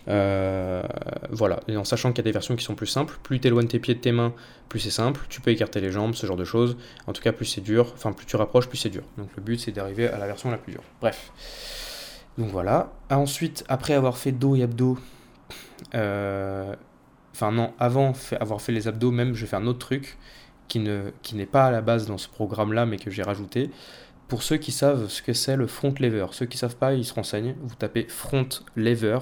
euh, 0.09 0.83
voilà, 1.29 1.59
en 1.75 1.83
sachant 1.83 2.11
qu'il 2.11 2.19
y 2.19 2.21
a 2.21 2.23
des 2.23 2.31
versions 2.31 2.55
qui 2.55 2.63
sont 2.63 2.75
plus 2.75 2.87
simples, 2.87 3.19
plus 3.23 3.39
tu 3.39 3.47
éloignes 3.47 3.67
tes 3.67 3.79
pieds 3.79 3.95
de 3.95 3.99
tes 3.99 4.11
mains, 4.11 4.33
plus 4.69 4.79
c'est 4.79 4.91
simple, 4.91 5.21
tu 5.29 5.41
peux 5.41 5.51
écarter 5.51 5.81
les 5.81 5.91
jambes, 5.91 6.13
ce 6.13 6.25
genre 6.25 6.37
de 6.37 6.45
choses. 6.45 6.77
En 7.07 7.13
tout 7.13 7.21
cas, 7.21 7.31
plus 7.31 7.45
c'est 7.45 7.61
dur, 7.61 7.91
enfin 7.93 8.13
plus 8.13 8.25
tu 8.25 8.35
rapproches, 8.35 8.67
plus 8.67 8.77
c'est 8.77 8.89
dur. 8.89 9.03
Donc 9.17 9.29
le 9.35 9.41
but 9.41 9.59
c'est 9.59 9.71
d'arriver 9.71 10.07
à 10.07 10.17
la 10.17 10.27
version 10.27 10.49
la 10.49 10.57
plus 10.57 10.71
dure. 10.73 10.83
Bref. 11.01 11.31
Donc 12.37 12.49
voilà. 12.49 12.93
Ensuite, 13.09 13.65
après 13.67 13.93
avoir 13.93 14.17
fait 14.17 14.31
dos 14.31 14.55
et 14.55 14.63
abdos, 14.63 14.97
euh, 15.95 16.73
enfin 17.33 17.51
non, 17.51 17.73
avant 17.79 18.13
avoir 18.39 18.61
fait 18.61 18.71
les 18.71 18.87
abdos, 18.87 19.11
même 19.11 19.33
je 19.33 19.41
vais 19.41 19.47
faire 19.47 19.59
un 19.59 19.67
autre 19.67 19.79
truc 19.79 20.17
qui 20.67 20.79
n'est 20.79 21.45
pas 21.45 21.65
à 21.65 21.71
la 21.71 21.81
base 21.81 22.07
dans 22.07 22.17
ce 22.17 22.27
programme-là, 22.27 22.85
mais 22.85 22.97
que 22.97 23.09
j'ai 23.09 23.23
rajouté. 23.23 23.71
Pour 24.27 24.43
ceux 24.43 24.57
qui 24.57 24.73
savent 24.73 25.07
ce 25.07 25.21
que 25.21 25.31
c'est 25.31 25.55
le 25.55 25.67
front 25.67 25.93
lever, 25.99 26.25
ceux 26.31 26.45
qui 26.45 26.57
savent 26.57 26.75
pas, 26.75 26.93
ils 26.93 27.05
se 27.05 27.13
renseignent. 27.13 27.55
Vous 27.63 27.75
tapez 27.75 28.05
front 28.09 28.49
lever 28.75 29.19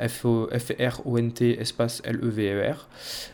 F-R-O-N-T 0.00 1.60
espace 1.60 2.02
L-E-V-E-R. 2.04 2.88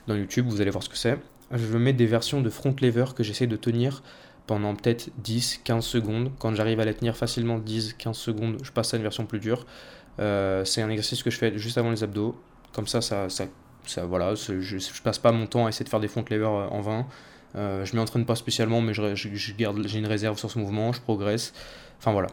Dans 0.06 0.16
YouTube, 0.16 0.46
vous 0.48 0.60
allez 0.60 0.70
voir 0.70 0.82
ce 0.82 0.88
que 0.88 0.96
c'est. 0.96 1.18
Je 1.52 1.76
mets 1.76 1.92
des 1.92 2.06
versions 2.06 2.40
de 2.40 2.50
front 2.50 2.74
lever 2.80 3.04
que 3.14 3.22
j'essaie 3.22 3.46
de 3.46 3.56
tenir 3.56 4.02
pendant 4.46 4.74
peut-être 4.74 5.10
10-15 5.24 5.80
secondes. 5.80 6.32
Quand 6.38 6.54
j'arrive 6.54 6.80
à 6.80 6.84
les 6.84 6.94
tenir 6.94 7.16
facilement 7.16 7.58
10-15 7.58 8.14
secondes, 8.14 8.58
je 8.62 8.70
passe 8.70 8.94
à 8.94 8.96
une 8.96 9.02
version 9.02 9.26
plus 9.26 9.38
dure. 9.38 9.66
Euh, 10.18 10.64
c'est 10.64 10.82
un 10.82 10.88
exercice 10.88 11.22
que 11.22 11.30
je 11.30 11.38
fais 11.38 11.58
juste 11.58 11.78
avant 11.78 11.90
les 11.90 12.02
abdos. 12.02 12.36
Comme 12.72 12.86
ça, 12.86 13.00
ça, 13.00 13.28
ça, 13.28 14.04
voilà, 14.04 14.34
je, 14.34 14.60
je, 14.60 15.02
passe 15.02 15.18
pas 15.18 15.32
mon 15.32 15.46
temps 15.46 15.66
à 15.66 15.68
essayer 15.68 15.84
de 15.84 15.88
faire 15.88 16.00
des 16.00 16.08
front 16.08 16.24
lever 16.28 16.44
euh, 16.44 16.68
en 16.68 16.80
vain. 16.80 17.06
Euh, 17.54 17.84
je 17.84 17.94
m'y 17.94 18.00
entraîne 18.00 18.26
pas 18.26 18.34
spécialement, 18.34 18.80
mais 18.80 18.92
je, 18.92 19.14
j'ai 19.14 19.98
une 19.98 20.06
réserve 20.06 20.38
sur 20.38 20.50
ce 20.50 20.58
mouvement, 20.58 20.92
je 20.92 21.00
progresse. 21.00 21.52
Enfin 21.98 22.12
voilà, 22.12 22.28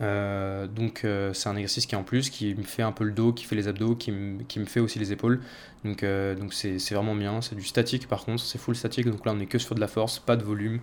euh, 0.00 0.66
donc 0.66 1.02
euh, 1.04 1.32
c'est 1.32 1.48
un 1.48 1.56
exercice 1.56 1.86
qui 1.86 1.96
en 1.96 2.02
plus, 2.02 2.30
qui 2.30 2.54
me 2.54 2.62
fait 2.62 2.82
un 2.82 2.92
peu 2.92 3.04
le 3.04 3.12
dos, 3.12 3.32
qui 3.32 3.44
fait 3.44 3.56
les 3.56 3.68
abdos, 3.68 3.94
qui, 3.94 4.12
qui 4.48 4.58
me 4.60 4.64
fait 4.66 4.80
aussi 4.80 4.98
les 4.98 5.12
épaules. 5.12 5.40
Donc 5.84 6.02
euh, 6.02 6.34
donc 6.34 6.52
c'est 6.54 6.78
vraiment 6.92 7.14
bien. 7.14 7.40
C'est 7.40 7.54
du 7.54 7.64
statique 7.64 8.08
par 8.08 8.24
contre, 8.24 8.42
c'est 8.42 8.58
full 8.58 8.76
statique. 8.76 9.06
Donc 9.06 9.24
là 9.26 9.32
on 9.34 9.40
est 9.40 9.46
que 9.46 9.58
sur 9.58 9.74
de 9.74 9.80
la 9.80 9.88
force, 9.88 10.18
pas 10.18 10.36
de 10.36 10.44
volume. 10.44 10.80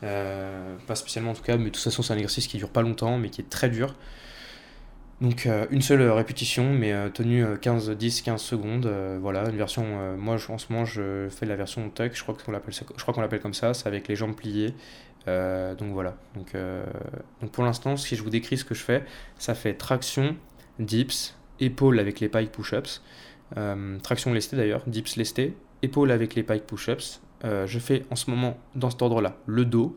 pas 0.00 0.94
spécialement 0.94 1.30
en 1.32 1.34
tout 1.34 1.42
cas, 1.42 1.56
mais 1.56 1.66
de 1.66 1.70
toute 1.70 1.82
façon 1.82 2.02
c'est 2.02 2.12
un 2.12 2.16
exercice 2.16 2.46
qui 2.46 2.58
dure 2.58 2.70
pas 2.70 2.82
longtemps, 2.82 3.18
mais 3.18 3.30
qui 3.30 3.40
est 3.40 3.50
très 3.50 3.68
dur. 3.68 3.94
Donc 5.20 5.48
une 5.70 5.80
seule 5.80 6.02
répétition, 6.10 6.74
mais 6.74 6.92
tenue 7.10 7.46
15, 7.60 7.90
10, 7.90 8.22
15 8.22 8.42
secondes. 8.42 8.90
voilà, 9.20 9.48
une 9.48 9.56
version. 9.56 10.16
moi 10.18 10.36
en 10.48 10.58
ce 10.58 10.72
moment 10.72 10.84
je 10.84 11.28
fais 11.30 11.46
la 11.46 11.56
version 11.56 11.88
tuck, 11.88 12.12
je 12.14 12.22
crois 12.22 12.34
qu'on 12.34 12.52
l'appelle, 12.52 12.74
je 12.74 13.02
crois 13.02 13.14
qu'on 13.14 13.20
l'appelle 13.20 13.40
comme 13.40 13.54
ça. 13.54 13.74
C'est 13.74 13.86
avec 13.86 14.08
les 14.08 14.16
jambes 14.16 14.34
pliées 14.34 14.74
euh, 15.28 15.74
donc 15.74 15.92
voilà. 15.92 16.16
Euh, 16.54 16.84
donc 17.40 17.50
pour 17.50 17.64
l'instant, 17.64 17.96
si 17.96 18.16
je 18.16 18.22
vous 18.22 18.30
décris 18.30 18.58
ce 18.58 18.64
que 18.64 18.74
je 18.74 18.82
fais, 18.82 19.04
ça 19.38 19.54
fait 19.54 19.74
traction, 19.74 20.36
dips, 20.78 21.36
épaule 21.60 21.98
avec 21.98 22.20
les 22.20 22.28
pike 22.28 22.52
push-ups, 22.52 23.02
euh, 23.56 23.98
traction 24.00 24.32
lestée 24.32 24.56
d'ailleurs, 24.56 24.82
dips 24.86 25.16
lesté, 25.16 25.56
épaule 25.82 26.10
avec 26.10 26.34
les 26.34 26.42
pike 26.42 26.66
push-ups. 26.66 27.20
je 27.42 27.78
fais 27.78 28.04
en 28.10 28.16
ce 28.16 28.30
moment, 28.30 28.58
dans 28.74 28.90
cet 28.90 29.02
ordre-là, 29.02 29.36
le 29.46 29.64
dos. 29.64 29.96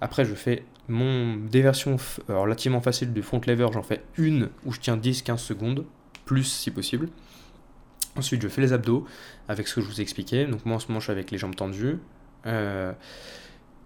Après, 0.00 0.24
je 0.24 0.34
fais 0.34 0.64
mon, 0.88 1.36
des 1.36 1.62
versions 1.62 1.96
relativement 2.28 2.80
faciles 2.80 3.12
du 3.12 3.22
front 3.22 3.40
lever. 3.46 3.68
J'en 3.72 3.82
fais 3.82 4.02
une 4.18 4.50
où 4.64 4.72
je 4.72 4.80
tiens 4.80 4.96
10-15 4.96 5.38
secondes, 5.38 5.84
plus 6.24 6.44
si 6.44 6.70
possible. 6.70 7.08
Ensuite, 8.16 8.40
je 8.40 8.48
fais 8.48 8.62
les 8.62 8.72
abdos 8.72 9.06
avec 9.48 9.68
ce 9.68 9.74
que 9.74 9.80
je 9.82 9.86
vous 9.86 10.00
ai 10.00 10.02
expliqué. 10.02 10.46
Donc 10.46 10.64
moi, 10.64 10.76
en 10.76 10.78
ce 10.78 10.88
moment, 10.88 11.00
je 11.00 11.04
suis 11.04 11.12
avec 11.12 11.30
les 11.30 11.38
jambes 11.38 11.54
tendues. 11.54 11.98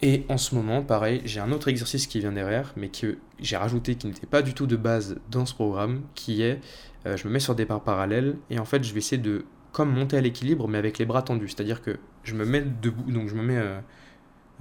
Et 0.03 0.25
en 0.31 0.39
ce 0.39 0.55
moment, 0.55 0.83
pareil, 0.83 1.21
j'ai 1.27 1.41
un 1.41 1.53
autre 1.53 1.69
exercice 1.69 2.07
qui 2.07 2.21
vient 2.21 2.33
derrière, 2.33 2.73
mais 2.77 2.89
que 2.89 3.19
j'ai 3.39 3.57
rajouté 3.57 3.97
qui 3.97 4.07
n'était 4.07 4.27
pas 4.27 4.41
du 4.41 4.55
tout 4.55 4.67
de 4.67 4.77
base 4.77 5.17
dans 5.31 5.45
ce 5.45 5.55
programme, 5.55 6.03
qui 6.15 6.43
est, 6.43 6.61
euh, 7.07 7.19
je 7.19 7.29
me 7.29 7.33
mets 7.33 7.41
sur 7.41 7.55
des 7.55 7.67
barres 7.67 7.83
parallèles, 7.83 8.37
et 8.49 8.59
en 8.59 8.65
fait, 8.65 8.83
je 8.83 8.95
vais 8.95 8.99
essayer 8.99 9.21
de, 9.21 9.45
comme 9.73 9.93
monter 9.93 10.17
à 10.17 10.23
l'équilibre, 10.23 10.69
mais 10.69 10.79
avec 10.79 10.97
les 10.99 11.05
bras 11.05 11.21
tendus. 11.23 11.49
C'est-à-dire 11.49 11.83
que 11.83 11.99
je 12.25 12.35
me 12.35 12.47
mets 12.47 12.63
debout, 12.63 13.11
donc 13.13 13.29
je 13.29 13.35
me 13.35 13.43
mets, 13.43 13.59
euh, 13.59 13.79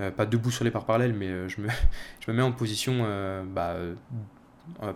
euh, 0.02 0.12
pas 0.12 0.26
debout 0.26 0.52
sur 0.52 0.66
les 0.66 0.72
barres 0.72 0.86
parallèles, 0.86 1.14
mais 1.14 1.30
je, 1.48 1.62
me, 1.62 2.34
mets 2.34 2.44
en 2.44 2.52
position 2.52 3.06
bah, 3.54 3.78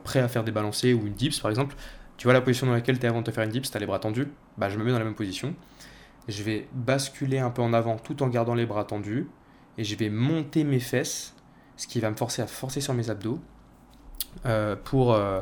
prêt 0.03 0.19
à 0.19 0.27
faire 0.27 0.43
des 0.43 0.51
balancés 0.51 0.93
ou 0.93 1.07
une 1.07 1.13
dips, 1.13 1.39
par 1.39 1.51
exemple. 1.51 1.75
Tu 2.17 2.25
vois 2.25 2.33
la 2.33 2.41
position 2.41 2.67
dans 2.67 2.73
laquelle 2.73 2.99
tu 2.99 3.05
es 3.05 3.09
avant 3.09 3.21
de 3.21 3.25
te 3.25 3.31
faire 3.31 3.45
une 3.45 3.49
dips, 3.49 3.71
tu 3.71 3.77
as 3.77 3.79
les 3.79 3.85
bras 3.85 3.99
tendus, 3.99 4.27
bah, 4.57 4.69
je 4.69 4.77
me 4.77 4.83
mets 4.83 4.91
dans 4.91 4.99
la 4.99 5.05
même 5.05 5.15
position. 5.15 5.55
Je 6.27 6.43
vais 6.43 6.67
basculer 6.73 7.39
un 7.39 7.49
peu 7.49 7.61
en 7.61 7.73
avant 7.73 7.97
tout 7.97 8.21
en 8.23 8.27
gardant 8.27 8.55
les 8.55 8.65
bras 8.65 8.83
tendus 8.83 9.27
et 9.77 9.83
je 9.83 9.95
vais 9.95 10.09
monter 10.09 10.63
mes 10.63 10.79
fesses, 10.79 11.35
ce 11.77 11.87
qui 11.87 11.99
va 11.99 12.09
me 12.09 12.15
forcer 12.15 12.41
à 12.41 12.47
forcer 12.47 12.81
sur 12.81 12.93
mes 12.93 13.09
abdos 13.09 13.39
euh, 14.45 14.75
pour, 14.75 15.13
euh, 15.13 15.41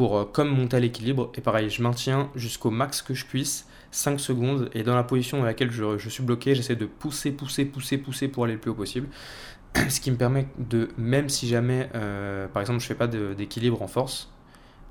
euh, 0.00 0.24
comme 0.24 0.48
monter 0.48 0.76
à 0.76 0.80
l'équilibre. 0.80 1.32
Et 1.34 1.40
pareil, 1.40 1.70
je 1.70 1.82
maintiens 1.82 2.30
jusqu'au 2.34 2.70
max 2.70 3.02
que 3.02 3.14
je 3.14 3.26
puisse, 3.26 3.66
5 3.90 4.20
secondes, 4.20 4.70
et 4.74 4.82
dans 4.82 4.94
la 4.94 5.02
position 5.02 5.38
dans 5.38 5.44
laquelle 5.44 5.70
je, 5.70 6.08
suis 6.08 6.22
bloqué, 6.22 6.54
j'essaie 6.54 6.76
de 6.76 6.86
pousser, 6.86 7.32
pousser, 7.32 7.64
pousser, 7.64 7.98
pousser 7.98 8.28
pour 8.28 8.44
aller 8.44 8.54
le 8.54 8.60
plus 8.60 8.70
haut 8.70 8.74
possible. 8.74 9.08
Ce 9.88 10.00
qui 10.00 10.10
me 10.10 10.16
permet 10.16 10.46
de, 10.58 10.88
même 10.96 11.28
si 11.28 11.48
jamais, 11.48 11.88
par 12.52 12.60
exemple, 12.60 12.80
je 12.80 12.86
fais 12.86 12.94
pas 12.94 13.08
d'équilibre 13.08 13.82
en 13.82 13.88
force, 13.88 14.30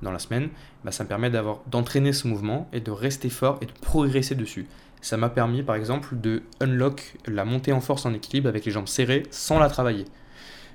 dans 0.02 0.12
la 0.12 0.18
semaine, 0.18 0.50
bah, 0.84 0.92
ça 0.92 1.04
me 1.04 1.08
permet 1.08 1.30
d'entraîner 1.66 2.12
ce 2.12 2.28
mouvement 2.28 2.68
et 2.72 2.80
de 2.80 2.90
rester 2.90 3.30
fort 3.30 3.58
et 3.60 3.66
de 3.66 3.72
progresser 3.72 4.34
dessus 4.34 4.66
ça 5.00 5.16
m'a 5.16 5.28
permis 5.28 5.62
par 5.62 5.76
exemple 5.76 6.18
de 6.18 6.42
unlock 6.60 7.16
la 7.26 7.44
montée 7.44 7.72
en 7.72 7.80
force 7.80 8.06
en 8.06 8.14
équilibre 8.14 8.48
avec 8.48 8.64
les 8.64 8.72
jambes 8.72 8.88
serrées 8.88 9.24
sans 9.30 9.58
la 9.58 9.68
travailler. 9.68 10.04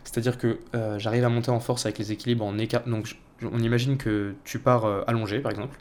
C'est-à-dire 0.04 0.38
que 0.38 0.60
euh, 0.76 1.00
j'arrive 1.00 1.24
à 1.26 1.30
monter 1.30 1.52
en 1.52 1.60
force 1.60 1.86
avec 1.86 1.98
les 1.98 2.12
équilibres 2.12 2.46
en 2.46 2.58
écart. 2.58 2.84
Donc 2.88 3.16
on 3.42 3.60
imagine 3.60 3.98
que 3.98 4.36
tu 4.44 4.60
pars 4.60 4.86
euh, 4.86 5.04
allongé 5.08 5.40
par 5.40 5.52
exemple. 5.52 5.80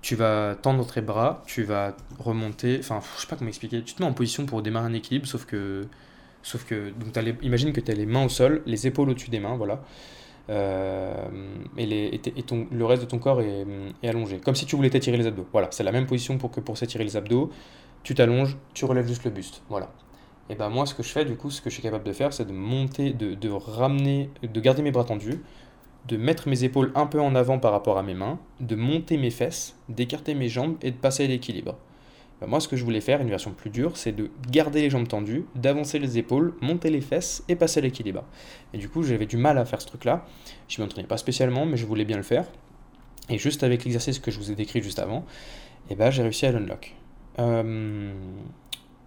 tu 0.00 0.14
vas 0.14 0.54
tendre 0.54 0.86
tes 0.86 1.00
bras, 1.00 1.42
tu 1.46 1.64
vas 1.64 1.96
remonter, 2.18 2.78
enfin, 2.80 3.00
je 3.16 3.22
sais 3.22 3.26
pas 3.26 3.36
comment 3.36 3.48
expliquer, 3.48 3.82
tu 3.82 3.94
te 3.94 4.02
mets 4.02 4.08
en 4.08 4.12
position 4.12 4.46
pour 4.46 4.62
démarrer 4.62 4.86
un 4.86 4.92
équilibre, 4.92 5.26
sauf 5.26 5.44
que, 5.44 5.86
sauf 6.42 6.64
que, 6.64 6.90
donc 6.90 7.18
imagine 7.42 7.72
que 7.72 7.80
tu 7.80 7.90
as 7.90 7.94
les 7.94 8.06
mains 8.06 8.24
au 8.24 8.28
sol, 8.28 8.62
les 8.64 8.86
épaules 8.86 9.10
au-dessus 9.10 9.30
des 9.30 9.40
mains, 9.40 9.56
voilà, 9.56 9.82
euh, 10.50 11.28
et, 11.76 12.20
le 12.70 12.84
reste 12.84 13.02
de 13.02 13.08
ton 13.08 13.18
corps 13.18 13.40
est, 13.40 13.66
est, 14.02 14.08
allongé, 14.08 14.38
comme 14.38 14.54
si 14.54 14.66
tu 14.66 14.76
voulais 14.76 14.90
t'étirer 14.90 15.16
les 15.16 15.26
abdos, 15.26 15.46
voilà, 15.52 15.68
c'est 15.70 15.84
la 15.84 15.92
même 15.92 16.06
position 16.06 16.38
pour 16.38 16.50
que 16.50 16.60
pour 16.60 16.78
s'étirer 16.78 17.04
les 17.04 17.16
abdos, 17.16 17.50
tu 18.02 18.14
t'allonges, 18.14 18.56
tu 18.74 18.84
relèves 18.84 19.06
juste 19.06 19.24
le 19.24 19.30
buste, 19.30 19.62
voilà. 19.68 19.90
Et 20.50 20.54
ben 20.54 20.70
moi, 20.70 20.86
ce 20.86 20.94
que 20.94 21.02
je 21.02 21.10
fais, 21.10 21.24
du 21.24 21.36
coup, 21.36 21.50
ce 21.50 21.60
que 21.60 21.68
je 21.68 21.74
suis 21.74 21.82
capable 21.82 22.04
de 22.04 22.12
faire, 22.12 22.32
c'est 22.32 22.46
de 22.46 22.52
monter, 22.52 23.12
de, 23.12 23.34
de 23.34 23.50
ramener, 23.50 24.30
de 24.42 24.60
garder 24.60 24.82
mes 24.82 24.90
bras 24.90 25.04
tendus, 25.04 25.42
de 26.06 26.16
mettre 26.16 26.48
mes 26.48 26.64
épaules 26.64 26.90
un 26.94 27.06
peu 27.06 27.20
en 27.20 27.34
avant 27.34 27.58
par 27.58 27.72
rapport 27.72 27.98
à 27.98 28.02
mes 28.02 28.14
mains, 28.14 28.38
de 28.60 28.74
monter 28.74 29.18
mes 29.18 29.30
fesses, 29.30 29.76
d'écarter 29.90 30.34
mes 30.34 30.48
jambes 30.48 30.76
et 30.80 30.90
de 30.90 30.96
passer 30.96 31.24
à 31.24 31.26
l'équilibre. 31.26 31.76
Ben, 32.40 32.46
moi, 32.46 32.60
ce 32.60 32.68
que 32.68 32.76
je 32.76 32.84
voulais 32.84 33.00
faire, 33.00 33.20
une 33.20 33.28
version 33.28 33.52
plus 33.52 33.70
dure, 33.70 33.96
c'est 33.96 34.12
de 34.12 34.30
garder 34.50 34.80
les 34.80 34.90
jambes 34.90 35.08
tendues, 35.08 35.44
d'avancer 35.54 35.98
les 35.98 36.18
épaules, 36.18 36.54
monter 36.60 36.90
les 36.90 37.00
fesses 37.00 37.42
et 37.48 37.56
passer 37.56 37.80
l'équilibre. 37.80 38.24
Et 38.72 38.78
du 38.78 38.88
coup, 38.88 39.02
j'avais 39.02 39.26
du 39.26 39.36
mal 39.36 39.58
à 39.58 39.64
faire 39.64 39.80
ce 39.80 39.86
truc-là. 39.86 40.24
Je 40.68 40.80
m'entraînais 40.80 41.08
pas 41.08 41.16
spécialement, 41.16 41.66
mais 41.66 41.76
je 41.76 41.86
voulais 41.86 42.04
bien 42.04 42.16
le 42.16 42.22
faire. 42.22 42.46
Et 43.28 43.38
juste 43.38 43.62
avec 43.64 43.84
l'exercice 43.84 44.18
que 44.18 44.30
je 44.30 44.38
vous 44.38 44.50
ai 44.52 44.54
décrit 44.54 44.82
juste 44.82 44.98
avant, 44.98 45.24
eh 45.90 45.94
ben, 45.94 46.10
j'ai 46.10 46.22
réussi 46.22 46.46
à 46.46 46.52
l'unlock. 46.52 46.94
Euh, 47.38 48.12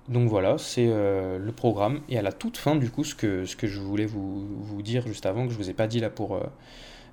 donc 0.09 0.27
voilà, 0.27 0.57
c'est 0.57 0.87
euh, 0.89 1.39
le 1.39 1.51
programme. 1.51 2.01
Et 2.09 2.17
à 2.17 2.21
la 2.21 2.31
toute 2.31 2.57
fin, 2.57 2.75
du 2.75 2.89
coup, 2.89 3.03
ce 3.03 3.15
que, 3.15 3.45
je 3.45 3.79
voulais 3.79 4.05
vous, 4.05 4.81
dire 4.83 5.07
juste 5.07 5.25
avant, 5.25 5.45
que 5.45 5.53
je 5.53 5.57
ne 5.57 5.63
vous 5.63 5.69
ai 5.69 5.73
pas 5.73 5.87
dit 5.87 5.99
là 5.99 6.09
pour, 6.09 6.35
euh, 6.35 6.43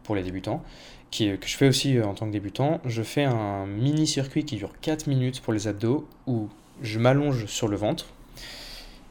pour 0.02 0.16
les 0.16 0.22
débutants, 0.22 0.62
que 1.10 1.46
je 1.46 1.56
fais 1.56 1.68
aussi 1.68 1.96
euh, 1.96 2.04
en 2.04 2.14
tant 2.14 2.26
que 2.26 2.32
débutant, 2.32 2.80
je 2.84 3.02
fais 3.02 3.24
un 3.24 3.66
mini-circuit 3.66 4.44
qui 4.44 4.56
dure 4.56 4.72
4 4.80 5.06
minutes 5.06 5.40
pour 5.40 5.52
les 5.52 5.68
abdos, 5.68 6.08
où 6.26 6.48
je 6.82 6.98
m'allonge 6.98 7.46
sur 7.46 7.68
le 7.68 7.76
ventre. 7.76 8.06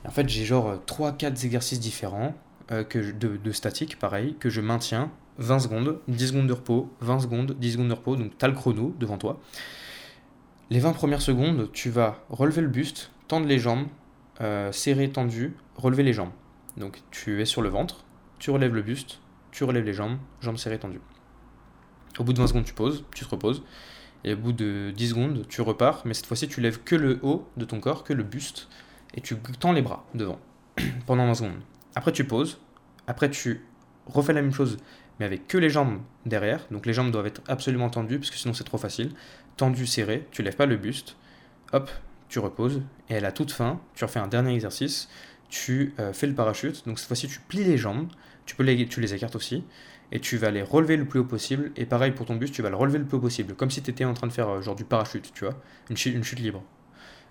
en 0.05 0.11
fait, 0.11 0.27
j'ai 0.29 0.45
genre 0.45 0.81
3-4 0.85 1.45
exercices 1.45 1.79
différents, 1.79 2.33
que 2.89 3.11
de, 3.11 3.51
statique, 3.53 3.97
pareil, 3.97 4.35
que 4.41 4.49
je 4.49 4.59
maintiens 4.59 5.09
20 5.37 5.59
secondes, 5.59 5.99
10 6.09 6.27
secondes 6.27 6.47
de 6.47 6.53
repos, 6.53 6.89
20 6.99 7.19
secondes, 7.21 7.55
10 7.57 7.71
secondes 7.73 7.87
de 7.87 7.93
repos, 7.93 8.15
donc 8.15 8.37
tu 8.37 8.43
as 8.43 8.47
le 8.47 8.53
chrono 8.53 8.93
devant 8.99 9.17
toi. 9.17 9.39
Les 10.69 10.79
20 10.79 10.93
premières 10.93 11.21
secondes, 11.21 11.71
tu 11.71 11.89
vas 11.89 12.19
relever 12.29 12.61
le 12.61 12.67
buste, 12.67 13.11
tendre 13.27 13.45
les 13.45 13.59
jambes, 13.59 13.87
euh, 14.41 14.71
serrer, 14.71 15.09
tendu, 15.09 15.55
relever 15.75 16.03
les 16.03 16.13
jambes. 16.13 16.31
Donc 16.75 17.01
tu 17.11 17.41
es 17.41 17.45
sur 17.45 17.61
le 17.61 17.69
ventre, 17.69 18.03
tu 18.39 18.51
relèves 18.51 18.73
le 18.73 18.81
buste, 18.81 19.19
tu 19.51 19.63
relèves 19.63 19.85
les 19.85 19.93
jambes, 19.93 20.17
jambes 20.41 20.57
serrées, 20.57 20.79
tendues. 20.79 20.99
Au 22.19 22.23
bout 22.23 22.33
de 22.33 22.39
20 22.39 22.47
secondes, 22.47 22.65
tu 22.65 22.73
poses, 22.73 23.03
tu 23.13 23.25
te 23.25 23.29
reposes. 23.29 23.63
Et 24.23 24.33
au 24.33 24.37
bout 24.37 24.51
de 24.51 24.91
10 24.95 25.09
secondes, 25.09 25.45
tu 25.47 25.61
repars, 25.61 26.01
mais 26.05 26.13
cette 26.13 26.25
fois-ci, 26.25 26.47
tu 26.47 26.61
lèves 26.61 26.79
que 26.83 26.95
le 26.95 27.19
haut 27.21 27.47
de 27.57 27.65
ton 27.65 27.79
corps, 27.79 28.03
que 28.03 28.13
le 28.13 28.23
buste, 28.23 28.67
et 29.13 29.21
tu 29.21 29.35
tends 29.59 29.71
les 29.71 29.81
bras 29.81 30.05
devant 30.13 30.39
pendant 31.05 31.25
20 31.27 31.35
secondes. 31.35 31.59
Après, 31.95 32.11
tu 32.11 32.25
poses. 32.25 32.59
Après, 33.07 33.29
tu 33.29 33.65
refais 34.05 34.33
la 34.33 34.41
même 34.41 34.53
chose, 34.53 34.77
mais 35.19 35.25
avec 35.25 35.47
que 35.47 35.57
les 35.57 35.69
jambes 35.69 35.99
derrière. 36.25 36.65
Donc 36.71 36.85
les 36.85 36.93
jambes 36.93 37.11
doivent 37.11 37.27
être 37.27 37.41
absolument 37.47 37.89
tendues, 37.89 38.19
parce 38.19 38.31
que 38.31 38.37
sinon 38.37 38.53
c'est 38.53 38.63
trop 38.63 38.77
facile. 38.77 39.11
Tendu, 39.55 39.85
serré, 39.85 40.27
tu 40.31 40.43
lèves 40.43 40.55
pas 40.55 40.65
le 40.65 40.77
buste. 40.77 41.15
Hop, 41.73 41.89
tu 42.29 42.39
reposes, 42.39 42.81
et 43.09 43.17
à 43.17 43.19
la 43.19 43.31
toute 43.31 43.51
fin, 43.51 43.79
tu 43.95 44.03
refais 44.03 44.19
un 44.19 44.27
dernier 44.27 44.53
exercice, 44.53 45.09
tu 45.49 45.93
euh, 45.99 46.13
fais 46.13 46.27
le 46.27 46.33
parachute, 46.33 46.85
donc 46.85 46.99
cette 46.99 47.07
fois-ci 47.07 47.27
tu 47.27 47.39
plies 47.39 47.63
les 47.63 47.77
jambes, 47.77 48.07
tu, 48.45 48.55
peux 48.55 48.63
les, 48.63 48.87
tu 48.87 49.01
les 49.01 49.13
écartes 49.13 49.35
aussi, 49.35 49.63
et 50.11 50.19
tu 50.19 50.37
vas 50.37 50.51
les 50.51 50.61
relever 50.61 50.97
le 50.97 51.05
plus 51.05 51.19
haut 51.19 51.25
possible, 51.25 51.71
et 51.75 51.85
pareil 51.85 52.11
pour 52.11 52.25
ton 52.25 52.35
buste, 52.35 52.53
tu 52.53 52.61
vas 52.61 52.69
le 52.69 52.75
relever 52.75 52.99
le 52.99 53.05
plus 53.05 53.17
haut 53.17 53.21
possible, 53.21 53.55
comme 53.55 53.71
si 53.71 53.81
tu 53.81 53.91
étais 53.91 54.05
en 54.05 54.13
train 54.13 54.27
de 54.27 54.33
faire 54.33 54.49
euh, 54.49 54.75
du 54.75 54.83
parachute, 54.83 55.31
tu 55.33 55.45
vois, 55.45 55.55
une 55.89 55.97
chute, 55.97 56.39
libre. 56.39 56.63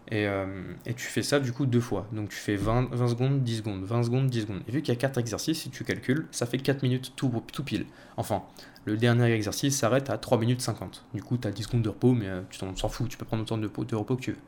Et, 0.09 0.29
euh, 0.29 0.46
et, 0.85 0.94
tu 0.94 1.05
fais 1.05 1.22
ça 1.24 1.40
du 1.40 1.52
coup 1.52 1.66
deux 1.66 1.81
fois. 1.81 2.07
Donc 2.12 2.29
tu 2.29 2.37
fais 2.37 2.55
20, 2.55 2.90
20 2.94 3.09
secondes, 3.09 3.42
10 3.42 3.57
secondes, 3.57 3.83
20 3.83 4.05
secondes, 4.05 4.31
10 4.31 4.42
secondes. 4.42 4.62
Et 4.68 4.70
vu 4.70 4.81
qu'il 4.81 4.94
y 4.94 4.96
a 4.96 5.00
4 5.00 5.18
exercices, 5.18 5.62
si 5.62 5.70
tu 5.70 5.83
calcules, 5.83 6.29
ça 6.31 6.46
fait 6.46 6.59
4 6.59 6.85
minutes 6.85 7.14
tout, 7.16 7.42
tout 7.52 7.64
pile. 7.64 7.87
Enfin, 8.16 8.44
le 8.85 8.96
dernier 8.96 9.33
exercice 9.33 9.76
s'arrête 9.76 10.09
à 10.09 10.16
3 10.16 10.38
minutes 10.38 10.61
50. 10.61 11.07
Du 11.12 11.24
coup, 11.24 11.38
tu 11.38 11.48
as 11.48 11.50
10 11.50 11.64
secondes 11.64 11.83
de 11.83 11.88
repos, 11.88 12.12
mais 12.12 12.29
tu 12.50 12.61
t'en 12.61 12.88
fous, 12.88 13.09
tu 13.09 13.16
peux 13.16 13.24
prendre 13.24 13.42
autant 13.42 13.59
de, 13.59 13.66
de 13.66 13.96
repos 13.96 14.14
que 14.14 14.22
tu 14.22 14.31
veux. 14.31 14.38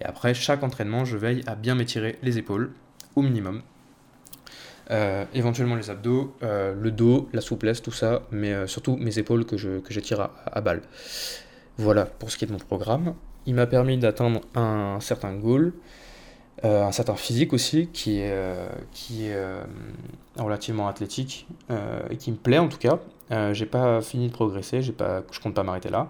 Et 0.00 0.04
après 0.04 0.34
chaque 0.34 0.64
entraînement, 0.64 1.04
je 1.04 1.16
veille 1.16 1.44
à 1.46 1.54
bien 1.54 1.76
m'étirer 1.76 2.18
les 2.22 2.38
épaules 2.38 2.72
minimum. 3.22 3.62
Euh, 4.90 5.24
éventuellement 5.34 5.74
les 5.74 5.90
abdos, 5.90 6.34
euh, 6.42 6.74
le 6.74 6.90
dos, 6.90 7.28
la 7.34 7.42
souplesse, 7.42 7.82
tout 7.82 7.92
ça, 7.92 8.22
mais 8.30 8.54
euh, 8.54 8.66
surtout 8.66 8.96
mes 8.96 9.18
épaules 9.18 9.44
que 9.44 9.58
je 9.58 9.80
j'étire 9.90 10.30
à, 10.46 10.60
balle. 10.62 10.80
Voilà 11.76 12.06
pour 12.06 12.30
ce 12.30 12.38
qui 12.38 12.44
est 12.44 12.48
de 12.48 12.52
mon 12.52 12.58
programme. 12.58 13.14
Il 13.44 13.54
m'a 13.54 13.66
permis 13.66 13.98
d'atteindre 13.98 14.40
un 14.54 14.98
certain 15.00 15.34
goal, 15.34 15.74
un 16.62 16.90
certain 16.90 17.14
physique 17.14 17.52
aussi, 17.52 17.88
qui 17.92 18.18
est, 18.18 18.34
relativement 20.36 20.88
athlétique 20.88 21.46
et 22.10 22.16
qui 22.16 22.32
me 22.32 22.36
plaît 22.36 22.58
en 22.58 22.68
tout 22.68 22.78
cas. 22.78 22.98
j'ai 23.52 23.64
pas 23.64 24.02
fini 24.02 24.26
de 24.26 24.32
progresser, 24.32 24.82
j'ai 24.82 24.92
pas, 24.92 25.22
je 25.30 25.40
compte 25.40 25.54
pas 25.54 25.62
m'arrêter 25.62 25.88
là, 25.88 26.08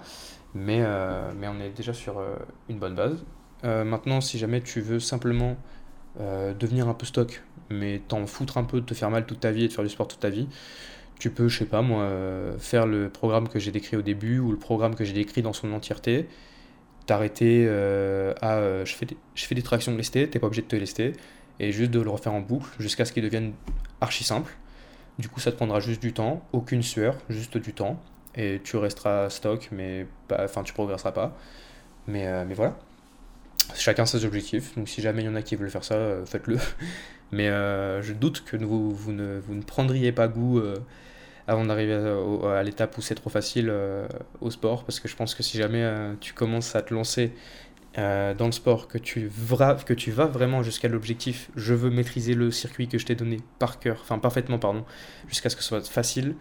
mais, 0.54 0.82
on 0.84 1.60
est 1.60 1.70
déjà 1.76 1.92
sur 1.92 2.20
une 2.68 2.78
bonne 2.78 2.94
base. 2.94 3.22
Maintenant, 3.62 4.20
si 4.20 4.38
jamais 4.38 4.62
tu 4.62 4.80
veux 4.80 4.98
simplement 4.98 5.56
euh, 6.20 6.54
devenir 6.54 6.88
un 6.88 6.94
peu 6.94 7.06
stock, 7.06 7.42
mais 7.70 8.00
t'en 8.08 8.26
foutre 8.26 8.58
un 8.58 8.64
peu 8.64 8.80
de 8.80 8.86
te 8.86 8.94
faire 8.94 9.10
mal 9.10 9.26
toute 9.26 9.40
ta 9.40 9.52
vie 9.52 9.64
et 9.64 9.68
de 9.68 9.72
faire 9.72 9.84
du 9.84 9.90
sport 9.90 10.08
toute 10.08 10.20
ta 10.20 10.30
vie, 10.30 10.48
tu 11.18 11.30
peux, 11.30 11.48
je 11.48 11.58
sais 11.58 11.64
pas 11.64 11.82
moi, 11.82 12.02
euh, 12.02 12.58
faire 12.58 12.86
le 12.86 13.08
programme 13.08 13.48
que 13.48 13.58
j'ai 13.58 13.72
décrit 13.72 13.96
au 13.96 14.02
début 14.02 14.38
ou 14.38 14.50
le 14.50 14.58
programme 14.58 14.94
que 14.94 15.04
j'ai 15.04 15.12
décrit 15.12 15.42
dans 15.42 15.52
son 15.52 15.72
entièreté, 15.72 16.28
t'arrêter 17.06 17.66
à 17.68 18.84
je, 18.84 18.94
fais 18.94 19.06
des, 19.06 19.16
je 19.34 19.44
fais 19.46 19.54
des 19.54 19.62
tractions 19.62 19.96
lestées, 19.96 20.28
t'es 20.28 20.38
pas 20.38 20.46
obligé 20.46 20.62
de 20.62 20.68
te 20.68 20.76
lester, 20.76 21.12
et 21.60 21.72
juste 21.72 21.90
de 21.90 22.00
le 22.00 22.10
refaire 22.10 22.34
en 22.34 22.40
boucle 22.40 22.68
jusqu'à 22.78 23.04
ce 23.04 23.12
qu'il 23.12 23.24
devienne 23.24 23.52
archi 24.00 24.24
simple. 24.24 24.56
Du 25.18 25.28
coup, 25.28 25.40
ça 25.40 25.50
te 25.50 25.56
prendra 25.56 25.80
juste 25.80 26.00
du 26.02 26.12
temps, 26.12 26.46
aucune 26.52 26.82
sueur, 26.82 27.16
juste 27.28 27.58
du 27.58 27.72
temps, 27.72 28.00
et 28.36 28.60
tu 28.62 28.76
resteras 28.76 29.30
stock, 29.30 29.68
mais 29.72 30.06
enfin, 30.30 30.62
tu 30.62 30.72
progresseras 30.72 31.12
pas. 31.12 31.36
Mais, 32.06 32.44
mais 32.44 32.54
voilà 32.54 32.76
chacun 33.74 34.06
ses 34.06 34.24
objectifs. 34.24 34.74
Donc 34.76 34.88
si 34.88 35.00
jamais 35.00 35.22
il 35.22 35.26
y 35.26 35.28
en 35.28 35.34
a 35.34 35.42
qui 35.42 35.56
veulent 35.56 35.70
faire 35.70 35.84
ça, 35.84 35.94
euh, 35.94 36.26
faites-le. 36.26 36.58
Mais 37.32 37.48
euh, 37.48 38.02
je 38.02 38.12
doute 38.12 38.44
que 38.44 38.56
vous, 38.56 39.12
ne, 39.12 39.38
vous 39.38 39.54
ne 39.54 39.62
prendriez 39.62 40.12
pas 40.12 40.28
goût 40.28 40.58
euh, 40.58 40.76
avant 41.46 41.64
d'arriver 41.64 41.94
à, 41.94 42.62
l'étape 42.62 42.96
où 42.96 43.02
c'est 43.02 43.14
trop 43.14 43.30
facile 43.30 43.72
au 44.40 44.50
sport. 44.50 44.84
Parce 44.84 45.00
que 45.00 45.08
je 45.08 45.16
pense 45.16 45.34
que 45.34 45.42
si 45.42 45.58
jamais 45.58 45.86
tu 46.20 46.32
commences 46.32 46.74
à 46.74 46.82
te 46.82 46.92
lancer 46.92 47.32
dans 47.96 48.46
le 48.46 48.52
sport, 48.52 48.86
que 48.88 48.96
tu, 48.96 49.30
que 49.86 49.94
tu 49.94 50.10
vas 50.10 50.26
vraiment 50.26 50.62
jusqu'à 50.62 50.88
l'objectif, 50.88 51.50
je 51.56 51.74
veux 51.74 51.90
maîtriser 51.90 52.34
le 52.34 52.50
circuit 52.50 52.88
que 52.88 52.98
je 52.98 53.06
t'ai 53.06 53.14
donné 53.14 53.38
par 53.58 53.78
cœur, 53.78 53.98
enfin 54.00 54.18
parfaitement, 54.18 54.58
pardon, 54.58 54.84
jusqu'à 55.28 55.48
ce 55.48 55.56
que 55.56 55.62
ce 55.62 55.68
soit 55.68 55.86
facile, 55.86 56.34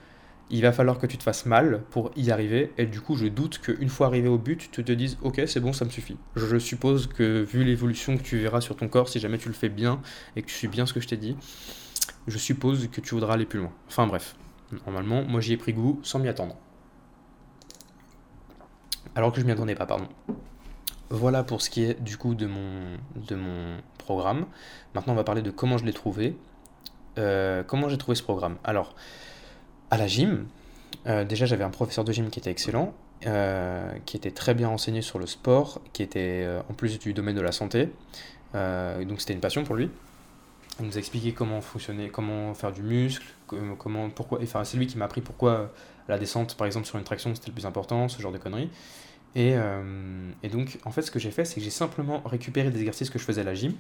il 0.50 0.62
va 0.62 0.72
falloir 0.72 0.98
que 0.98 1.06
tu 1.06 1.18
te 1.18 1.24
fasses 1.24 1.46
mal 1.46 1.84
pour 1.90 2.12
y 2.16 2.32
arriver. 2.32 2.74
Et 2.78 2.86
du 2.86 3.02
coup, 3.02 3.16
je 3.16 3.28
doute 3.28 3.60
qu'une 3.60 3.90
fois 3.90 4.08
arrivé 4.08 4.30
au 4.30 4.38
but, 4.38 4.70
tu 4.72 4.84
te 4.84 4.92
dises 4.92 5.18
Ok, 5.22 5.42
c'est 5.46 5.60
bon, 5.60 5.74
ça 5.74 5.86
me 5.86 5.90
suffit. 5.90 6.18
Je 6.36 6.58
suppose 6.58 7.08
que, 7.08 7.42
vu 7.42 7.64
l'évolution 7.64 8.18
que 8.18 8.24
tu 8.24 8.38
verras 8.38 8.62
sur 8.62 8.76
ton 8.76 8.88
corps, 8.88 9.10
si 9.10 9.20
jamais 9.20 9.38
tu 9.38 9.50
le 9.50 9.54
fais 9.54 9.70
bien 9.70 10.02
et 10.36 10.42
que 10.42 10.48
tu 10.48 10.54
suis 10.54 10.68
bien 10.68 10.86
ce 10.86 10.94
que 10.94 11.00
je 11.00 11.08
t'ai 11.08 11.18
dit, 11.18 11.36
je 12.28 12.38
suppose 12.38 12.88
que 12.90 13.02
tu 13.02 13.14
voudras 13.16 13.34
aller 13.34 13.46
plus 13.46 13.60
loin. 13.60 13.72
Enfin 13.88 14.08
bref, 14.08 14.36
normalement, 14.86 15.24
moi 15.24 15.42
j'y 15.42 15.54
ai 15.54 15.58
pris 15.58 15.74
goût 15.74 16.00
sans 16.04 16.20
m'y 16.20 16.28
attendre. 16.28 16.56
Alors 19.16 19.32
que 19.32 19.42
je 19.42 19.46
m'y 19.46 19.52
attendais 19.52 19.76
pas, 19.76 19.86
pardon. 19.86 20.08
Voilà 21.10 21.44
pour 21.44 21.62
ce 21.62 21.70
qui 21.70 21.84
est 21.84 22.02
du 22.02 22.18
coup 22.18 22.36
de 22.36 22.46
mon, 22.46 22.98
de 23.16 23.36
mon 23.36 23.78
programme. 23.98 24.46
Maintenant, 24.94 25.14
on 25.14 25.16
va 25.16 25.24
parler 25.24 25.42
de 25.42 25.52
comment 25.52 25.78
je 25.78 25.86
l'ai 25.86 25.94
trouvé. 25.94 26.38
Euh, 27.18 27.64
comment 27.64 27.90
j'ai 27.90 27.98
trouvé 27.98 28.16
ce 28.16 28.24
programme? 28.24 28.58
Alors, 28.64 28.94
à 29.92 29.98
la 29.98 30.08
gym, 30.08 30.46
euh, 31.08 31.24
déjà 31.24 31.46
j'avais 31.46 31.64
un 31.64 31.70
professeur 31.70 32.04
de 32.04 32.12
gym 32.12 32.30
qui 32.30 32.40
était 32.40 32.52
excellent, 32.52 32.94
euh, 33.26 33.92
qui 34.06 34.18
était 34.18 34.32
très 34.32 34.54
bien 34.54 34.68
renseigné 34.68 35.02
sur 35.02 35.20
le 35.20 35.26
sport, 35.26 35.82
qui 35.94 36.04
était 36.04 36.44
euh, 36.46 36.62
en 36.70 36.74
plus 36.74 37.00
du 37.00 37.14
domaine 37.14 37.36
de 37.36 37.42
la 37.42 37.52
santé. 37.52 37.90
donc 38.54 39.20
c'était 39.20 39.34
une 39.34 39.40
passion 39.40 39.64
pour 39.64 39.76
lui. 39.76 39.90
Il 40.80 40.86
nous 40.86 40.96
a 40.96 41.00
expliqué 41.00 41.32
comment 41.34 41.62
fonctionner, 41.62 42.10
comment 42.10 42.54
faire 42.54 42.72
du 42.72 42.84
muscle, 42.84 43.26
comment, 43.80 44.10
pourquoi. 44.12 44.40
Enfin, 44.44 44.64
c'est 44.64 44.78
lui 44.78 44.86
qui 44.86 44.98
m'a 44.98 45.06
appris 45.06 45.22
pourquoi 45.22 45.72
la 46.08 46.20
descente, 46.20 46.56
par 46.56 46.68
exemple, 46.68 46.86
sur 46.86 47.00
une 47.00 47.04
traction, 47.04 47.34
c'était 47.34 47.48
le 47.48 47.54
plus 47.54 47.66
important, 47.66 48.08
ce 48.08 48.22
genre 48.22 48.32
de 48.32 48.38
conneries. 48.38 48.70
Et, 49.36 49.56
et 50.44 50.50
donc, 50.50 50.78
en 50.86 50.92
fait, 50.92 51.02
ce 51.02 51.10
que 51.10 51.18
j'ai 51.18 51.32
fait, 51.32 51.46
c'est 51.46 51.56
que 51.56 51.62
j'ai 51.62 51.72
simplement 51.72 52.22
récupéré 52.26 52.70
des 52.70 52.78
exercices 52.78 53.10
que 53.10 53.18
je 53.18 53.24
faisais 53.24 53.42
à 53.42 53.44
la 53.44 53.56
gym, 53.56 53.74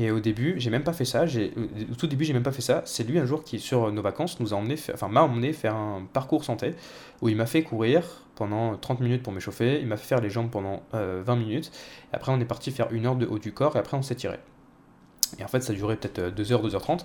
et 0.00 0.12
au 0.12 0.20
début, 0.20 0.54
j'ai 0.58 0.70
même 0.70 0.84
pas 0.84 0.92
fait 0.92 1.04
ça. 1.04 1.24
Au 1.24 1.94
tout 1.96 2.06
début, 2.06 2.24
j'ai 2.24 2.32
même 2.32 2.44
pas 2.44 2.52
fait 2.52 2.62
ça. 2.62 2.82
C'est 2.84 3.02
lui 3.02 3.18
un 3.18 3.26
jour 3.26 3.42
qui, 3.42 3.58
sur 3.58 3.90
nos 3.90 4.00
vacances, 4.00 4.38
nous 4.38 4.54
a 4.54 4.56
emmené, 4.56 4.76
enfin 4.94 5.08
m'a 5.08 5.22
emmené 5.22 5.52
faire 5.52 5.74
un 5.74 6.06
parcours 6.12 6.44
santé 6.44 6.74
où 7.20 7.28
il 7.28 7.34
m'a 7.34 7.46
fait 7.46 7.64
courir 7.64 8.04
pendant 8.36 8.76
30 8.76 9.00
minutes 9.00 9.24
pour 9.24 9.32
m'échauffer. 9.32 9.80
Il 9.80 9.88
m'a 9.88 9.96
fait 9.96 10.06
faire 10.06 10.20
les 10.20 10.30
jambes 10.30 10.50
pendant 10.50 10.84
20 10.92 10.98
euh, 11.00 11.36
minutes. 11.36 11.72
Et 12.12 12.16
après, 12.16 12.30
on 12.30 12.38
est 12.38 12.44
parti 12.44 12.70
faire 12.70 12.92
une 12.92 13.06
heure 13.06 13.16
de 13.16 13.26
haut 13.26 13.40
du 13.40 13.52
corps 13.52 13.74
et 13.74 13.80
après, 13.80 13.96
on 13.96 14.02
s'est 14.02 14.14
tiré. 14.14 14.38
Et 15.40 15.44
en 15.44 15.48
fait, 15.48 15.62
ça 15.62 15.72
durait 15.72 15.96
peut-être 15.96 16.32
2h, 16.32 16.64
euh, 16.64 16.78
2h30. 16.78 17.04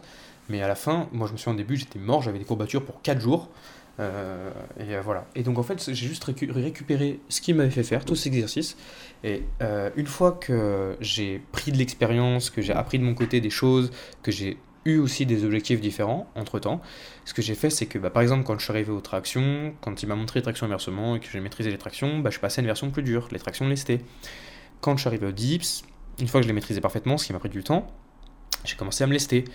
Mais 0.50 0.62
à 0.62 0.68
la 0.68 0.76
fin, 0.76 1.10
moi, 1.14 1.26
je 1.26 1.34
me 1.34 1.38
souviens 1.38 1.54
au 1.54 1.58
début, 1.58 1.78
j'étais 1.78 1.98
mort. 1.98 2.22
J'avais 2.22 2.38
des 2.38 2.46
courbatures 2.46 2.86
pour 2.86 3.02
4 3.02 3.20
jours. 3.20 3.50
et 4.00 5.00
voilà. 5.04 5.26
Et 5.34 5.42
donc 5.42 5.58
en 5.58 5.64
fait, 5.64 5.84
j'ai 5.88 6.08
juste 6.08 6.24
récupéré 6.26 7.20
ce 7.28 7.42
qui 7.42 7.54
m'avait 7.54 7.72
fait 7.72 7.84
faire, 7.84 8.06
tous 8.06 8.16
ces 8.16 8.30
exercices. 8.30 8.78
Et 9.24 9.44
une 9.96 10.08
fois 10.08 10.34
que 10.34 10.98
j'ai 11.00 11.42
pris 11.52 11.72
de 11.72 11.78
l'expérience, 11.78 12.50
que 12.50 12.62
j'ai 12.62 12.74
appris 12.74 13.00
de 13.00 13.04
mon 13.04 13.14
côté 13.14 13.40
des 13.42 13.50
choses, 13.50 13.92
que 14.22 14.32
j'ai 14.32 14.58
eu 14.86 14.98
aussi 14.98 15.26
des 15.26 15.46
objectifs 15.46 15.80
différents 15.80 16.30
entre 16.36 16.60
temps. 16.60 16.82
Ce 17.26 17.34
que 17.34 17.42
j'ai 17.42 17.56
fait, 17.56 17.70
c'est 17.70 17.86
que 17.86 17.98
bah, 17.98 18.10
par 18.10 18.22
exemple, 18.22 18.44
quand 18.44 18.58
je 18.60 18.64
suis 18.64 18.72
arrivé 18.72 18.92
aux 18.92 19.02
tractions, 19.02 19.74
quand 19.82 20.04
il 20.04 20.08
m'a 20.08 20.16
montré 20.16 20.40
les 20.40 20.44
tractions 20.44 20.66
inversement 20.66 21.16
et 21.16 21.20
que 21.20 21.28
j'ai 21.32 21.40
maîtrisé 21.40 21.72
les 21.72 21.78
tractions, 21.78 22.20
bah, 22.20 22.30
je 22.30 22.40
passais 22.40 22.60
à 22.60 22.62
une 22.62 22.68
version 22.68 22.92
plus 22.92 23.04
dure, 23.04 23.30
les 23.32 23.40
tractions 23.40 23.68
lestées. 23.68 24.02
Quand 24.82 24.98
je 24.98 25.02
suis 25.02 25.08
arrivé 25.08 25.26
aux 25.28 25.32
dips, 25.32 25.84
une 26.20 26.28
fois 26.28 26.42
que 26.42 26.44
je 26.44 26.50
les 26.50 26.54
maîtrisais 26.54 26.82
parfaitement, 26.82 27.18
ce 27.18 27.26
qui 27.26 27.34
m'a 27.34 27.40
pris 27.40 27.50
du 27.50 27.64
temps, 27.64 27.88
j'ai 28.66 28.76
commencé 28.76 29.04
à 29.04 29.08
me 29.08 29.14
lester. 29.14 29.46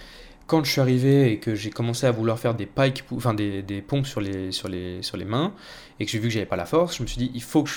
Quand 0.49 0.65
je 0.65 0.73
suis 0.73 0.81
arrivé 0.81 1.31
et 1.31 1.39
que 1.39 1.55
j'ai 1.55 1.69
commencé 1.69 2.07
à 2.07 2.11
vouloir 2.11 2.39
faire 2.39 2.55
des 2.55 2.65
pikes, 2.65 3.05
enfin 3.13 3.35
des, 3.35 3.63
des, 3.63 3.83
pompes 3.83 4.07
sur 4.07 4.23
les, 4.23 4.51
sur, 4.51 4.67
les, 4.67 5.03
sur 5.03 5.19
les 5.19 5.27
mains, 5.27 5.53
et 6.01 6.07
que 6.07 6.11
j'ai 6.11 6.19
vu 6.19 6.29
que 6.29 6.35
j'avais 6.35 6.47
pas 6.47 6.57
la 6.57 6.65
force, 6.65 6.97
je 6.97 7.03
me 7.03 7.07
suis 7.07 7.19
dit, 7.19 7.31
il 7.35 7.43
faut 7.43 7.65
que, 7.65 7.69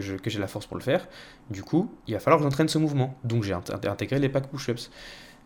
je, 0.00 0.16
que, 0.16 0.30
j'ai 0.30 0.38
la 0.38 0.46
force 0.46 0.64
pour 0.66 0.76
le 0.76 0.82
faire. 0.82 1.08
Du 1.50 1.64
coup, 1.64 1.92
il 2.06 2.14
va 2.14 2.20
falloir 2.20 2.38
que 2.38 2.44
j'entraîne 2.44 2.68
ce 2.68 2.78
mouvement. 2.78 3.18
Donc 3.24 3.42
j'ai 3.42 3.52
intégré 3.52 4.20
les 4.20 4.28
pike 4.28 4.46
push-ups. 4.46 4.90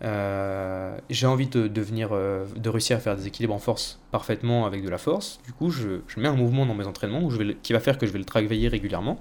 Euh, 0.03 0.99
j'ai 1.09 1.27
envie 1.27 1.47
de, 1.47 1.69
devenir, 1.69 2.11
euh, 2.13 2.45
de 2.55 2.69
réussir 2.69 2.99
à 2.99 3.01
faire 3.01 3.17
des 3.17 3.29
équilibres 3.29 3.55
en 3.55 3.59
force 3.59 4.01
parfaitement 4.11 4.67
avec 4.67 4.85
de 4.85 4.91
la 4.91 4.99
force. 4.99 5.41
Du 5.47 5.53
coup, 5.53 5.71
je, 5.71 6.01
je 6.07 6.21
mets 6.21 6.29
un 6.29 6.37
mouvement 6.37 6.67
dans 6.67 6.75
mes 6.75 6.87
entraînements 6.87 7.27
qui 7.63 7.73
va 7.73 7.81
faire 7.81 7.97
que 7.97 8.07
je 8.07 8.13
vais 8.13 8.19
le 8.19 8.27
travailler 8.27 8.69
régulièrement. 8.69 9.19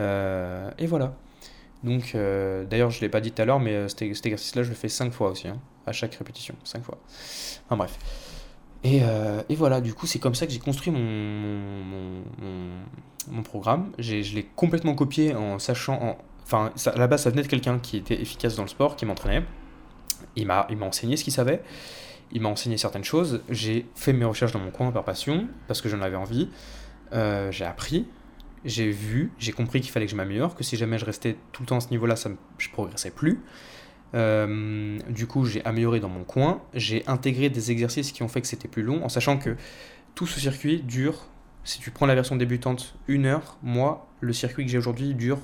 Euh, 0.00 0.70
et 0.78 0.86
voilà. 0.86 1.14
Donc, 1.84 2.14
d'ailleurs, 2.14 2.90
je 2.90 2.98
ne 2.98 3.02
l'ai 3.02 3.08
pas 3.08 3.20
dit 3.20 3.30
tout 3.30 3.40
à 3.40 3.44
l'heure, 3.44 3.60
mais 3.60 3.88
cet, 3.88 4.02
exercice-là, 4.02 4.64
je 4.64 4.68
le 4.68 4.74
fais 4.74 4.88
5 4.88 5.12
fois 5.12 5.30
aussi, 5.30 5.48
hein, 5.48 5.58
à 5.86 5.92
chaque 5.92 6.14
répétition, 6.14 6.54
5 6.64 6.84
fois. 6.84 6.98
Enfin 7.66 7.76
bref. 7.76 7.98
Et, 8.82 9.02
et, 9.50 9.54
voilà, 9.56 9.82
du 9.82 9.92
coup, 9.92 10.06
c'est 10.06 10.18
comme 10.18 10.34
ça 10.34 10.46
que 10.46 10.52
j'ai 10.52 10.58
construit 10.58 10.90
mon, 10.90 11.00
mon, 11.00 12.22
mon, 13.28 13.42
programme. 13.42 13.92
Je 13.98 14.34
l'ai 14.34 14.48
complètement 14.56 14.94
copié 14.94 15.34
en 15.34 15.58
sachant. 15.58 16.16
enfin, 16.44 16.72
à 16.86 16.98
la 16.98 17.06
base, 17.06 17.24
ça 17.24 17.30
venait 17.30 17.42
de 17.42 17.46
quelqu'un 17.46 17.78
qui 17.78 17.98
était 17.98 18.18
efficace 18.18 18.56
dans 18.56 18.62
le 18.62 18.68
sport, 18.68 18.96
qui 18.96 19.04
m'entraînait. 19.04 19.44
Il 20.36 20.46
m'a 20.46 20.66
enseigné 20.80 21.16
ce 21.16 21.24
qu'il 21.24 21.32
savait, 21.32 21.62
il 22.32 22.40
m'a 22.40 22.48
enseigné 22.48 22.78
certaines 22.78 23.04
choses, 23.04 23.42
j'ai 23.48 23.86
fait 23.94 24.12
mes 24.12 24.24
recherches 24.24 24.52
dans 24.52 24.60
mon 24.60 24.70
coin 24.70 24.90
par 24.92 25.04
passion, 25.04 25.48
parce 25.66 25.80
que 25.80 25.88
j'en 25.88 26.00
avais 26.00 26.16
envie, 26.16 26.48
euh, 27.12 27.50
j'ai 27.50 27.64
appris, 27.64 28.06
j'ai 28.64 28.90
vu, 28.90 29.32
j'ai 29.38 29.52
compris 29.52 29.80
qu'il 29.80 29.90
fallait 29.90 30.06
que 30.06 30.12
je 30.12 30.16
m'améliore, 30.16 30.54
que 30.54 30.64
si 30.64 30.76
jamais 30.76 30.98
je 30.98 31.04
restais 31.04 31.36
tout 31.52 31.62
le 31.62 31.66
temps 31.66 31.78
à 31.78 31.80
ce 31.80 31.90
niveau-là, 31.90 32.16
ça, 32.16 32.30
je 32.58 32.70
progressais 32.70 33.10
plus. 33.10 33.40
Euh, 34.14 34.98
du 35.08 35.26
coup, 35.26 35.44
j'ai 35.44 35.64
amélioré 35.64 36.00
dans 36.00 36.08
mon 36.08 36.24
coin, 36.24 36.62
j'ai 36.74 37.06
intégré 37.06 37.48
des 37.48 37.70
exercices 37.70 38.12
qui 38.12 38.22
ont 38.22 38.28
fait 38.28 38.40
que 38.40 38.46
c'était 38.46 38.68
plus 38.68 38.82
long, 38.82 39.04
en 39.04 39.08
sachant 39.08 39.38
que 39.38 39.56
tout 40.14 40.26
ce 40.26 40.40
circuit 40.40 40.82
dure, 40.82 41.26
si 41.64 41.78
tu 41.80 41.90
prends 41.90 42.06
la 42.06 42.14
version 42.14 42.36
débutante, 42.36 42.94
une 43.06 43.26
heure. 43.26 43.58
Moi, 43.62 44.08
le 44.20 44.32
circuit 44.32 44.64
que 44.64 44.70
j'ai 44.70 44.78
aujourd'hui 44.78 45.14
dure 45.14 45.38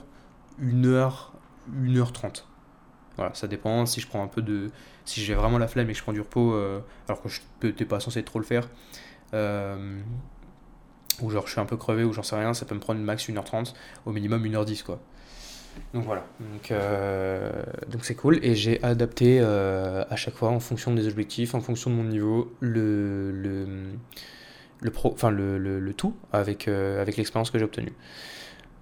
une 0.59 0.87
heure, 0.87 1.33
une 1.73 1.97
heure 1.99 2.13
trente. 2.13 2.49
Voilà, 3.17 3.33
ça 3.35 3.47
dépend 3.47 3.87
si 3.87 4.01
je 4.01 4.07
prends 4.07 4.23
un 4.23 4.29
peu 4.29 4.43
de. 4.43 4.71
Si 5.05 5.23
j'ai 5.23 5.35
vraiment 5.35 5.59
la 5.59 5.69
flemme 5.69 5.89
et 5.89 5.93
que 5.93 5.99
je 5.99 6.03
prends 6.03 6.13
du 6.13 6.21
repos, 6.21 6.53
euh, 6.53 6.81
alors 7.09 7.23
que 7.23 7.29
je 7.29 7.41
n'étais 7.63 7.85
pas 7.85 8.01
censé 8.01 8.23
trop 8.23 8.39
le 8.39 8.45
faire, 8.45 8.69
euh, 9.33 10.01
ou 11.23 11.31
genre 11.31 11.47
je 11.47 11.53
suis 11.53 11.61
un 11.61 11.65
peu 11.67 11.77
crevé 11.77 12.05
ou 12.05 12.13
j'en 12.13 12.23
sais 12.23 12.37
rien, 12.37 12.53
ça 12.53 12.67
peut 12.67 12.75
me 12.75 12.81
prendre 12.81 13.01
max 13.01 13.29
1h30, 13.29 13.73
au 14.05 14.13
minimum 14.13 14.45
1h10 14.45 14.83
quoi. 14.83 15.01
Donc 15.95 16.05
voilà, 16.05 16.27
donc 16.41 16.71
euh, 16.71 17.51
donc 17.89 18.05
c'est 18.05 18.15
cool 18.15 18.39
et 18.43 18.55
j'ai 18.55 18.83
adapté 18.83 19.41
à 19.41 20.17
chaque 20.17 20.35
fois 20.35 20.51
en 20.51 20.61
fonction 20.61 20.95
des 20.95 21.07
objectifs, 21.09 21.55
en 21.55 21.61
fonction 21.61 21.91
de 21.91 21.97
mon 21.97 22.05
niveau, 22.05 22.53
le, 22.61 23.31
le, 23.33 23.67
le, 24.81 24.91
pro, 24.91 25.13
enfin 25.13 25.31
le, 25.31 25.59
le, 25.59 25.95
tout 25.95 26.15
avec, 26.33 26.69
avec 26.69 27.17
l'expérience 27.17 27.51
que 27.51 27.59
j'ai 27.59 27.65
obtenue. 27.65 27.93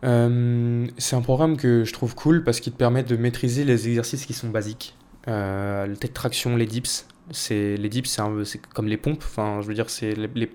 Euh, 0.04 0.86
c'est 0.98 1.16
un 1.16 1.22
programme 1.22 1.56
que 1.56 1.84
je 1.84 1.92
trouve 1.92 2.14
cool 2.14 2.44
parce 2.44 2.60
qu'il 2.60 2.72
te 2.72 2.78
permet 2.78 3.02
de 3.02 3.16
maîtriser 3.16 3.64
les 3.64 3.88
exercices 3.88 4.26
qui 4.26 4.34
sont 4.34 4.48
basiques. 4.48 4.94
Euh, 5.28 5.86
le 5.86 5.96
tech 5.96 6.12
traction, 6.12 6.56
les 6.56 6.66
dips, 6.66 7.06
c'est 7.30 7.76
les 7.76 7.88
dips, 7.88 8.20
c'est 8.44 8.66
comme 8.66 8.86
les 8.86 8.96
pompes. 8.96 9.22
Enfin, 9.24 9.60
je 9.62 9.66
veux 9.66 9.74
dire, 9.74 9.90
c'est 9.90 10.14
les, 10.14 10.50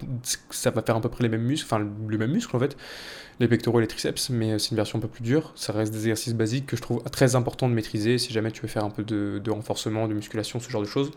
ça 0.50 0.72
va 0.72 0.82
faire 0.82 0.96
à 0.96 1.02
peu 1.02 1.10
près 1.10 1.24
les 1.24 1.30
mêmes 1.30 1.44
muscles, 1.44 1.66
enfin 1.66 1.80
le 1.80 2.18
même 2.18 2.32
muscle 2.32 2.56
en 2.56 2.60
fait, 2.60 2.78
les 3.40 3.48
pectoraux 3.48 3.80
et 3.80 3.82
les 3.82 3.88
triceps, 3.88 4.30
mais 4.30 4.60
c'est 4.60 4.72
une 4.72 4.78
version 4.78 5.00
un 5.00 5.02
peu 5.02 5.08
plus 5.08 5.24
dure. 5.24 5.52
Ça 5.56 5.74
reste 5.74 5.92
des 5.92 6.00
exercices 6.00 6.34
basiques 6.36 6.66
que 6.66 6.78
je 6.78 6.82
trouve 6.82 7.04
très 7.06 7.36
important 7.36 7.70
de 7.70 7.74
maîtriser 7.74 8.18
si 8.18 8.34
jamais 8.34 8.52
tu 8.52 8.62
veux 8.62 8.68
faire 8.68 8.86
un 8.86 8.92
peu 8.92 9.04
de, 9.04 9.52
renforcement, 9.52 10.08
de 10.08 10.14
musculation, 10.14 10.60
ce 10.60 10.70
genre 10.70 10.82
de 10.82 10.88
choses. 10.88 11.12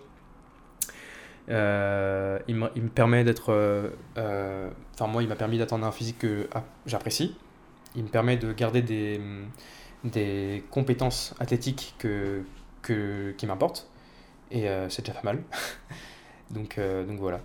Euh, 1.48 2.38
il, 2.48 2.56
il, 2.76 2.82
me, 2.82 2.88
permet 2.88 3.24
d'être. 3.24 3.52
Enfin, 4.16 5.06
moi, 5.06 5.22
il 5.22 5.28
m'a 5.28 5.36
permis 5.36 5.58
d'atteindre 5.58 5.86
un 5.86 5.92
physique 5.92 6.18
que 6.18 6.48
ah, 6.54 6.64
j'apprécie 6.86 7.34
il 7.94 8.04
me 8.04 8.08
permet 8.08 8.36
de 8.36 8.52
garder 8.52 8.82
des, 8.82 9.20
des 10.04 10.64
compétences 10.70 11.34
athlétiques 11.38 11.94
que, 11.98 12.42
que, 12.82 13.32
qui 13.36 13.46
m'importent. 13.46 13.88
Et 14.52 14.68
euh, 14.68 14.88
c'est 14.88 15.04
déjà 15.04 15.18
pas 15.18 15.24
mal. 15.24 15.42
donc, 16.50 16.78
euh, 16.78 17.04
donc 17.04 17.18
voilà. 17.18 17.40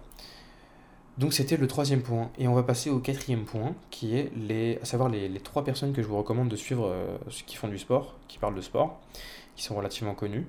Donc 1.18 1.34
c'était 1.34 1.58
le 1.58 1.66
troisième 1.68 2.02
point. 2.04 2.30
Et 2.38 2.48
on 2.48 2.54
va 2.54 2.64
passer 2.64 2.92
au 2.92 3.00
quatrième 3.00 3.46
point, 3.46 3.74
qui 3.90 4.16
est 4.16 4.32
les, 4.36 4.78
à 4.84 4.86
savoir 4.86 5.10
les, 5.10 5.28
les 5.30 5.40
trois 5.40 5.64
personnes 5.64 5.94
que 5.94 6.04
je 6.04 6.08
vous 6.08 6.18
recommande 6.18 6.50
de 6.50 6.56
suivre 6.56 6.88
euh, 6.88 7.18
qui 7.48 7.56
font 7.56 7.70
du 7.70 7.80
sport, 7.80 8.16
qui 8.28 8.38
parlent 8.38 8.56
de 8.56 8.62
sport, 8.62 9.00
qui 9.56 9.64
sont 9.64 9.76
relativement 9.76 10.14
connus. 10.14 10.46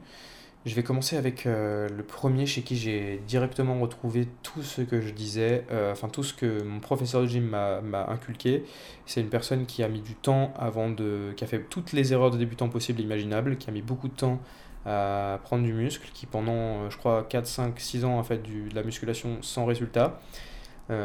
Je 0.67 0.75
vais 0.75 0.83
commencer 0.83 1.17
avec 1.17 1.47
euh, 1.47 1.89
le 1.89 2.03
premier 2.03 2.45
chez 2.45 2.63
qui 2.63 2.77
j'ai 2.77 3.23
directement 3.29 3.79
retrouvé 3.79 4.27
tout 4.43 4.63
ce 4.63 4.83
que 4.83 5.01
je 5.01 5.13
disais, 5.13 5.65
enfin 5.93 6.09
tout 6.09 6.25
ce 6.25 6.35
que 6.35 6.63
mon 6.65 6.81
professeur 6.81 7.23
de 7.23 7.27
gym 7.27 7.45
m'a 7.47 8.07
inculqué. 8.09 8.65
C'est 9.07 9.21
une 9.21 9.31
personne 9.31 9.65
qui 9.65 9.85
a 9.85 9.89
mis 9.89 10.01
du 10.01 10.17
temps 10.17 10.53
avant 10.59 10.91
de. 10.91 11.33
qui 11.37 11.45
a 11.45 11.47
fait 11.47 11.61
toutes 11.71 11.93
les 11.93 12.13
erreurs 12.13 12.33
de 12.33 12.37
débutant 12.37 12.69
possibles 12.69 13.01
et 13.01 13.05
imaginables, 13.05 13.57
qui 13.57 13.71
a 13.71 13.73
mis 13.73 13.83
beaucoup 13.83 14.09
de 14.09 14.15
temps 14.15 14.41
à 14.89 15.39
prendre 15.45 15.65
du 15.65 15.73
muscle, 15.73 16.09
qui 16.13 16.27
pendant, 16.27 16.53
euh, 16.53 16.91
je 16.91 16.97
crois, 16.97 17.25
4, 17.29 17.47
5, 17.47 17.79
6 17.79 18.05
ans 18.05 18.19
a 18.19 18.25
fait 18.25 18.43
du, 18.43 18.69
de 18.69 18.75
la 18.75 18.83
musculation 18.83 19.39
sans 19.43 19.65
résultat, 19.65 20.21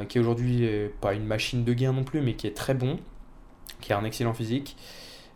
qui 0.08 0.18
aujourd'hui 0.18 0.66
pas 1.02 1.14
une 1.14 1.26
machine 1.26 1.66
de 1.66 1.74
gain 1.74 1.92
non 1.92 2.06
plus, 2.06 2.22
mais 2.22 2.36
qui 2.36 2.48
est 2.48 2.56
très 2.56 2.74
bon, 2.74 3.00
qui 3.82 3.92
a 3.92 3.98
un 3.98 4.06
excellent 4.06 4.34
physique. 4.34 4.78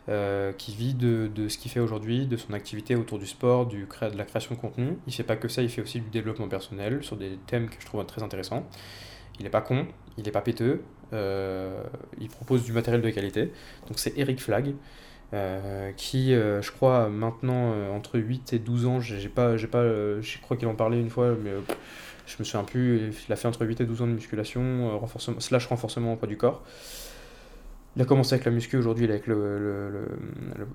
Euh, 0.09 0.53
qui 0.53 0.73
vit 0.73 0.93
de, 0.93 1.29
de 1.35 1.49
ce 1.49 1.57
qu'il 1.57 1.69
fait 1.69 1.81
aujourd'hui, 1.81 2.27
de 2.27 2.37
son 2.37 2.53
activité 2.53 2.95
autour 2.95 3.19
du 3.19 3.25
sport, 3.25 3.65
du 3.65 3.85
de 3.85 4.17
la 4.17 4.23
création 4.23 4.55
de 4.55 4.59
contenu. 4.59 4.97
Il 5.05 5.11
fait 5.11 5.23
pas 5.23 5.35
que 5.35 5.49
ça, 5.49 5.61
il 5.61 5.67
fait 5.67 5.81
aussi 5.81 5.99
du 5.99 6.09
développement 6.09 6.47
personnel 6.47 7.03
sur 7.03 7.17
des 7.17 7.37
thèmes 7.45 7.67
que 7.67 7.75
je 7.81 7.85
trouve 7.85 8.05
très 8.05 8.23
intéressants. 8.23 8.65
Il 9.37 9.43
n'est 9.43 9.49
pas 9.49 9.59
con, 9.59 9.85
il 10.17 10.23
n'est 10.23 10.31
pas 10.31 10.39
péteux, 10.39 10.81
euh, 11.11 11.83
il 12.21 12.29
propose 12.29 12.63
du 12.63 12.71
matériel 12.71 13.01
de 13.01 13.09
qualité. 13.09 13.51
Donc 13.89 13.99
c'est 13.99 14.17
Eric 14.17 14.39
Flag. 14.39 14.73
Euh, 15.33 15.91
qui, 15.97 16.31
je 16.31 16.71
crois, 16.71 17.09
maintenant, 17.09 17.73
entre 17.93 18.17
8 18.17 18.53
et 18.53 18.59
12 18.59 18.85
ans, 18.85 18.99
j'ai 18.99 19.29
pas, 19.29 19.57
j'ai 19.57 19.67
pas, 19.67 19.83
je 19.83 20.41
crois 20.41 20.57
qu'il 20.57 20.67
en 20.67 20.75
parlait 20.75 20.99
une 20.99 21.09
fois, 21.09 21.35
mais 21.43 21.51
je 22.25 22.35
me 22.39 22.43
souviens 22.43 22.63
plus, 22.63 23.13
il 23.27 23.33
a 23.33 23.35
fait 23.35 23.47
entre 23.47 23.65
8 23.65 23.81
et 23.81 23.85
12 23.85 24.01
ans 24.01 24.07
de 24.07 24.13
musculation, 24.13 24.97
renforcement, 24.99 25.39
slash 25.39 25.67
renforcement 25.67 26.13
au 26.13 26.15
poids 26.15 26.27
du 26.27 26.37
corps. 26.37 26.63
Il 27.97 28.01
a 28.03 28.05
commencé 28.05 28.35
avec 28.35 28.45
la 28.45 28.51
muscu, 28.51 28.77
aujourd'hui 28.77 29.05
il 29.05 29.09
est, 29.09 29.13
avec 29.13 29.25
le, 29.25 30.07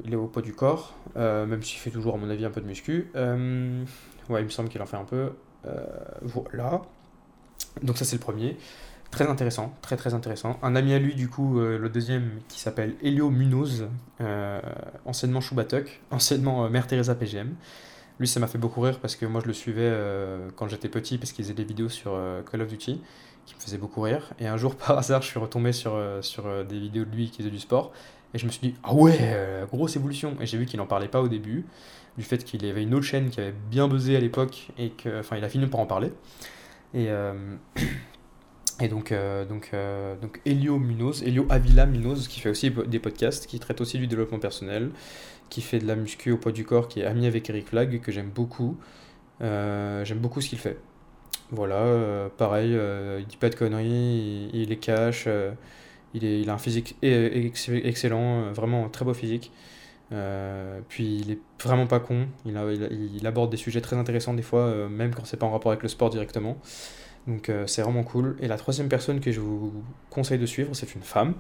il 0.05 0.13
est 0.13 0.17
au 0.17 0.27
poids 0.27 0.43
du 0.43 0.55
corps, 0.55 0.97
euh, 1.17 1.47
même 1.47 1.63
s'il 1.63 1.79
fait 1.79 1.91
toujours 1.91 2.17
à 2.17 2.19
mon 2.19 2.29
avis 2.29 2.45
un 2.45 2.51
peu 2.51 2.61
de 2.61 2.67
muscu. 2.67 3.13
Euh, 3.15 3.85
ouais, 4.29 4.41
il 4.41 4.45
me 4.45 4.51
semble 4.51 4.69
qu'il 4.69 4.83
en 4.83 4.87
fait 4.87 4.97
un 4.97 5.05
peu. 5.05 5.31
Euh, 5.65 5.85
voilà. 6.23 6.83
Donc 7.81 7.97
ça 7.97 8.05
c'est 8.05 8.17
le 8.17 8.21
premier. 8.21 8.57
Très 9.13 9.29
intéressant, 9.29 9.73
très 9.83 9.97
très 9.97 10.15
intéressant. 10.15 10.59
Un 10.63 10.75
ami 10.75 10.93
à 10.93 10.99
lui 10.99 11.15
du 11.15 11.29
coup, 11.29 11.61
le 11.61 11.89
deuxième 11.89 12.41
qui 12.49 12.59
s'appelle 12.59 12.97
Elio 13.03 13.31
Munoz, 13.31 13.87
anciennement 15.05 15.41
Choubatok, 15.41 16.01
anciennement 16.11 16.69
Mère 16.69 16.87
Teresa 16.89 17.15
PGM. 17.15 17.55
Lui 18.19 18.27
ça 18.27 18.41
m'a 18.41 18.47
fait 18.47 18.59
beaucoup 18.59 18.81
rire 18.81 18.99
parce 19.01 19.15
que 19.15 19.27
moi 19.27 19.41
je 19.43 19.47
le 19.47 19.53
suivais 19.53 19.93
quand 20.57 20.67
j'étais 20.67 20.89
petit 20.89 21.19
parce 21.19 21.33
qu'il 21.33 21.45
faisait 21.45 21.55
des 21.55 21.65
vidéos 21.65 21.91
sur 21.91 22.19
Call 22.51 22.63
of 22.63 22.69
Duty 22.69 23.01
qui 23.47 23.55
me 23.55 23.61
faisait 23.61 23.79
beaucoup 23.79 24.01
rire. 24.01 24.33
Et 24.39 24.47
un 24.47 24.57
jour, 24.57 24.77
par 24.77 24.99
hasard, 24.99 25.23
je 25.23 25.29
suis 25.29 25.39
retombé 25.39 25.73
sur, 25.73 25.95
euh, 25.95 26.23
sur 26.23 26.47
euh, 26.47 26.65
des 26.65 26.79
vidéos 26.79 27.05
de 27.05 27.11
lui 27.11 27.31
qui 27.31 27.39
faisait 27.39 27.51
du 27.51 27.59
sport. 27.59 27.93
Et 28.35 28.39
je 28.39 28.47
me 28.47 28.51
suis 28.51 28.61
dit, 28.61 28.75
ah 28.83 28.95
ouais, 28.95 29.19
euh, 29.21 29.67
grosse 29.67 29.97
évolution. 29.97 30.37
Et 30.41 30.47
j'ai 30.47 30.57
vu 30.57 30.67
qu'il 30.67 30.79
n'en 30.79 30.87
parlait 30.87 31.09
pas 31.09 31.21
au 31.21 31.29
début, 31.29 31.67
du 32.17 32.25
fait 32.25 32.43
qu'il 32.45 32.65
avait 32.65 32.83
une 32.83 32.95
autre 32.95 33.05
chaîne 33.05 33.29
qui 33.31 33.41
avait 33.41 33.55
bien 33.71 33.89
buzzé 33.89 34.17
à 34.17 34.21
l'époque, 34.21 34.69
et 34.79 34.91
que, 34.91 35.21
a 35.21 35.49
fini 35.49 35.67
par 35.67 35.81
en 35.81 35.87
parler. 35.87 36.13
et 38.83 38.89
donc, 38.89 39.14
donc, 39.49 39.70
donc, 40.20 40.41
Elio 40.45 40.78
Munoz, 40.78 41.22
Elio 41.22 41.47
Avila 41.51 41.87
Munoz, 41.87 42.28
qui 42.28 42.41
fait 42.41 42.51
aussi 42.51 42.70
des 42.70 42.99
podcasts, 42.99 43.47
qui 43.47 43.59
traite 43.59 43.80
aussi 43.80 43.99
du 43.99 44.07
développement 44.07 44.39
personnel, 44.39 44.91
qui 45.51 45.62
fait 45.62 45.78
de 45.78 45.87
la 45.87 45.97
muscu 45.97 46.33
au 46.33 46.37
poids 46.39 46.53
du 46.53 46.64
corps, 46.64 46.89
qui 46.89 47.01
est 47.01 47.05
ami 47.05 47.26
avec 47.26 47.49
Eric 47.49 47.68
Flag, 47.68 48.01
que 48.01 48.12
j'aime 48.12 48.30
beaucoup. 48.30 48.76
j'aime 49.41 50.18
beaucoup 50.18 50.41
ce 50.41 50.49
qu'il 50.49 50.59
fait. 50.59 50.78
Voilà, 51.53 51.76
euh, 51.76 52.28
pareil, 52.30 52.74
euh, 52.74 53.18
il 53.20 53.26
dit 53.26 53.37
pas 53.37 53.51
de 53.51 53.55
conneries, 53.55 54.49
il, 54.55 54.72
est 54.72 54.76
cash, 54.76 55.24
euh, 55.26 55.53
il, 56.14 56.24
est, 56.24 56.41
il 56.41 56.49
a 56.49 56.55
un 56.55 56.59
physique 56.59 56.97
excellent, 57.03 58.53
vraiment 58.53 58.89
très 58.89 59.05
beau 59.05 59.12
physique. 59.12 59.53
puis 60.89 61.18
il 61.18 61.30
est 61.33 61.39
vraiment 61.62 61.87
pas 61.87 62.01
con, 62.01 62.26
il, 62.47 62.57
il, 63.16 63.26
aborde 63.26 63.51
des 63.51 63.59
sujets 63.59 63.83
très 63.83 63.97
intéressants 63.97 64.33
des 64.33 64.43
fois, 64.43 64.89
même 64.89 65.14
quand 65.14 65.26
c'est 65.26 65.37
pas 65.37 65.47
en 65.47 65.51
rapport 65.53 65.72
avec 65.72 65.83
le 65.83 65.91
sport 65.91 66.09
directement. 66.09 66.57
Donc 67.27 67.51
c'est 67.66 67.83
vraiment 67.83 68.03
cool. 68.03 68.37
Et 68.41 68.49
la 68.49 68.57
troisième 68.57 68.89
personne 68.89 69.20
que 69.20 69.31
je 69.31 69.41
vous 69.41 69.73
conseille 70.11 70.39
de 70.39 70.47
suivre, 70.47 70.75
c'est 70.75 70.95
une 70.95 71.03
femme. 71.03 71.35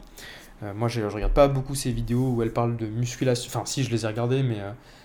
moi, 0.74 0.88
je, 0.88 1.00
je 1.00 1.14
regarde 1.14 1.32
pas 1.32 1.48
beaucoup 1.48 1.74
ses 1.74 1.90
vidéos 1.90 2.34
où 2.34 2.42
elle 2.42 2.52
parle 2.52 2.76
de 2.76 2.86
musculation. 2.86 3.50
Enfin, 3.52 3.66
si, 3.66 3.82
je 3.82 3.90
les 3.90 4.04
ai 4.04 4.06
regardées, 4.06 4.42
mais 4.42 4.58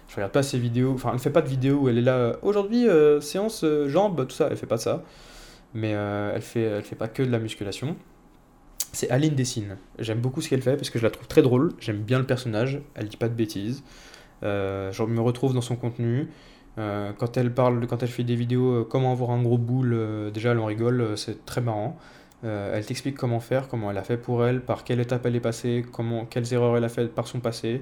je 0.08 0.16
regarde 0.16 0.32
pas 0.32 0.44
ses 0.44 0.60
vidéos. 0.60 0.94
Enfin, 0.94 1.12
elle 1.14 1.20
fait 1.20 1.32
pas 1.32 1.42
de 1.42 1.50
vidéos 1.50 1.80
où 1.80 1.90
elle 1.90 1.98
est 1.98 2.02
là. 2.04 2.38
Aujourd'hui, 2.44 2.86
séance 3.22 3.66
jambes, 3.88 4.28
tout 4.28 4.36
ça. 4.36 4.50
Elle 4.52 4.58
fait 4.58 4.68
pas 4.68 4.78
ça. 4.78 5.04
Mais 5.74 5.92
elle 5.92 6.42
fait, 6.42 6.62
elle 6.62 6.84
fait 6.84 6.96
pas 6.96 7.08
que 7.08 7.24
de 7.24 7.32
la 7.32 7.40
musculation 7.40 7.96
c'est 8.98 9.10
Aline 9.10 9.36
Dessine. 9.36 9.78
J'aime 10.00 10.20
beaucoup 10.20 10.42
ce 10.42 10.50
qu'elle 10.50 10.62
fait 10.62 10.76
parce 10.76 10.90
que 10.90 11.00
je 11.00 11.04
la 11.04 11.12
trouve 11.12 11.28
très 11.28 11.42
drôle, 11.42 11.74
j'aime 11.80 12.02
bien 12.02 12.20
le 12.20 12.26
personnage, 12.26 12.82
elle 12.96 13.08
dit 13.08 13.18
pas 13.18 13.30
de 13.30 13.34
bêtises. 13.34 13.84
Euh, 14.44 14.92
je 14.92 15.04
me 15.04 15.22
retrouve 15.22 15.54
dans 15.54 15.62
son 15.62 15.76
contenu. 15.76 16.28
Euh, 16.78 17.12
quand 17.18 17.38
elle 17.38 17.54
parle, 17.54 17.86
quand 17.88 18.04
elle 18.04 18.10
fait 18.10 18.24
des 18.24 18.36
vidéos, 18.36 18.72
euh, 18.82 18.88
comment 18.90 19.12
avoir 19.12 19.32
un 19.32 19.42
gros 19.42 19.58
boule, 19.58 20.32
déjà 20.34 20.52
elle 20.52 20.60
en 20.60 20.66
rigole, 20.66 21.18
c'est 21.18 21.46
très 21.46 21.62
marrant. 21.62 21.98
elle 22.44 22.86
t'explique 22.86 23.18
comment 23.18 23.40
faire, 23.40 23.68
comment 23.68 23.92
elle 23.92 23.98
a 23.98 24.04
fait 24.04 24.18
pour 24.18 24.46
elle, 24.46 24.62
par 24.62 24.84
quelle 24.84 25.00
étape 25.00 25.26
elle 25.26 25.36
est 25.36 25.40
passée, 25.40 25.86
comment, 25.92 26.26
quelles 26.26 26.54
erreurs 26.54 26.78
elle 26.78 26.84
a 26.84 26.90
fait 26.90 27.08
par 27.08 27.28
son 27.28 27.40
passé. 27.40 27.82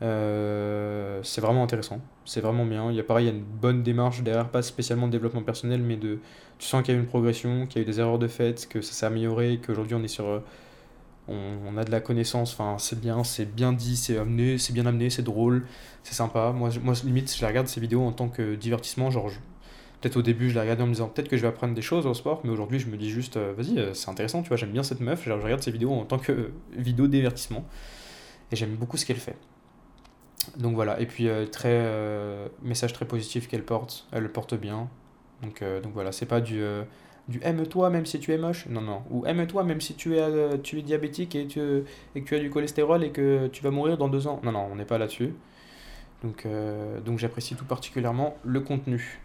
Euh, 0.00 1.20
c'est 1.24 1.40
vraiment 1.40 1.64
intéressant, 1.64 2.00
c'est 2.24 2.40
vraiment 2.40 2.64
bien. 2.64 2.90
Il 2.90 2.96
y 2.96 3.00
a 3.00 3.02
pareil, 3.02 3.26
il 3.26 3.28
y 3.30 3.32
a 3.32 3.36
une 3.36 3.44
bonne 3.44 3.82
démarche 3.82 4.22
derrière, 4.22 4.48
pas 4.48 4.62
spécialement 4.62 5.06
de 5.06 5.12
développement 5.12 5.42
personnel, 5.42 5.82
mais 5.82 5.96
de, 5.96 6.20
tu 6.58 6.66
sens 6.66 6.82
qu'il 6.84 6.94
y 6.94 6.96
a 6.96 7.00
eu 7.00 7.02
une 7.02 7.08
progression, 7.08 7.66
qu'il 7.66 7.82
y 7.82 7.84
a 7.84 7.88
eu 7.88 7.90
des 7.90 7.98
erreurs 8.00 8.18
de 8.18 8.28
fait, 8.28 8.68
que 8.68 8.80
ça 8.80 8.92
s'est 8.92 9.06
amélioré, 9.06 9.60
qu'aujourd'hui 9.64 9.96
on 9.96 10.02
est 10.04 10.08
sur, 10.08 10.26
euh, 10.26 10.40
on, 11.28 11.76
a 11.76 11.84
de 11.84 11.90
la 11.90 12.00
connaissance. 12.00 12.56
C'est 12.78 13.00
bien, 13.00 13.24
c'est 13.24 13.44
bien 13.44 13.72
dit, 13.72 13.96
c'est 13.96 14.18
amené, 14.18 14.58
c'est 14.58 14.72
bien 14.72 14.86
amené, 14.86 15.10
c'est 15.10 15.22
drôle, 15.22 15.66
c'est 16.02 16.14
sympa. 16.14 16.52
Moi, 16.52 16.70
moi, 16.82 16.94
limite, 17.04 17.34
je 17.36 17.44
regarde 17.44 17.66
ces 17.68 17.80
vidéos 17.80 18.02
en 18.02 18.12
tant 18.12 18.28
que 18.28 18.54
divertissement, 18.54 19.10
genre. 19.10 19.30
Peut-être 20.00 20.16
au 20.16 20.22
début, 20.22 20.48
je 20.48 20.54
la 20.54 20.60
regardais 20.60 20.84
en 20.84 20.86
me 20.86 20.92
disant 20.92 21.08
peut-être 21.08 21.28
que 21.28 21.36
je 21.36 21.42
vais 21.42 21.48
apprendre 21.48 21.74
des 21.74 21.82
choses 21.82 22.06
au 22.06 22.14
sport, 22.14 22.40
mais 22.44 22.50
aujourd'hui, 22.50 22.78
je 22.78 22.86
me 22.86 22.96
dis 22.96 23.10
juste, 23.10 23.36
euh, 23.36 23.52
vas-y, 23.56 23.96
c'est 23.96 24.08
intéressant, 24.08 24.42
tu 24.42 24.48
vois, 24.48 24.56
j'aime 24.56 24.70
bien 24.70 24.84
cette 24.84 25.00
meuf, 25.00 25.24
je 25.24 25.32
regarde 25.32 25.60
ces 25.60 25.72
vidéos 25.72 25.92
en 25.92 26.04
tant 26.04 26.18
que 26.18 26.52
vidéo 26.76 27.08
divertissement, 27.08 27.64
et 28.52 28.56
j'aime 28.56 28.76
beaucoup 28.76 28.96
ce 28.96 29.04
qu'elle 29.04 29.16
fait. 29.16 29.34
Donc 30.56 30.74
voilà, 30.74 31.00
et 31.00 31.06
puis 31.06 31.28
euh, 31.28 31.46
euh, 31.64 32.48
message 32.62 32.92
très 32.92 33.04
positif 33.04 33.48
qu'elle 33.48 33.64
porte, 33.64 34.06
elle 34.12 34.22
le 34.22 34.32
porte 34.32 34.54
bien. 34.54 34.88
Donc, 35.42 35.62
euh, 35.62 35.80
donc 35.80 35.92
voilà, 35.92 36.12
c'est 36.12 36.26
pas 36.26 36.40
du, 36.40 36.62
du 37.28 37.40
aime-toi 37.42 37.90
même 37.90 38.06
si 38.06 38.18
tu 38.18 38.32
es 38.32 38.38
moche, 38.38 38.66
non, 38.68 38.80
non. 38.80 39.02
Ou 39.10 39.26
aime-toi 39.26 39.64
même 39.64 39.80
si 39.80 39.94
tu 39.94 40.16
es, 40.16 40.58
tu 40.62 40.78
es 40.78 40.82
diabétique 40.82 41.34
et, 41.34 41.46
tu, 41.46 41.60
et 42.14 42.22
que 42.22 42.26
tu 42.26 42.34
as 42.34 42.38
du 42.38 42.50
cholestérol 42.50 43.04
et 43.04 43.10
que 43.10 43.48
tu 43.48 43.62
vas 43.62 43.70
mourir 43.70 43.98
dans 43.98 44.08
deux 44.08 44.26
ans. 44.26 44.40
Non, 44.42 44.52
non, 44.52 44.68
on 44.70 44.76
n'est 44.76 44.84
pas 44.84 44.98
là-dessus. 44.98 45.34
Donc, 46.24 46.46
donc 47.04 47.18
j'apprécie 47.18 47.54
tout 47.54 47.64
particulièrement 47.64 48.36
le 48.44 48.60
contenu. 48.60 49.20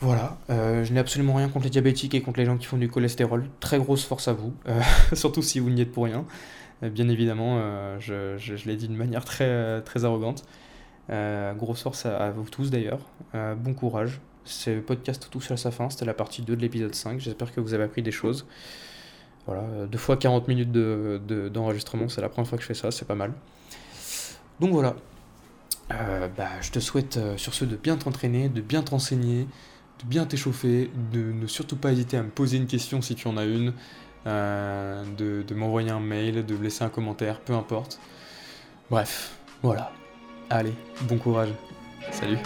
Voilà, 0.00 0.36
je 0.48 0.92
n'ai 0.92 0.98
absolument 0.98 1.34
rien 1.34 1.48
contre 1.48 1.64
les 1.64 1.70
diabétiques 1.70 2.14
et 2.14 2.20
contre 2.20 2.40
les 2.40 2.46
gens 2.46 2.56
qui 2.56 2.66
font 2.66 2.76
du 2.76 2.88
cholestérol. 2.88 3.48
Très 3.60 3.78
grosse 3.78 4.04
force 4.04 4.26
à 4.26 4.32
vous, 4.32 4.52
surtout 5.12 5.42
si 5.42 5.60
vous 5.60 5.70
n'y 5.70 5.80
êtes 5.80 5.92
pour 5.92 6.04
rien. 6.04 6.26
Euh, 6.82 6.90
bien 6.90 7.08
évidemment, 7.08 7.58
euh, 7.58 7.98
je, 8.00 8.36
je, 8.38 8.66
l'ai 8.66 8.76
dit 8.76 8.88
d'une 8.88 8.96
manière 8.96 9.24
très, 9.24 9.82
très 9.82 10.04
arrogante. 10.04 10.44
Euh, 11.10 11.52
grosse 11.54 11.82
force 11.82 12.06
à, 12.06 12.30
vous 12.30 12.48
tous 12.48 12.70
d'ailleurs. 12.70 13.00
bon 13.34 13.74
courage. 13.74 14.20
Ce 14.44 14.80
podcast 14.80 15.28
touche 15.30 15.50
à 15.50 15.56
sa 15.56 15.70
fin. 15.70 15.88
C'était 15.90 16.04
la 16.04 16.14
partie 16.14 16.42
2 16.42 16.56
de 16.56 16.60
l'épisode 16.60 16.94
5. 16.94 17.20
J'espère 17.20 17.52
que 17.52 17.60
vous 17.60 17.74
avez 17.74 17.84
appris 17.84 18.02
des 18.02 18.10
choses. 18.10 18.46
Voilà, 19.46 19.86
deux 19.86 19.98
fois 19.98 20.16
40 20.16 20.46
minutes 20.46 20.70
d'enregistrement, 20.70 22.04
de, 22.04 22.10
c'est 22.10 22.20
la 22.20 22.28
première 22.28 22.48
fois 22.48 22.58
que 22.58 22.62
je 22.62 22.68
fais 22.68 22.74
ça, 22.74 22.92
c'est 22.92 23.04
pas 23.04 23.16
mal. 23.16 23.32
Donc 24.60 24.70
voilà, 24.70 24.94
bah, 25.90 26.60
je 26.60 26.70
te 26.70 26.78
souhaite 26.78 27.18
sur 27.36 27.52
ce 27.52 27.64
de 27.64 27.74
bien 27.74 27.96
t'entraîner, 27.96 28.48
de 28.48 28.60
bien 28.60 28.82
t'enseigner, 28.82 29.48
de 30.02 30.08
bien 30.08 30.26
t'échauffer, 30.26 30.90
de 31.12 31.32
ne 31.32 31.46
surtout 31.46 31.76
pas 31.76 31.92
hésiter 31.92 32.16
à 32.16 32.22
me 32.22 32.30
poser 32.30 32.56
une 32.56 32.66
question 32.66 33.02
si 33.02 33.14
tu 33.14 33.28
en 33.28 33.36
as 33.36 33.44
une, 33.44 33.72
euh, 34.26 35.04
de, 35.16 35.42
de 35.42 35.54
m'envoyer 35.54 35.90
un 35.90 36.00
mail, 36.00 36.46
de 36.46 36.54
me 36.56 36.62
laisser 36.62 36.84
un 36.84 36.88
commentaire, 36.88 37.40
peu 37.40 37.54
importe. 37.54 37.98
Bref, 38.90 39.36
voilà. 39.62 39.92
Allez, 40.50 40.74
bon 41.02 41.18
courage. 41.18 41.50
Salut. 42.10 42.38